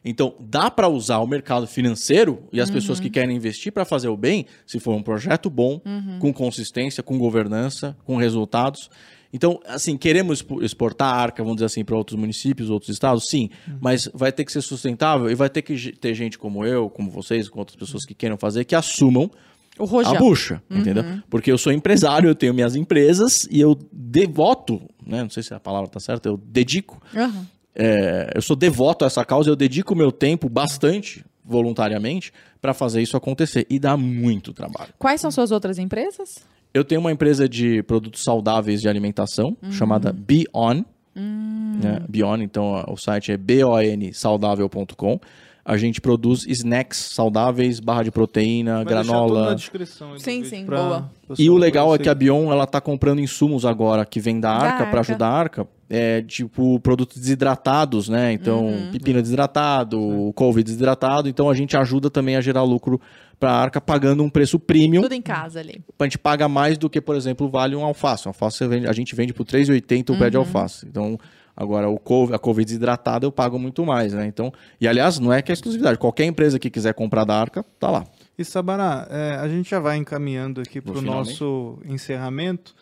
[0.05, 2.75] Então, dá para usar o mercado financeiro e as uhum.
[2.75, 6.19] pessoas que querem investir para fazer o bem, se for um projeto bom, uhum.
[6.19, 8.91] com consistência, com governança, com resultados.
[9.33, 13.29] Então, assim, queremos exportar a arca, vamos dizer assim, para outros municípios, outros estados?
[13.29, 13.79] Sim, uhum.
[13.81, 17.11] mas vai ter que ser sustentável e vai ter que ter gente como eu, como
[17.11, 19.31] vocês, com outras pessoas que queiram fazer, que assumam
[19.79, 20.79] a bucha, uhum.
[20.79, 21.05] entendeu?
[21.29, 25.23] Porque eu sou empresário, eu tenho minhas empresas e eu devoto, né?
[25.23, 27.03] Não sei se a palavra tá certa, eu dedico.
[27.15, 27.45] Uhum.
[27.75, 33.03] É, eu sou devoto a essa causa, eu dedico meu tempo bastante voluntariamente para fazer
[33.03, 34.93] isso acontecer e dá muito trabalho.
[34.99, 36.39] Quais são suas outras empresas?
[36.77, 39.73] Eu tenho uma empresa de produtos saudáveis de alimentação uhum.
[39.73, 40.83] chamada Beon.
[41.17, 41.81] Uhum.
[41.83, 42.03] Né?
[42.07, 45.19] Beon, então o site é bonsaudável.com.
[45.65, 49.47] A gente produz snacks saudáveis, barra de proteína, Vai granola.
[49.47, 50.19] na descrição.
[50.19, 51.11] Sim, sim, boa.
[51.39, 54.51] E o legal é que a Bion ela tá comprando insumos agora que vem da
[54.53, 55.67] Arca para ajudar a Arca.
[55.89, 58.33] É, tipo produtos desidratados, né?
[58.33, 58.91] Então, uhum.
[58.93, 61.29] pepino desidratado, couve desidratado.
[61.29, 63.01] Então a gente ajuda também a gerar lucro
[63.39, 65.03] para a Arca pagando um preço premium.
[65.03, 65.83] Tudo em casa ali.
[65.99, 68.27] A gente paga mais do que, por exemplo, vale um alface.
[68.27, 70.43] Um alface a gente vende por 3,80 o pé de uhum.
[70.43, 70.87] alface.
[70.87, 71.19] Então,
[71.57, 74.27] Agora, o couve, a couve desidratada eu pago muito mais, né?
[74.27, 75.97] Então, e aliás, não é que é exclusividade.
[75.97, 78.05] Qualquer empresa que quiser comprar da Arca, tá lá.
[78.39, 82.75] E Sabará, é, a gente já vai encaminhando aqui para o nosso encerramento,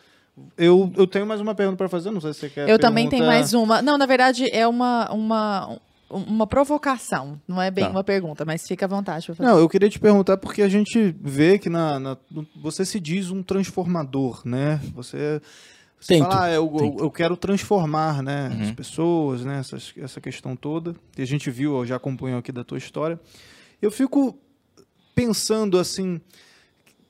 [0.57, 2.69] Eu, eu tenho mais uma pergunta para fazer, não sei se você quer.
[2.69, 3.81] Eu também tenho mais uma.
[3.81, 5.79] Não, na verdade, é uma, uma,
[6.17, 7.39] uma provocação.
[7.47, 7.89] Não é bem Tá.
[7.91, 9.31] uma pergunta, mas fica à vontade.
[9.39, 12.17] Não, eu queria te perguntar porque a gente vê que na, na-
[12.55, 14.79] você se diz um transformador, né?
[14.93, 15.41] Você,
[15.99, 18.75] você Tento, fala, ah, eu, eu, eu quero transformar, né, as Uhum.
[18.75, 20.95] pessoas, né, essas- essa questão toda.
[21.17, 23.19] E a gente viu, eu já acompanhou aqui da tua história.
[23.81, 24.37] Eu fico
[25.13, 26.19] pensando assim,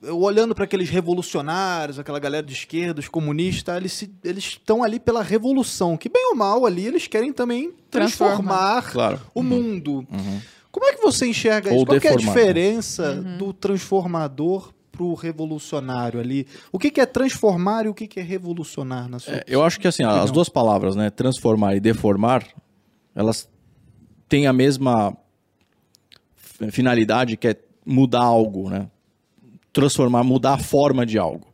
[0.01, 3.75] eu olhando para aqueles revolucionários, aquela galera de esquerda, os comunistas,
[4.23, 8.91] eles estão ali pela revolução, que bem ou mal ali eles querem também Transformar.
[8.91, 9.21] Claro.
[9.33, 10.05] o mundo.
[10.11, 10.41] Uhum.
[10.71, 11.85] Como é que você enxerga Ou isso?
[11.85, 12.35] Qual que é a deformar.
[12.35, 13.37] diferença Uhum.
[13.37, 16.45] do transformador pro revolucionário ali?
[16.71, 19.63] O que, que é transformar e o que, que é revolucionar na sua É, eu
[19.63, 22.45] acho que assim, as duas palavras, né, transformar e deformar,
[23.15, 23.49] elas
[24.27, 25.15] têm a mesma
[26.71, 27.55] finalidade que é
[27.85, 28.89] mudar algo, né?
[29.75, 31.47] Transformar, mudar a forma de algo.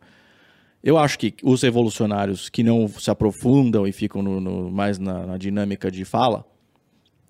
[0.84, 5.26] Eu acho que os revolucionários que não se aprofundam e ficam no- no- mais na,
[5.26, 6.45] na dinâmica de fala,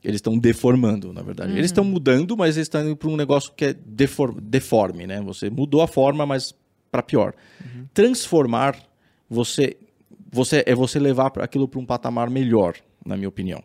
[0.04, 1.52] eles estão deformando, na verdade.
[1.54, 5.22] Eles estão mudando, mas eles estão indo para um negócio que é defor- deforme, né?
[5.22, 6.54] Você mudou a forma, mas
[6.92, 7.34] para pior.
[7.94, 8.76] Transformar,
[9.30, 9.78] você,
[10.32, 13.62] você é você levar aquilo para um patamar melhor, na minha opinião.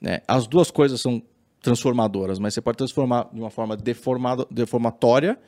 [0.00, 0.20] Né?
[0.26, 1.22] As duas coisas são
[1.60, 5.38] transformadoras, mas você pode transformar de uma forma deformada, deformatória,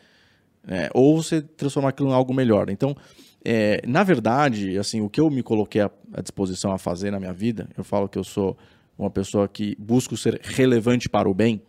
[0.66, 0.88] né?
[0.92, 2.68] ou você transformar aquilo em algo melhor.
[2.68, 2.96] Então,
[3.44, 5.90] é, na verdade, assim, o que eu me coloquei à,
[6.20, 8.56] disposição a fazer na minha vida, eu falo que eu sou
[8.98, 11.62] uma pessoa que busco ser relevante para o bem.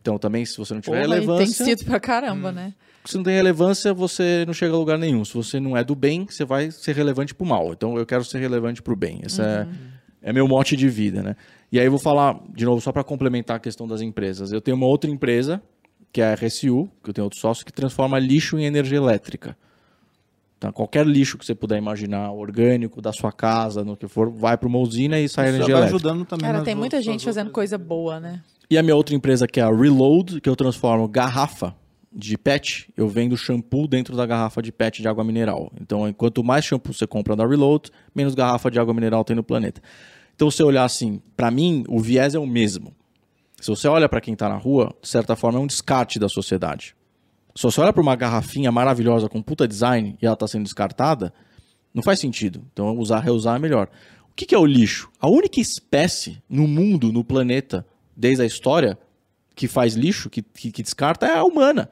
[0.00, 2.72] Então, também, se você não tiver Porra, e tem relevância, sido pra caramba, né?
[3.06, 5.24] se não tem relevância, você não chega a lugar nenhum.
[5.24, 7.72] Se você não é do bem, você vai ser relevante pro mal.
[7.72, 9.20] Então eu quero ser relevante pro bem.
[9.24, 9.66] Esse é,
[10.22, 11.36] é meu mote de vida, né?
[11.70, 14.52] E aí eu vou falar, de novo, só para complementar a questão das empresas.
[14.52, 15.62] Eu tenho uma outra empresa,
[16.16, 19.54] que é a RSU, que eu tenho outro sócio, que transforma lixo em energia elétrica.
[20.56, 24.56] Então, qualquer lixo que você puder imaginar, orgânico, da sua casa, no que for, vai
[24.56, 25.94] para uma usina e sai Isso energia elétrica.
[25.96, 26.50] ajudando também.
[26.50, 28.42] Cara, tem muita gente fazendo outras- coisa boa, né?
[28.70, 31.74] E a minha outra empresa, que é a Reload, que eu transformo garrafa
[32.10, 35.70] de PET, eu vendo shampoo dentro da garrafa de PET de água mineral.
[35.78, 39.44] Então, quanto mais shampoo você compra da Reload, menos garrafa de água mineral tem no
[39.44, 39.82] planeta.
[40.34, 42.94] Então, se você olhar assim, para mim, o viés é o mesmo.
[43.66, 46.28] Se você olha para quem está na rua, de certa forma, é um descarte da
[46.28, 46.94] sociedade.
[47.52, 51.34] Se você olha para uma garrafinha maravilhosa com puta design e ela está sendo descartada,
[51.92, 52.64] não faz sentido.
[52.72, 53.88] Então, usar, reusar é melhor.
[54.30, 55.10] O que, que é o lixo?
[55.18, 57.84] A única espécie no mundo, no planeta,
[58.16, 58.96] desde a história,
[59.56, 61.90] que faz lixo, que, que, que descarta, é a humana.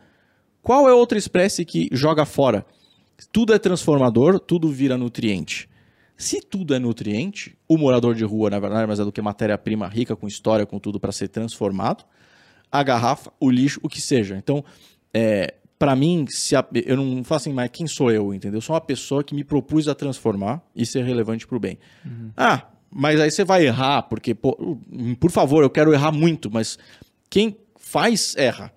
[0.63, 2.65] Qual é outra espécie que joga fora?
[3.33, 5.69] Tudo é transformador, tudo vira nutriente.
[6.17, 9.87] Se tudo é nutriente, o morador de rua, na verdade, mas é do que matéria-prima
[9.89, 12.05] rica, com história, com tudo para ser transformado,
[12.71, 14.37] a garrafa, o lixo, o que seja.
[14.37, 14.65] Então,
[15.13, 18.59] é, para mim, se a- eu não faço assim, mas quem sou eu, entendeu?
[18.59, 21.79] Eu sou uma pessoa que me propus a transformar e ser relevante pro bem.
[22.37, 24.79] Ah, mas aí você vai errar, porque, pô,
[25.19, 26.79] por favor, eu quero errar muito, mas
[27.29, 28.73] quem faz, erra.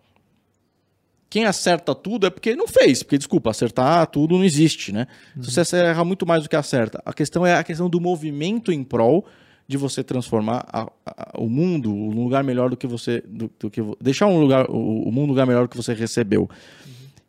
[1.30, 5.08] Quem acerta tudo é porque não fez, porque, desculpa, acertar tudo não existe, né?
[5.42, 7.02] Se você erra muito mais do que acerta.
[7.06, 9.26] A questão é a questão do movimento em prol
[9.68, 13.22] de você transformar a- a- o mundo um lugar melhor do que você.
[13.28, 15.94] Do, do que, deixar um lugar, o, o mundo um lugar melhor do que você
[15.94, 16.50] recebeu.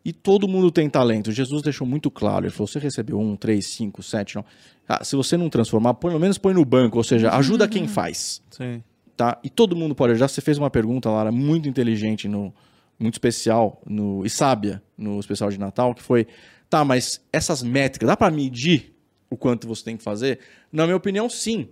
[0.04, 1.32] E todo mundo tem talento.
[1.32, 2.46] Jesus deixou muito claro.
[2.46, 4.44] Ele falou: você recebeu um, três, cinco, sete, não.
[4.88, 8.40] Ah, se você não transformar, pelo menos põe no banco, ou seja, ajuda quem faz
[8.50, 8.80] Sim.
[9.16, 9.36] tá?
[9.44, 10.28] E todo mundo pode ajudar.
[10.28, 12.54] Você fez uma pergunta, Lara, muito inteligente, no,
[12.98, 16.26] muito especial, no, e sábia, no especial de Natal, que foi,
[16.68, 18.94] tá, mas essas métricas, dá para medir
[19.30, 20.40] o quanto você tem que fazer?
[20.72, 21.68] Na minha opinião, sim.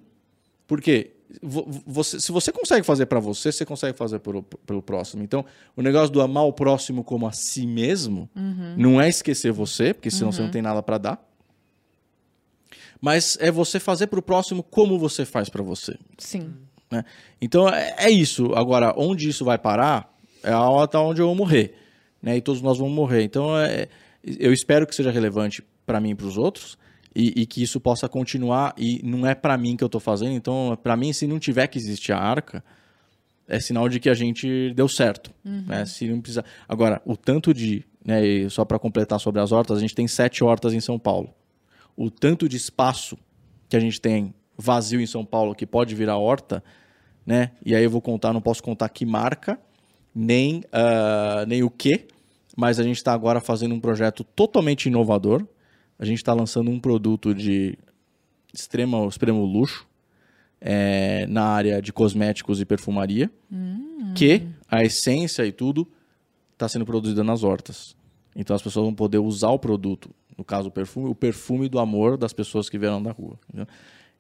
[0.67, 1.13] Porque
[1.43, 5.23] vo- você, se você consegue fazer para você, você consegue fazer pelo, pelo próximo.
[5.23, 5.45] Então,
[5.77, 8.29] o negócio do amar o próximo como a si mesmo
[8.77, 11.27] não é esquecer você, porque senão você não tem nada para dar.
[13.01, 15.99] Mas é você fazer para o próximo como você faz para você.
[16.19, 16.55] Sim.
[16.91, 17.05] né?
[17.41, 18.53] Então é, é isso.
[18.55, 20.15] Agora, onde isso vai parar
[20.47, 21.75] é a hora onde eu vou morrer.
[22.23, 22.37] Né?
[22.37, 23.23] E todos nós vamos morrer.
[23.23, 23.89] Então é,
[24.25, 26.79] eu espero que seja relevante para mim e para os outros
[27.15, 28.75] e, e que isso possa continuar.
[28.79, 30.33] E não é para mim que eu estou fazendo.
[30.33, 32.63] Então, para mim, se não tiver que existir a arca,
[33.49, 35.33] é sinal de que a gente deu certo.
[35.67, 35.85] Né?
[35.87, 36.45] Se não precisa...
[36.69, 37.85] Agora, o tanto de.
[38.05, 40.99] Né, e só para completar sobre as hortas, a gente tem sete hortas em São
[40.99, 41.35] Paulo.
[41.97, 43.17] O tanto de espaço
[43.69, 46.63] que a gente tem vazio em São Paulo que pode virar horta,
[47.25, 47.51] né?
[47.65, 49.59] E aí eu vou contar, não posso contar que marca,
[50.17, 52.07] nem, ah, nem o que,
[52.57, 55.47] mas a gente está agora fazendo um projeto totalmente inovador.
[55.99, 57.79] A gente está lançando um produto de
[58.53, 59.87] extrema, extremo luxo
[60.61, 63.31] é, na área de cosméticos e perfumaria,
[64.15, 65.87] que a essência e tudo
[66.55, 67.95] está sendo produzida nas hortas.
[68.35, 71.79] Então as pessoas vão poder usar o produto no caso o perfume, o perfume do
[71.79, 73.39] amor das pessoas que vieram da rua.
[73.49, 73.67] Entendeu?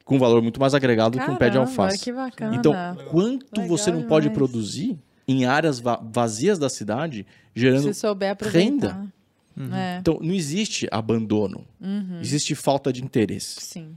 [0.05, 2.02] Com um valor muito mais agregado Caramba, que um pé de alface.
[2.02, 2.56] que bacana.
[2.56, 2.73] Então,
[3.10, 4.39] quanto Legal você não pode demais.
[4.39, 4.98] produzir
[5.28, 9.07] em áreas va- vazias da cidade, gerando Se souber aproveitar.
[9.73, 11.65] É, Então, não existe abandono.
[11.81, 12.20] Uhum.
[12.20, 13.57] Existe falta de interesse.
[13.61, 13.97] sim.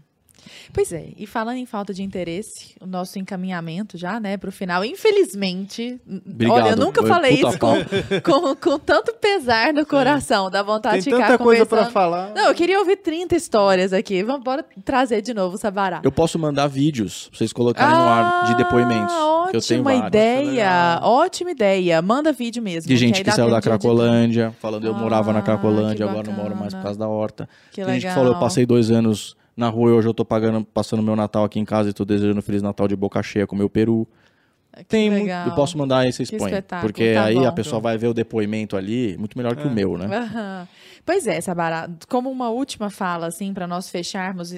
[0.74, 4.84] Pois é, e falando em falta de interesse, o nosso encaminhamento já, né, pro final,
[4.86, 6.54] infelizmente, Obrigado.
[6.56, 7.76] olha, eu nunca Foi falei isso com,
[8.24, 12.32] com, com tanto pesar no coração, dá vontade Tem de ficar tanta coisa pra falar.
[12.34, 14.24] Não, eu queria ouvir 30 histórias aqui.
[14.24, 16.02] Vamos bora trazer de novo o Sabará.
[16.04, 19.14] Eu posso mandar vídeos pra vocês colocarem no ar de depoimentos.
[19.52, 20.08] que eu tenho Ah, Ótima vários.
[20.08, 22.02] ideia, ótima ideia.
[22.02, 22.88] Manda vídeo mesmo.
[22.88, 23.80] De gente que saiu da tempo de.
[23.80, 27.48] Cracolândia, falando eu morava na Ah, Cracolândia, agora não moro mais por causa da horta.
[27.72, 28.16] Que Tem gente que legal.
[28.16, 31.44] falou, eu passei dois anos na rua e hoje eu tô pagando, passando meu Natal
[31.44, 34.08] aqui em casa e tô desejando Feliz Natal de boca cheia com meu peru.
[34.78, 35.48] Que Tem muito, legal.
[35.48, 36.54] eu posso mandar aí, vocês põem.
[36.82, 37.46] Porque tá aí bom.
[37.46, 40.06] a pessoa vai ver o depoimento ali, muito melhor que o meu, né?
[40.06, 40.68] Aham.
[41.06, 44.54] Pois é, Sabará, como uma última fala, assim, para nós fecharmos,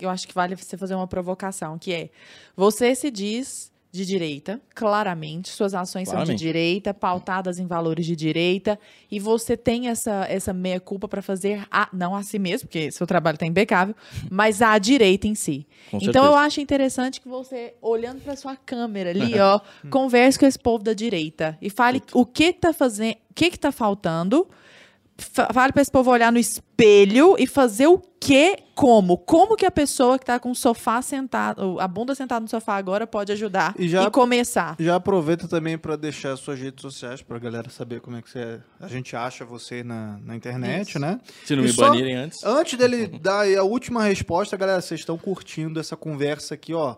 [0.00, 2.10] eu acho que vale você fazer uma provocação, que é,
[2.56, 6.38] você se diz de direita, claramente, suas ações são Claramente.
[6.38, 8.78] de direita, pautadas em valores de direita,
[9.10, 13.06] e você tem essa, essa meia-culpa para fazer, a, não a si mesmo, porque seu
[13.06, 13.94] trabalho está impecável,
[14.30, 15.66] mas à direita em si.
[15.90, 16.26] Com Então certeza.
[16.26, 19.60] eu acho interessante que você, olhando para sua câmera ali, ó,
[19.90, 23.58] converse com esse povo da direita e fale o que tá fazendo, o que que
[23.58, 24.48] tá faltando.
[25.22, 29.66] Fa- Fale para esse povo olhar no espelho e fazer o que, como, como que
[29.66, 33.32] a pessoa que tá com o sofá sentado, a bunda sentada no sofá agora pode
[33.32, 34.76] ajudar E e, já- começar.
[34.78, 38.60] Já aproveita também pra deixar suas redes sociais pra galera saber como é que você,
[38.80, 40.98] a gente acha você na, na internet, Isso.
[41.00, 41.18] né?
[41.44, 42.44] Se não E me só- banirem antes.
[42.44, 46.94] Antes dele dar a última resposta, galera, vocês estão curtindo essa conversa aqui, ó.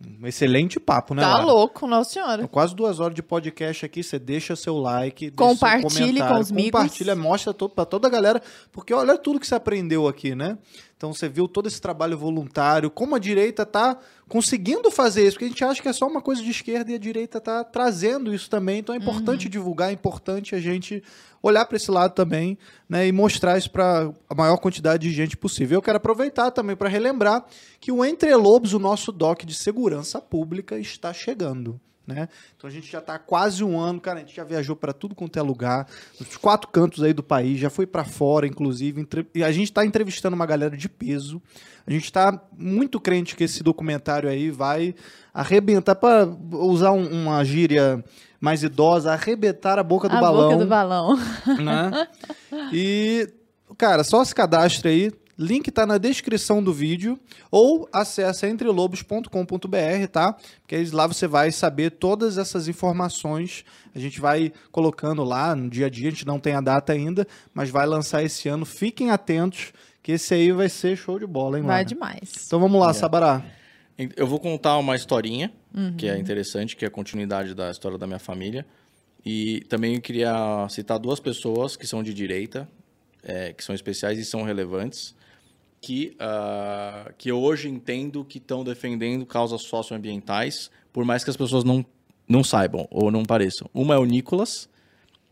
[0.00, 1.22] Um excelente papo, né?
[1.22, 1.44] Tá Lara?
[1.44, 2.46] louco, nossa senhora.
[2.46, 5.88] Quase duas horas de podcast aqui, você deixa seu like, deixa seu Compartilhe
[6.20, 6.70] comentário, com os amigos.
[6.70, 10.56] Compartilha, mostra pra toda a galera, porque olha tudo que você aprendeu aqui, né?
[10.96, 13.98] Então você viu todo esse trabalho voluntário, como a direita tá
[14.28, 16.94] conseguindo fazer isso, porque a gente acha que é só uma coisa de esquerda e
[16.94, 19.50] a direita tá trazendo isso também, então é importante Uhum.
[19.50, 21.02] divulgar, é importante a gente
[21.42, 22.58] olhar para esse lado também,
[22.88, 25.78] né, e mostrar isso para a maior quantidade de gente possível.
[25.78, 27.44] Eu quero aproveitar também para relembrar
[27.80, 31.80] que o Entre Lobos, o nosso doc de segurança pública, está chegando.
[32.08, 32.26] Né?
[32.56, 34.16] Então a gente já está quase um ano, cara.
[34.16, 35.86] A gente já viajou para tudo quanto é lugar,
[36.18, 39.06] nos quatro cantos aí do país, já foi para fora, inclusive.
[39.34, 41.42] E a gente está entrevistando uma galera de peso.
[41.86, 44.94] A gente está muito crente que esse documentário aí vai
[45.34, 48.02] arrebentar, para usar um- uma gíria
[48.40, 51.18] mais idosa, arrebentar a boca do a balão boca do balão.
[51.62, 52.08] né?
[52.72, 53.28] E,
[53.76, 55.12] cara, só se cadastre aí.
[55.38, 57.18] Link tá na descrição do vídeo
[57.50, 60.36] ou acessa entrelobos.com.br, tá?
[60.60, 63.64] Porque lá você vai saber todas essas informações.
[63.94, 66.92] A gente vai colocando lá no dia a dia, a gente não tem a data
[66.92, 68.64] ainda, mas vai lançar esse ano.
[68.64, 71.84] Fiquem atentos, que esse aí vai ser show de bola, hein, Vai Lara?
[71.84, 72.30] demais.
[72.46, 72.92] Então vamos lá, É.
[72.94, 73.44] Sabará.
[74.16, 75.52] Eu vou contar uma historinha,
[75.96, 76.12] que Uhum.
[76.14, 78.64] é interessante, que é a continuidade da história da minha família.
[79.26, 82.68] E também eu queria citar duas pessoas que são de direita,
[83.24, 85.14] é, que são especiais e são relevantes,
[85.80, 91.36] que, ah, que eu hoje entendo que estão defendendo causas socioambientais, por mais que as
[91.36, 91.84] pessoas não,
[92.28, 93.68] não saibam ou não pareçam.
[93.72, 94.68] Uma é o Nicolas,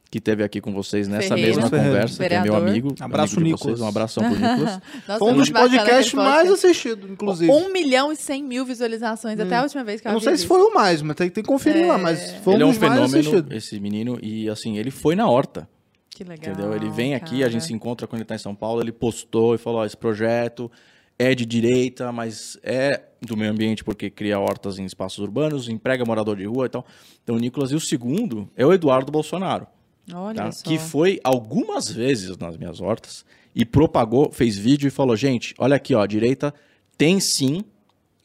[0.09, 1.57] que esteve aqui com vocês nessa Ferreira.
[1.57, 1.91] mesma Ferreira.
[1.93, 2.69] conversa, que é meu Vereador.
[2.69, 2.95] amigo.
[3.01, 3.79] Abraço, amigo Nicolas.
[3.79, 4.81] vocês, Um abração pro Nicolas.
[5.09, 7.51] Nossa, Foi um dos podcasts mais assistidos, inclusive.
[7.51, 10.37] Um milhão e cem mil visualizações até a última vez que eu, Eu não sei
[10.37, 11.99] se foi o mais, mas tem, tem que conferir lá.
[11.99, 13.53] Mas foi ele é um um dos mais fenômeno, assistidos.
[13.57, 15.69] esse menino, e assim, ele foi na horta.
[16.17, 16.55] Que legal.
[16.55, 16.75] Entendeu?
[16.75, 17.51] Ele vem aqui, a cara.
[17.51, 19.97] gente se encontra quando ele está em São Paulo, ele postou e falou: ó, esse
[19.97, 20.71] projeto
[21.19, 26.07] é de direita, mas é do meio ambiente porque cria hortas em espaços urbanos, emprega
[26.07, 26.87] morador de rua e tal.
[27.23, 27.71] Então, o Nicolas.
[27.71, 29.67] E o segundo é o Eduardo Bolsonaro,
[30.11, 30.53] Olha tá?
[30.53, 30.65] só.
[30.65, 33.23] que foi algumas vezes nas minhas hortas
[33.55, 36.55] e propagou, fez vídeo e falou: gente, olha aqui, ó, a direita
[36.97, 37.63] tem sim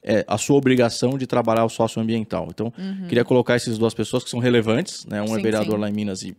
[0.02, 2.48] é, a sua obrigação de trabalhar o socioambiental.
[2.52, 2.72] Então,
[3.10, 5.22] queria colocar essas duas pessoas que são relevantes, né?
[5.22, 5.34] Um Uhum.
[5.34, 5.82] Sim, é vereador sim.
[5.82, 6.36] lá em Minas e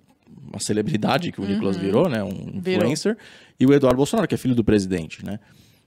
[0.51, 2.23] uma celebridade que o Nicolas virou, né?
[2.23, 2.83] Um Virou.
[2.83, 3.17] influencer.
[3.59, 5.39] E o Eduardo Bolsonaro, que é filho do presidente, né?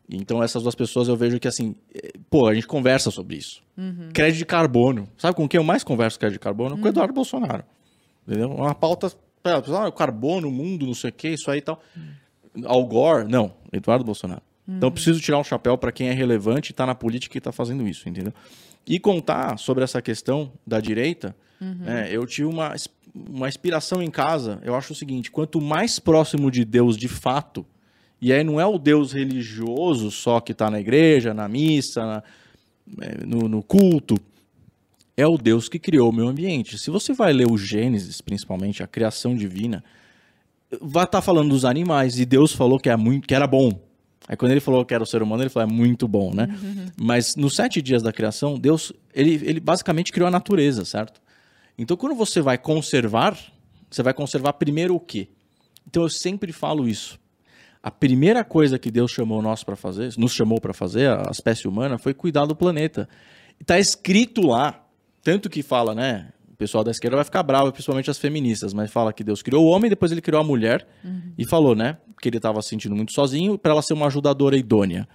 [0.09, 3.61] Então, essas duas pessoas eu vejo que, assim, eh, pô, a gente conversa sobre isso.
[3.75, 4.09] Uhum.
[4.13, 5.09] Crédito de carbono.
[5.17, 6.77] Sabe com quem eu mais converso crédito de carbono?
[6.77, 7.63] Com o Eduardo Bolsonaro.
[8.27, 8.51] Entendeu?
[8.51, 9.11] Uma pauta,
[9.43, 11.81] ah, carbono, mundo, não sei o que, isso aí e tal.
[12.65, 14.41] Al Gore, não, Eduardo Bolsonaro.
[14.67, 17.51] Então, eu preciso tirar um chapéu para quem é relevante está na política e está
[17.51, 18.33] fazendo isso, entendeu?
[18.85, 22.73] E contar sobre essa questão da direita, né, eu tive uma,
[23.29, 24.59] uma inspiração em casa.
[24.63, 27.65] Eu acho o seguinte: quanto mais próximo de Deus de fato,
[28.21, 32.23] e aí não é o Deus religioso só que está na igreja, na missa, na-
[33.01, 34.15] eh, no, no culto,
[35.17, 36.77] é o Deus que criou o meio ambiente.
[36.77, 39.83] Se você vai ler o Gênesis, principalmente, a criação divina,
[40.81, 43.71] vai estar falando dos animais e Deus falou que, é muito, que era bom.
[44.27, 46.49] Aí quando ele falou que era o ser humano, ele falou, é muito bom, né?
[46.61, 46.85] Uhum.
[46.99, 51.21] Mas nos sete dias da criação, Deus, ele, ele basicamente criou a natureza, certo?
[51.77, 53.37] Então quando você vai conservar,
[53.89, 55.29] você vai conservar primeiro o quê?
[55.87, 57.19] Então eu sempre falo isso.
[57.81, 61.67] A primeira coisa que Deus chamou nós para fazer, nos chamou para fazer, a espécie
[61.67, 63.07] humana, foi cuidar do planeta.
[63.59, 64.83] Está escrito lá,
[65.21, 66.29] tanto que fala, né?
[66.51, 69.65] O pessoal da esquerda vai ficar bravo, principalmente as feministas, mas fala que Deus criou
[69.65, 71.33] o homem, depois ele criou a mulher uhum.
[71.37, 71.97] e falou, né?
[72.19, 75.07] Que ele estava se sentindo muito sozinho, para ela ser uma ajudadora idônea.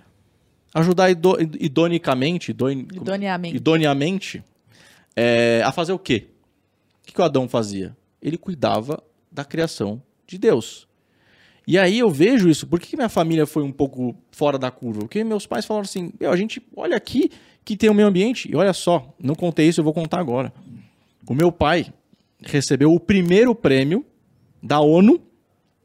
[0.72, 4.44] Ajudar ido, idonicamente, idone, idoneamente, idoneamente
[5.16, 6.28] é, a fazer o quê?
[7.10, 7.96] Que, que o Adão fazia?
[8.22, 10.86] Ele cuidava da criação de Deus.
[11.66, 12.66] E aí eu vejo isso.
[12.66, 15.00] Por que minha família foi um pouco fora da curva?
[15.00, 17.30] Porque meus pais falaram assim: a gente olha aqui
[17.64, 18.50] que tem o meio ambiente.
[18.50, 20.52] E olha só, não contei isso, eu vou contar agora.
[21.28, 21.92] O meu pai
[22.40, 24.06] recebeu o primeiro prêmio
[24.62, 25.20] da ONU.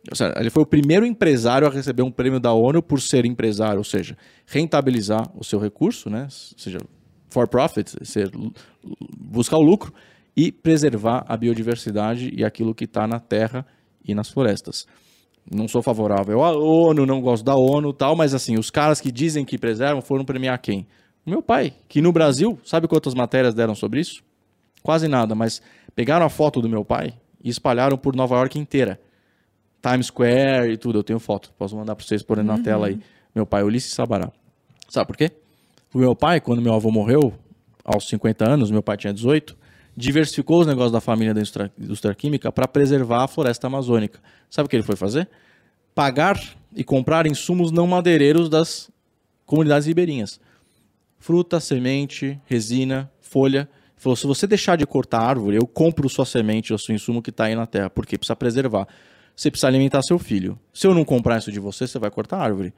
[0.08, 3.26] Ou seja, ele foi o primeiro empresário a receber um prêmio da ONU por ser
[3.26, 4.16] empresário, ou seja,
[4.46, 6.24] rentabilizar o seu recurso, né?
[6.26, 6.78] Ou seja,
[7.32, 7.96] for profit,
[9.18, 9.92] buscar o lucro
[10.36, 13.66] e preservar a biodiversidade e aquilo que está na terra
[14.04, 14.86] e nas florestas
[15.52, 19.12] não sou favorável à ONU, não gosto da ONU tal, mas assim, os caras que
[19.12, 20.88] dizem que preservam foram premiar quem?
[21.26, 24.24] O meu pai, que no Brasil, sabe quantas matérias deram sobre isso?
[24.82, 25.62] Quase nada, mas
[25.96, 27.14] pegaram a foto do meu pai
[27.44, 29.00] e espalharam por Nova York inteira.
[29.82, 32.58] Times Square e tudo, eu tenho foto, posso mandar para vocês porem uhum.
[32.58, 33.00] na tela aí.
[33.34, 34.32] Meu pai, Ulisses Sabará.
[34.90, 35.32] Sabe por quê?
[35.94, 37.34] O meu pai, quando meu avô morreu,
[37.84, 39.56] aos 50 anos, meu pai tinha 18,
[39.96, 44.20] diversificou os negócios da família da indústria, indústria química para preservar a floresta amazônica.
[44.50, 45.30] Sabe o que ele foi fazer?
[45.94, 46.40] Pagar
[46.76, 48.92] e comprar insumos não madeireiros das
[49.46, 50.40] comunidades ribeirinhas.
[51.18, 53.62] Fruta, semente, resina, folha.
[53.62, 57.22] Ele falou: se você deixar de cortar árvore, eu compro sua semente, o seu insumo
[57.22, 58.88] que está aí na terra, porque precisa preservar.
[59.36, 60.60] Você precisa alimentar seu filho.
[60.74, 62.74] Se eu não comprar isso de você, você vai cortar árvore.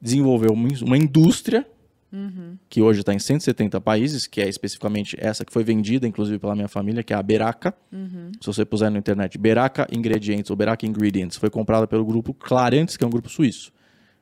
[0.00, 1.66] Desenvolveu uma indústria
[2.10, 2.56] Uhum.
[2.70, 6.54] que hoje está em 170 países, que é especificamente essa que foi vendida, inclusive pela
[6.54, 7.74] minha família, que é a Beraca.
[7.92, 8.32] Uhum.
[8.40, 12.96] Se você puser na internet, Beraca Ingredients ou Beraca Ingredients, foi comprada pelo grupo Clarantes,
[12.96, 13.72] que é um grupo suíço,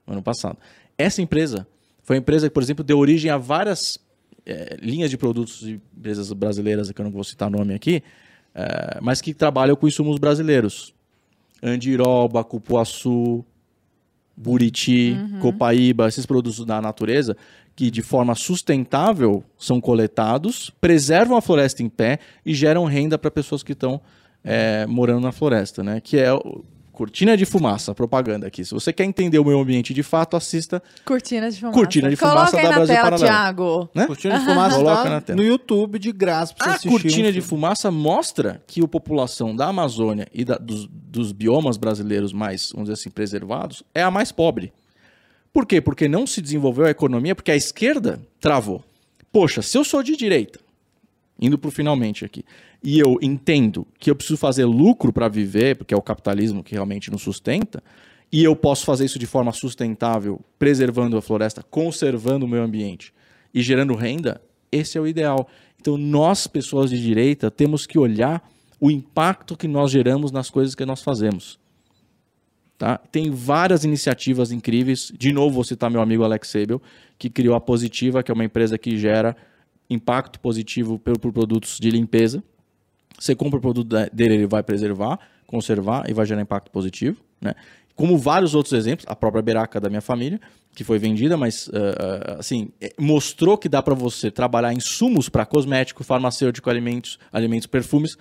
[0.04, 0.58] no ano passado.
[0.98, 1.66] Essa empresa
[2.02, 3.98] foi a empresa que, por exemplo, deu origem a várias
[4.46, 8.02] é, linhas de produtos de empresas brasileiras, que eu não vou citar nome aqui,
[8.54, 10.94] é, mas que trabalham com insumos brasileiros.
[11.62, 13.44] Andiroba, Cupuaçu,
[14.36, 15.40] Buriti, uhum.
[15.40, 17.36] Copaíba, esses produtos da natureza
[17.74, 23.30] que de forma sustentável são coletados, preservam a floresta em pé e geram renda para
[23.30, 24.00] pessoas que estão
[24.42, 26.00] é, morando na floresta, né?
[26.00, 26.64] Que é o
[26.96, 28.64] Cortina de Fumaça, propaganda aqui.
[28.64, 31.78] Se você quer entender o meio ambiente de fato, assista Cortina de Fumaça.
[31.78, 33.30] Cortina de Fumaça Coloca da Brasil tela, Paralelo.
[33.30, 33.90] Thiago.
[33.94, 34.06] Né?
[34.06, 35.36] Cortina de Fumaça tá na tela.
[35.36, 39.66] no YouTube de graça pra A Cortina um de Fumaça mostra que a população da
[39.66, 44.32] Amazônia e da, dos, dos biomas brasileiros mais, vamos dizer assim, preservados, é a mais
[44.32, 44.72] pobre.
[45.52, 45.82] Por quê?
[45.82, 48.82] Porque não se desenvolveu a economia, porque a esquerda travou.
[49.30, 50.58] Poxa, se eu sou de direita,
[51.38, 52.42] indo para o finalmente aqui,
[52.86, 56.72] e eu entendo que eu preciso fazer lucro para viver, porque é o capitalismo que
[56.72, 57.82] realmente nos sustenta,
[58.30, 63.12] e eu posso fazer isso de forma sustentável, preservando a floresta, conservando o meio ambiente
[63.52, 64.40] e gerando renda,
[64.70, 65.48] esse é o ideal.
[65.80, 68.48] Então, nós, pessoas de direita, temos que olhar
[68.80, 71.58] o impacto que nós geramos nas coisas que nós fazemos.
[72.78, 72.98] Tá?
[72.98, 75.12] Tem várias iniciativas incríveis.
[75.18, 76.80] De novo, vou citar meu amigo Alex Sabel,
[77.18, 79.36] que criou a Positiva, que é uma empresa que gera
[79.90, 82.44] impacto positivo por produtos de limpeza.
[83.18, 87.18] Você compra o produto dele, ele vai preservar, conservar e vai gerar impacto positivo.
[87.40, 87.54] Né?
[87.94, 90.40] Como vários outros exemplos, a própria Beraca da minha família,
[90.74, 95.46] que foi vendida, mas uh, assim, é, mostrou que dá para você trabalhar insumos para
[95.46, 98.18] cosmético, farmacêutico, alimentos, alimentos, perfumes,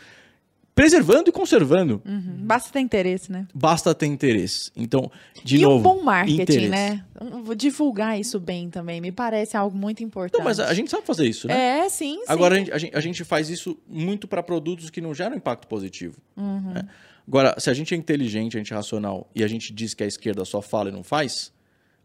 [0.75, 2.01] preservando e conservando.
[2.05, 2.35] Uhum.
[2.39, 3.47] Basta ter interesse, né?
[3.55, 4.69] Basta ter interesse.
[4.75, 5.09] Então,
[5.41, 5.77] de e novo.
[5.77, 6.69] E um bom marketing, interesse.
[6.69, 7.05] né?
[7.43, 8.99] Vou divulgar isso bem também.
[8.99, 10.37] Me parece algo muito importante.
[10.37, 11.85] Não, mas a gente sabe fazer isso, né?
[11.85, 12.19] É, sim.
[12.27, 15.37] Agora, a gente, a gente, a gente faz isso muito para produtos que não geram
[15.37, 16.17] impacto positivo.
[16.35, 16.73] Uhum.
[16.73, 16.87] Né?
[17.25, 20.03] Agora, se a gente é inteligente, a gente é racional e a gente diz que
[20.03, 21.53] a esquerda só fala e não faz,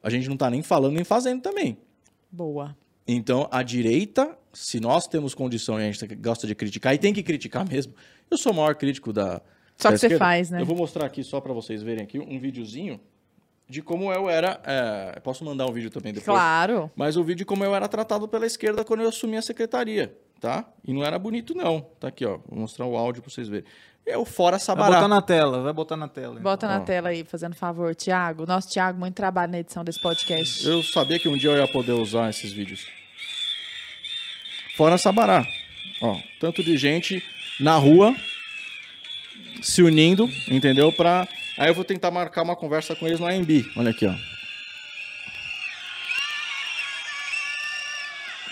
[0.01, 1.76] a gente não está nem falando nem fazendo também.
[2.30, 2.76] Boa.
[3.06, 7.12] Então, a direita, se nós temos condição e a gente gosta de criticar, e tem
[7.12, 7.94] que criticar mesmo,
[8.31, 9.40] eu sou o maior crítico da.
[9.77, 10.14] Só da que esquerda.
[10.14, 10.60] você faz, né?
[10.60, 13.01] Eu vou mostrar aqui só para vocês verem aqui um videozinho
[13.68, 14.60] de como eu era.
[14.64, 16.27] É, posso mandar um vídeo também depois.
[16.27, 16.90] Claro.
[16.94, 20.14] Mas o vídeo de como eu era tratado pela esquerda quando eu assumi a secretaria,
[20.40, 20.68] tá?
[20.85, 21.81] E não era bonito, não.
[21.98, 22.39] Tá aqui, ó.
[22.48, 23.64] Vou mostrar o áudio para vocês verem.
[24.05, 24.90] É o Fora Sabará.
[24.90, 26.40] Vai botar na tela, vai botar na tela.
[26.40, 27.94] Bota na tela aí, fazendo favor.
[27.94, 30.66] Tiago, nosso Tiago, muito trabalho na edição desse podcast.
[30.66, 32.86] Eu sabia que um dia eu ia poder usar esses vídeos.
[34.81, 35.47] Fora Sabará.
[36.01, 37.23] Ó, tanto de gente
[37.61, 38.16] na rua
[39.61, 40.90] se unindo, entendeu?
[40.90, 41.28] Para
[41.59, 43.70] Aí eu vou tentar marcar uma conversa com eles no AMB.
[43.77, 44.15] Olha aqui, ó.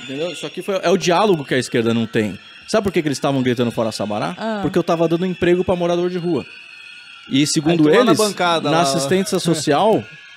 [0.02, 0.30] Entendeu?
[0.30, 2.38] Isso aqui foi, é o diálogo que a esquerda não tem.
[2.66, 4.36] Sabe por que, que eles estavam gritando fora Sabará?
[4.36, 4.58] Ah.
[4.60, 6.44] Porque eu tava dando emprego para morador de rua.
[7.30, 10.04] E segundo lá na eles, bancada, na assistência social,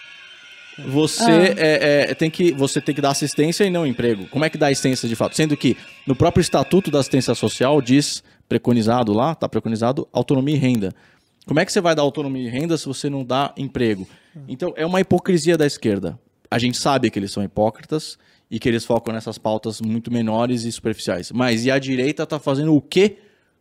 [0.89, 1.45] você Ah.
[1.57, 4.27] é, é, tem que você tem que dar assistência e não emprego.
[4.29, 5.35] Como é que dá assistência de fato?
[5.35, 10.59] Sendo que no próprio estatuto da assistência social diz preconizado lá, tá preconizado autonomia e
[10.59, 10.93] renda.
[11.45, 14.07] Como é que você vai dar autonomia e renda se você não dá emprego?
[14.47, 16.19] Então é uma hipocrisia da esquerda.
[16.49, 18.17] A gente sabe que eles são hipócritas
[18.49, 21.31] e que eles focam nessas pautas muito menores e superficiais.
[21.31, 23.17] Mas e a direita tá fazendo o quê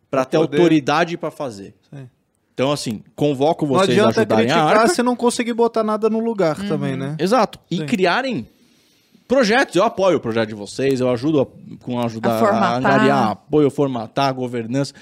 [0.09, 0.57] para ter poder.
[0.57, 1.73] autoridade para fazer?
[1.89, 2.09] Sim.
[2.53, 4.87] Então assim, convoco Não vocês a ajudarem a arca.
[4.89, 6.67] se não conseguir botar nada no lugar Uhum.
[6.67, 7.15] também, né?
[7.19, 7.59] Exato.
[7.69, 7.85] E Sim.
[7.85, 8.47] criarem
[9.27, 9.75] projetos.
[9.75, 11.47] Eu apoio o projeto de vocês, eu ajudo a,
[11.83, 14.93] com ajudar A a, angariar apoio, formatar, a governança.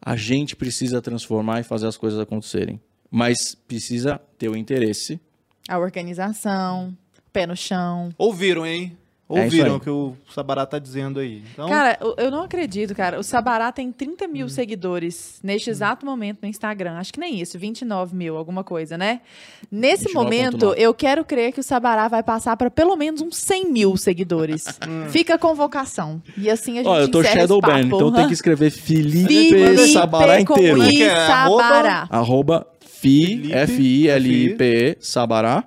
[0.00, 2.80] A gente precisa transformar e fazer as coisas acontecerem.
[3.10, 5.20] Mas precisa ter o interesse.
[5.68, 6.96] A organização,
[7.32, 8.10] pé no chão.
[8.16, 8.96] Ouviram, hein?
[9.28, 9.76] É Ouviram aí.
[9.76, 11.42] o que o Sabará tá dizendo aí.
[11.52, 13.18] Então, Cara, eu- não acredito, cara.
[13.18, 14.28] O Sabará tem 30 Hum.
[14.28, 16.92] mil seguidores neste exato momento no Instagram.
[16.98, 19.20] Acho que nem isso, 29 mil, alguma coisa, né?
[19.68, 20.14] Nesse 29,9.
[20.14, 23.96] momento, eu quero crer que o Sabará vai passar para pelo menos uns 100 mil
[23.96, 24.64] seguidores.
[25.10, 26.22] Fica a convocação.
[26.38, 27.20] E assim a gente Ó, eu tô
[27.60, 27.96] papo.
[27.96, 30.78] então tem que escrever Felipe, Felipe Sabará inteiro.
[30.78, 31.10] Como é é?
[31.12, 31.62] Arroba?
[31.64, 32.06] Sabará.
[32.10, 35.64] Arroba Fi, Felipe, F-I-L-I-P-E, Sabará.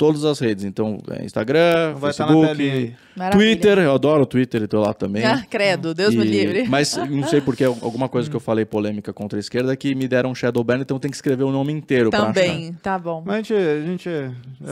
[0.00, 0.64] Todas as redes.
[0.64, 2.96] Então, é Instagram, vai telinha Facebook.
[3.32, 3.78] Twitter.
[3.80, 5.22] Eu adoro o Twitter, eu tô lá também.
[5.26, 6.66] Ah, credo, Deus me E- livre.
[6.70, 10.08] Mas não sei porque alguma coisa que eu falei polêmica contra a esquerda que me
[10.08, 12.08] deram um shadow ban, então tem que escrever o nome inteiro.
[12.08, 13.22] Também, tá bom.
[13.26, 14.10] Mas a gente, a gente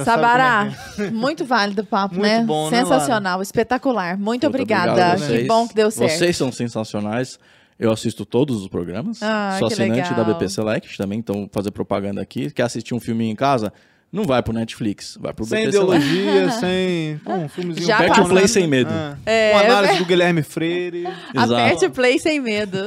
[0.02, 2.42] Sabará, como é muito válido o papo, Muito né?
[2.42, 4.16] bom, né, Sensacional, espetacular.
[4.16, 4.92] Muito, Muito obrigada.
[4.92, 6.10] obrigado que bom que deu certo.
[6.18, 7.38] Vocês são sensacionais.
[7.78, 9.22] Eu assisto todos os programas.
[9.22, 10.24] Ah, Sou assinante legal.
[10.24, 12.50] da BP Select também, então fazer propaganda aqui.
[12.50, 13.72] Quer assistir um filme em casa?
[14.10, 16.06] Não vai pro Netflix, vai pro Sem Select.
[16.06, 17.20] ideologia, sem.
[17.26, 18.90] Um filmezinho Já Aperte o play sem medo.
[18.90, 21.06] Ah, É, Uma análise do Guilherme Freire.
[21.34, 21.54] Exato.
[21.54, 22.78] Aperte o play sem medo.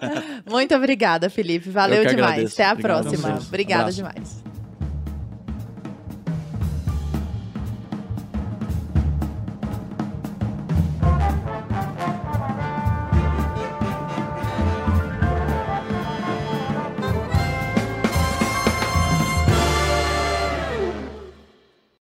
[0.50, 1.68] Muito obrigada, Felipe.
[1.68, 2.14] Valeu demais.
[2.32, 2.54] agradeço.
[2.54, 3.38] Até a Obrigado próxima.
[3.46, 3.96] Obrigada Abraço.
[3.96, 4.49] demais.